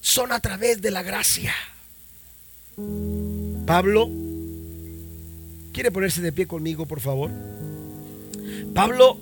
son 0.00 0.32
a 0.32 0.40
través 0.40 0.80
de 0.80 0.90
la 0.90 1.02
gracia. 1.02 1.54
Pablo, 3.66 4.10
¿quiere 5.72 5.90
ponerse 5.90 6.20
de 6.20 6.32
pie 6.32 6.46
conmigo, 6.46 6.86
por 6.86 7.00
favor? 7.00 7.30
Pablo, 8.74 9.18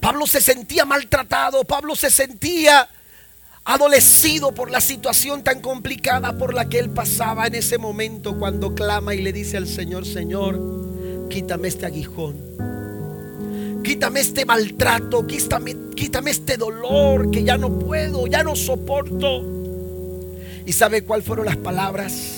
Pablo 0.00 0.26
se 0.26 0.40
sentía 0.40 0.84
maltratado, 0.84 1.64
Pablo 1.64 1.96
se 1.96 2.10
sentía 2.10 2.88
adolecido 3.64 4.52
por 4.52 4.70
la 4.70 4.82
situación 4.82 5.42
tan 5.42 5.60
complicada 5.60 6.36
por 6.36 6.52
la 6.52 6.68
que 6.68 6.78
él 6.78 6.90
pasaba 6.90 7.46
en 7.46 7.54
ese 7.54 7.78
momento 7.78 8.38
cuando 8.38 8.74
clama 8.74 9.14
y 9.14 9.22
le 9.22 9.32
dice 9.32 9.56
al 9.56 9.66
Señor, 9.66 10.04
Señor, 10.04 10.60
quítame 11.30 11.68
este 11.68 11.86
aguijón, 11.86 12.36
quítame 13.82 14.20
este 14.20 14.44
maltrato, 14.44 15.26
quítame, 15.26 15.74
quítame 15.96 16.30
este 16.32 16.58
dolor 16.58 17.30
que 17.30 17.42
ya 17.42 17.56
no 17.56 17.78
puedo, 17.78 18.26
ya 18.26 18.42
no 18.42 18.54
soporto. 18.54 19.42
¿Y 20.66 20.72
sabe 20.72 21.04
cuáles 21.04 21.26
fueron 21.26 21.46
las 21.46 21.56
palabras? 21.56 22.33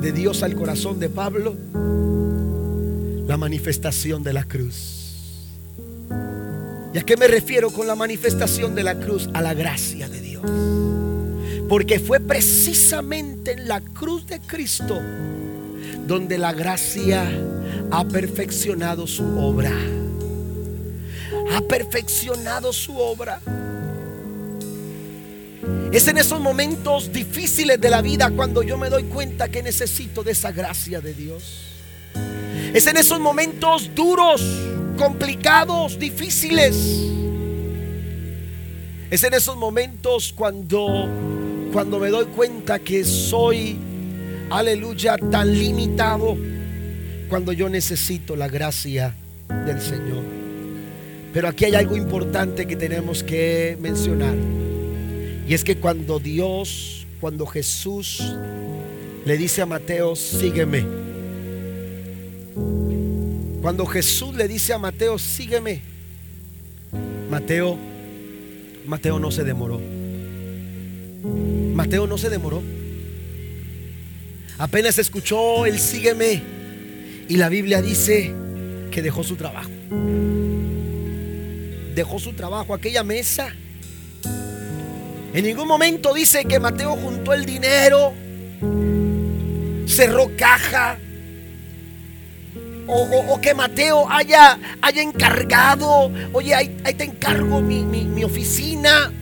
De 0.00 0.12
Dios 0.12 0.42
al 0.42 0.54
corazón 0.54 0.98
de 0.98 1.08
Pablo? 1.08 1.56
La 3.26 3.36
manifestación 3.36 4.22
de 4.22 4.32
la 4.32 4.44
cruz. 4.44 4.98
¿Y 6.94 6.98
a 6.98 7.02
qué 7.02 7.16
me 7.16 7.28
refiero 7.28 7.70
con 7.70 7.86
la 7.86 7.94
manifestación 7.94 8.74
de 8.74 8.82
la 8.82 8.94
cruz? 8.98 9.28
A 9.34 9.42
la 9.42 9.54
gracia 9.54 10.08
de 10.08 10.20
Dios. 10.20 10.42
Porque 11.68 12.00
fue 12.00 12.20
precisamente 12.20 13.52
en 13.52 13.68
la 13.68 13.80
cruz 13.80 14.26
de 14.26 14.40
Cristo 14.40 14.98
donde 16.06 16.38
la 16.38 16.54
gracia 16.54 17.30
ha 17.90 18.04
perfeccionado 18.04 19.06
su 19.06 19.24
obra. 19.38 19.72
Ha 21.52 21.60
perfeccionado 21.60 22.72
su 22.72 22.96
obra. 22.96 23.40
Es 25.90 26.06
en 26.06 26.18
esos 26.18 26.38
momentos 26.38 27.10
difíciles 27.12 27.80
de 27.80 27.88
la 27.88 28.02
vida 28.02 28.30
cuando 28.30 28.62
yo 28.62 28.76
me 28.76 28.90
doy 28.90 29.04
cuenta 29.04 29.48
que 29.48 29.62
necesito 29.62 30.22
de 30.22 30.32
esa 30.32 30.52
gracia 30.52 31.00
de 31.00 31.14
Dios. 31.14 31.62
Es 32.74 32.86
en 32.86 32.98
esos 32.98 33.18
momentos 33.18 33.90
duros, 33.94 34.42
complicados, 34.98 35.98
difíciles. 35.98 36.76
Es 39.10 39.24
en 39.24 39.32
esos 39.32 39.56
momentos 39.56 40.34
cuando 40.36 41.08
cuando 41.72 41.98
me 41.98 42.08
doy 42.08 42.26
cuenta 42.26 42.78
que 42.78 43.04
soy 43.04 43.76
aleluya 44.50 45.16
tan 45.16 45.52
limitado 45.52 46.36
cuando 47.28 47.52
yo 47.52 47.68
necesito 47.70 48.36
la 48.36 48.48
gracia 48.48 49.14
del 49.48 49.80
Señor. 49.80 50.22
Pero 51.32 51.48
aquí 51.48 51.64
hay 51.64 51.74
algo 51.74 51.96
importante 51.96 52.66
que 52.66 52.76
tenemos 52.76 53.22
que 53.22 53.78
mencionar. 53.80 54.34
Y 55.48 55.54
es 55.54 55.64
que 55.64 55.78
cuando 55.78 56.18
Dios, 56.18 57.06
cuando 57.20 57.46
Jesús 57.46 58.22
le 59.24 59.38
dice 59.38 59.62
a 59.62 59.66
Mateo, 59.66 60.14
sígueme. 60.14 60.84
Cuando 63.62 63.86
Jesús 63.86 64.34
le 64.34 64.46
dice 64.46 64.74
a 64.74 64.78
Mateo, 64.78 65.18
sígueme. 65.18 65.80
Mateo, 67.30 67.78
Mateo 68.86 69.18
no 69.18 69.30
se 69.30 69.42
demoró. 69.42 69.80
Mateo 71.74 72.06
no 72.06 72.18
se 72.18 72.28
demoró. 72.28 72.62
Apenas 74.58 74.98
escuchó 74.98 75.64
el 75.64 75.78
sígueme 75.78 76.42
y 77.26 77.38
la 77.38 77.48
Biblia 77.48 77.80
dice 77.80 78.34
que 78.90 79.00
dejó 79.00 79.24
su 79.24 79.36
trabajo. 79.36 79.70
Dejó 81.94 82.18
su 82.18 82.34
trabajo, 82.34 82.74
aquella 82.74 83.02
mesa. 83.02 83.54
En 85.32 85.44
ningún 85.44 85.68
momento 85.68 86.14
dice 86.14 86.44
que 86.44 86.58
Mateo 86.58 86.96
juntó 86.96 87.34
el 87.34 87.44
dinero, 87.44 88.14
cerró 89.86 90.30
caja, 90.36 90.98
o, 92.86 93.38
que 93.42 93.52
Mateo 93.52 94.10
haya, 94.10 94.58
haya 94.80 95.02
encargado, 95.02 96.10
oye, 96.32 96.54
ahí, 96.54 96.68
te 96.68 97.04
encargo 97.04 97.60
mi, 97.60 97.84
mi 97.84 98.24
oficina, 98.24 99.12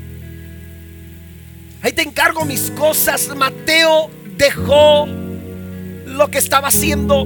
ahí 1.82 1.92
te 1.92 2.02
encargo 2.02 2.44
mis 2.44 2.70
cosas. 2.70 3.28
Mateo 3.34 4.08
dejó 4.36 5.06
lo 5.06 6.30
que 6.30 6.38
estaba 6.38 6.68
haciendo. 6.68 7.24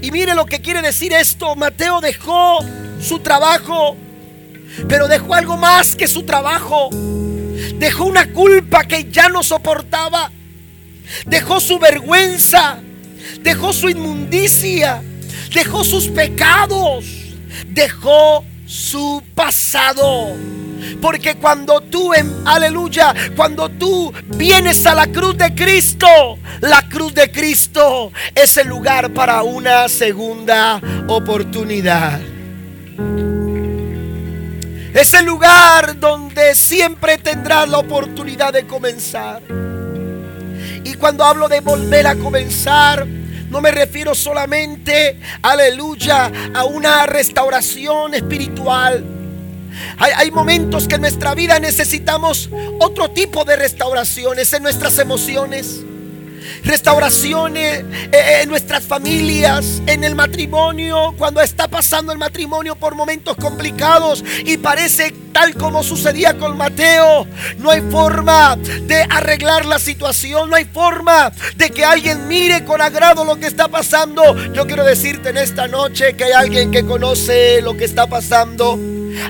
Y 0.00 0.10
mire 0.12 0.36
lo 0.36 0.46
que 0.46 0.60
quiere 0.60 0.80
decir 0.80 1.12
esto. 1.12 1.56
Mateo 1.56 2.00
dejó 2.00 2.60
su 3.00 3.18
trabajo, 3.18 3.96
pero 4.88 5.08
dejó 5.08 5.34
algo 5.34 5.56
más 5.56 5.96
que 5.96 6.06
su 6.06 6.22
trabajo. 6.22 6.90
Dejó 7.78 8.06
una 8.06 8.26
culpa 8.32 8.84
que 8.84 9.10
ya 9.10 9.28
no 9.28 9.42
soportaba. 9.42 10.30
Dejó 11.26 11.60
su 11.60 11.78
vergüenza. 11.78 12.78
Dejó 13.40 13.72
su 13.72 13.88
inmundicia. 13.88 15.02
Dejó 15.54 15.84
sus 15.84 16.08
pecados. 16.08 17.04
Dejó 17.68 18.44
su 18.66 19.22
pasado. 19.34 20.36
Porque 21.00 21.36
cuando 21.36 21.80
tú, 21.80 22.14
en, 22.14 22.32
aleluya, 22.44 23.14
cuando 23.36 23.68
tú 23.68 24.12
vienes 24.36 24.86
a 24.86 24.94
la 24.94 25.06
cruz 25.06 25.36
de 25.36 25.54
Cristo, 25.54 26.06
la 26.60 26.88
cruz 26.88 27.14
de 27.14 27.30
Cristo 27.30 28.12
es 28.34 28.56
el 28.56 28.68
lugar 28.68 29.12
para 29.12 29.42
una 29.42 29.88
segunda 29.88 30.80
oportunidad. 31.08 32.20
Es 34.94 35.14
el 35.14 35.26
lugar 35.26 35.98
donde 35.98 36.54
siempre 36.54 37.18
tendrás 37.18 37.68
la 37.68 37.78
oportunidad 37.78 38.52
de 38.52 38.66
comenzar. 38.66 39.42
Y 40.84 40.94
cuando 40.94 41.24
hablo 41.24 41.48
de 41.48 41.60
volver 41.60 42.06
a 42.06 42.14
comenzar, 42.16 43.06
no 43.06 43.60
me 43.60 43.70
refiero 43.70 44.14
solamente, 44.14 45.20
aleluya, 45.42 46.30
a 46.54 46.64
una 46.64 47.06
restauración 47.06 48.14
espiritual 48.14 49.04
hay, 49.98 50.30
momentos 50.30 50.88
que 50.88 50.96
en 50.96 51.02
nuestra 51.02 51.34
vida 51.34 51.58
necesitamos 51.58 52.50
otro 52.78 53.10
tipo 53.10 53.44
de 53.44 53.56
restauraciones 53.56 54.52
en 54.52 54.62
nuestras 54.62 54.98
emociones. 54.98 55.80
Restauraciones 56.64 57.84
eh, 58.12 58.40
en 58.42 58.48
nuestras 58.48 58.84
familias, 58.84 59.82
en 59.86 60.04
el 60.04 60.14
matrimonio, 60.14 61.14
cuando 61.16 61.40
está 61.40 61.68
pasando 61.68 62.12
el 62.12 62.18
matrimonio 62.18 62.76
por 62.76 62.94
momentos 62.94 63.36
complicados 63.36 64.24
y 64.44 64.56
parece 64.56 65.14
tal 65.32 65.54
como 65.54 65.82
sucedía 65.82 66.36
con 66.36 66.56
Mateo. 66.56 67.26
No 67.58 67.70
hay 67.70 67.82
forma 67.90 68.56
de 68.56 69.02
arreglar 69.10 69.64
la 69.64 69.78
situación, 69.78 70.50
no 70.50 70.56
hay 70.56 70.64
forma 70.64 71.32
de 71.56 71.70
que 71.70 71.84
alguien 71.84 72.28
mire 72.28 72.64
con 72.64 72.80
agrado 72.80 73.24
lo 73.24 73.36
que 73.36 73.46
está 73.46 73.68
pasando. 73.68 74.36
Yo 74.52 74.66
quiero 74.66 74.84
decirte 74.84 75.30
en 75.30 75.38
esta 75.38 75.68
noche 75.68 76.14
que 76.14 76.24
hay 76.24 76.32
alguien 76.32 76.70
que 76.70 76.84
conoce 76.84 77.62
lo 77.62 77.76
que 77.76 77.84
está 77.84 78.06
pasando 78.06 78.78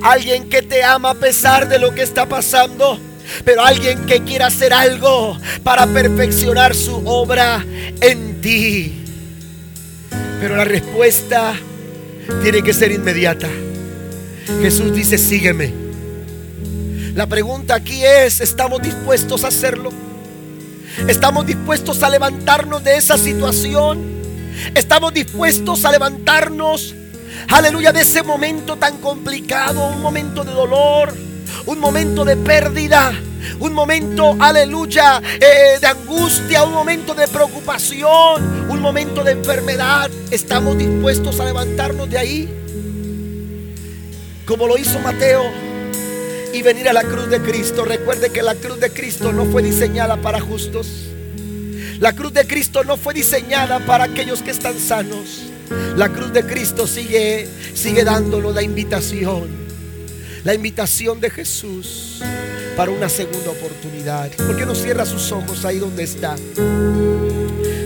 Alguien 0.03 0.49
que 0.49 0.63
te 0.63 0.85
ama 0.85 1.11
a 1.11 1.15
pesar 1.15 1.69
de 1.69 1.79
lo 1.79 1.95
que 1.95 2.03
está 2.03 2.27
pasando. 2.27 2.99
Pero 3.45 3.63
alguien 3.63 4.07
que 4.07 4.23
quiera 4.23 4.47
hacer 4.47 4.73
algo 4.73 5.39
para 5.63 5.87
perfeccionar 5.87 6.75
su 6.75 6.97
obra 7.07 7.65
en 8.01 8.41
ti. 8.41 9.05
Pero 10.41 10.57
la 10.57 10.65
respuesta 10.65 11.55
tiene 12.43 12.63
que 12.63 12.73
ser 12.73 12.93
inmediata. 12.93 13.49
Jesús 14.61 14.95
dice, 14.95 15.19
sígueme. 15.19 15.73
La 17.15 17.27
pregunta 17.27 17.75
aquí 17.75 18.05
es, 18.05 18.41
¿estamos 18.41 18.81
dispuestos 18.81 19.45
a 19.45 19.49
hacerlo? 19.49 19.91
¿Estamos 21.09 21.47
dispuestos 21.47 22.03
a 22.03 22.11
levantarnos 22.11 22.83
de 22.83 22.97
esa 22.97 23.19
situación? 23.19 23.99
¿Estamos 24.75 25.13
dispuestos 25.13 25.85
a 25.85 25.93
levantarnos 25.93 26.95
aleluya, 27.49 27.93
de 27.93 28.03
ese 28.03 28.23
momento 28.23 28.77
tan 28.77 28.99
complicado, 28.99 29.89
un 29.89 30.01
momento 30.01 30.45
de 30.45 30.53
dolor, 30.53 31.15
un 31.67 31.79
momento 31.79 32.25
de 32.25 32.37
pérdida, 32.37 33.13
un 33.61 33.73
momento, 33.73 34.37
aleluya, 34.39 35.23
eh, 35.41 35.79
de 35.81 35.87
angustia, 35.87 36.63
un 36.65 36.73
momento 36.73 37.15
de 37.15 37.29
preocupación, 37.29 38.69
un 38.71 38.81
momento 38.81 39.25
de 39.25 39.33
enfermedad. 39.33 40.11
¿Estamos 40.31 40.79
dispuestos 40.79 41.39
a 41.41 41.45
levantarnos 41.45 42.09
de 42.09 42.19
ahí? 42.19 42.49
Como 44.47 44.67
lo 44.67 44.79
hizo 44.79 44.99
Mateo 45.01 45.69
y 46.53 46.63
venir 46.63 46.89
a 46.89 46.93
la 46.93 47.03
cruz 47.03 47.29
de 47.29 47.41
Cristo. 47.41 47.85
Recuerde 47.85 48.31
que 48.31 48.43
la 48.43 48.55
cruz 48.55 48.81
de 48.81 48.91
Cristo 48.91 49.33
no 49.33 49.45
fue 49.45 49.63
diseñada 49.63 50.17
para 50.17 50.41
justos. 50.41 50.87
La 52.01 52.15
cruz 52.15 52.33
de 52.33 52.47
Cristo 52.47 52.85
no 52.85 52.97
fue 52.97 53.15
diseñada 53.15 53.81
para 53.81 54.05
aquellos 54.05 54.43
que 54.43 54.51
están 54.51 54.79
sanos. 54.79 55.43
La 55.97 56.09
cruz 56.09 56.33
de 56.33 56.45
Cristo 56.45 56.87
sigue, 56.87 57.49
sigue 57.75 58.05
dándonos 58.05 58.55
la 58.55 58.63
invitación. 58.63 59.68
La 60.45 60.55
invitación 60.55 61.21
de 61.21 61.31
Jesús 61.31 62.21
para 62.77 62.91
una 62.91 63.09
segunda 63.09 63.51
oportunidad. 63.51 64.31
¿Por 64.33 64.57
qué 64.57 64.65
no 64.65 64.75
cierra 64.75 65.05
sus 65.05 65.33
ojos 65.33 65.65
ahí 65.65 65.79
donde 65.79 66.05
está? 66.05 66.37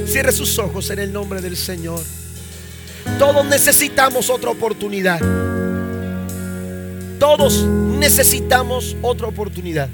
Cierre 0.07 0.33
sus 0.33 0.59
ojos 0.59 0.91
en 0.91 0.99
el 0.99 1.13
nombre 1.13 1.41
del 1.41 1.57
Señor. 1.57 2.01
Todos 3.19 3.45
necesitamos 3.47 4.31
otra 4.31 4.51
oportunidad. 4.51 5.21
Todos 7.19 7.65
necesitamos 7.65 8.97
otra 9.01 9.29
oportunidad. 9.29 9.89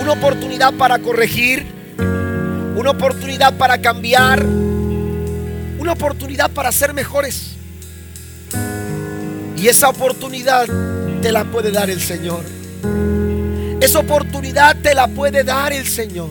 Una 0.00 0.12
oportunidad 0.12 0.72
para 0.74 0.98
corregir. 0.98 1.66
Una 2.76 2.90
oportunidad 2.90 3.56
para 3.56 3.80
cambiar 3.80 4.44
una 5.82 5.92
oportunidad 5.94 6.48
para 6.52 6.70
ser 6.70 6.94
mejores. 6.94 7.51
Y 9.62 9.68
esa 9.68 9.90
oportunidad 9.90 10.66
te 11.22 11.30
la 11.30 11.44
puede 11.44 11.70
dar 11.70 11.88
el 11.88 12.00
Señor. 12.00 12.42
Esa 13.80 14.00
oportunidad 14.00 14.76
te 14.82 14.92
la 14.92 15.06
puede 15.06 15.44
dar 15.44 15.72
el 15.72 15.86
Señor. 15.86 16.30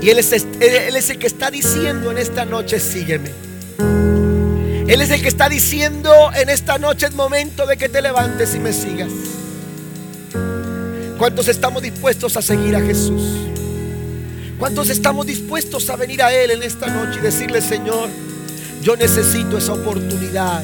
Y 0.00 0.08
Él 0.08 0.20
es, 0.20 0.30
el 0.30 1.18
que 1.18 1.26
está 1.26 1.50
diciendo 1.50 2.12
en 2.12 2.18
esta 2.18 2.44
noche, 2.44 2.78
sígueme. 2.78 3.32
Él 4.86 5.00
es 5.00 5.10
el 5.10 5.20
que 5.20 5.26
está 5.26 5.48
diciendo 5.48 6.12
en 6.32 6.48
esta 6.48 6.78
noche 6.78 7.06
es 7.06 7.14
momento 7.14 7.66
de 7.66 7.76
que 7.76 7.88
te 7.88 8.00
levantes 8.00 8.54
y 8.54 8.60
me 8.60 8.72
sigas. 8.72 9.10
¿Cuántos 11.18 11.48
estamos 11.48 11.82
dispuestos 11.82 12.36
a 12.36 12.42
seguir 12.42 12.76
a 12.76 12.80
Jesús? 12.80 13.20
¿Cuántos 14.60 14.90
estamos 14.90 15.26
dispuestos 15.26 15.90
a 15.90 15.96
venir 15.96 16.22
a 16.22 16.32
Él 16.32 16.52
en 16.52 16.62
esta 16.62 16.86
noche 16.86 17.18
y 17.18 17.22
decirle, 17.22 17.60
Señor, 17.60 18.08
yo 18.80 18.94
necesito 18.94 19.58
esa 19.58 19.72
oportunidad 19.72 20.62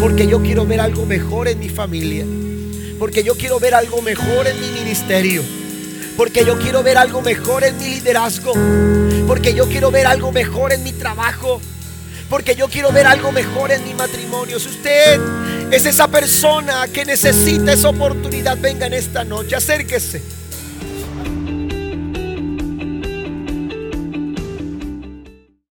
Porque 0.00 0.26
yo 0.26 0.42
quiero 0.42 0.66
ver 0.66 0.80
algo 0.80 1.06
mejor 1.06 1.48
en 1.48 1.58
mi 1.58 1.68
familia. 1.68 2.24
Porque 2.98 3.22
yo 3.22 3.34
quiero 3.34 3.58
ver 3.58 3.74
algo 3.74 4.02
mejor 4.02 4.46
en 4.46 4.60
mi 4.60 4.68
ministerio. 4.70 5.42
Porque 6.16 6.44
yo 6.44 6.58
quiero 6.58 6.82
ver 6.82 6.98
algo 6.98 7.20
mejor 7.22 7.64
en 7.64 7.76
mi 7.78 7.88
liderazgo. 7.88 8.52
Porque 9.26 9.54
yo 9.54 9.68
quiero 9.68 9.90
ver 9.90 10.06
algo 10.06 10.32
mejor 10.32 10.72
en 10.72 10.82
mi 10.82 10.92
trabajo. 10.92 11.60
Porque 12.28 12.54
yo 12.54 12.68
quiero 12.68 12.92
ver 12.92 13.06
algo 13.06 13.32
mejor 13.32 13.70
en 13.70 13.84
mi 13.84 13.94
matrimonio. 13.94 14.58
Si 14.60 14.68
usted 14.68 15.20
es 15.70 15.86
esa 15.86 16.08
persona 16.08 16.86
que 16.88 17.04
necesita 17.04 17.72
esa 17.72 17.88
oportunidad, 17.88 18.58
venga 18.58 18.86
en 18.86 18.94
esta 18.94 19.24
noche, 19.24 19.56
acérquese. 19.56 20.22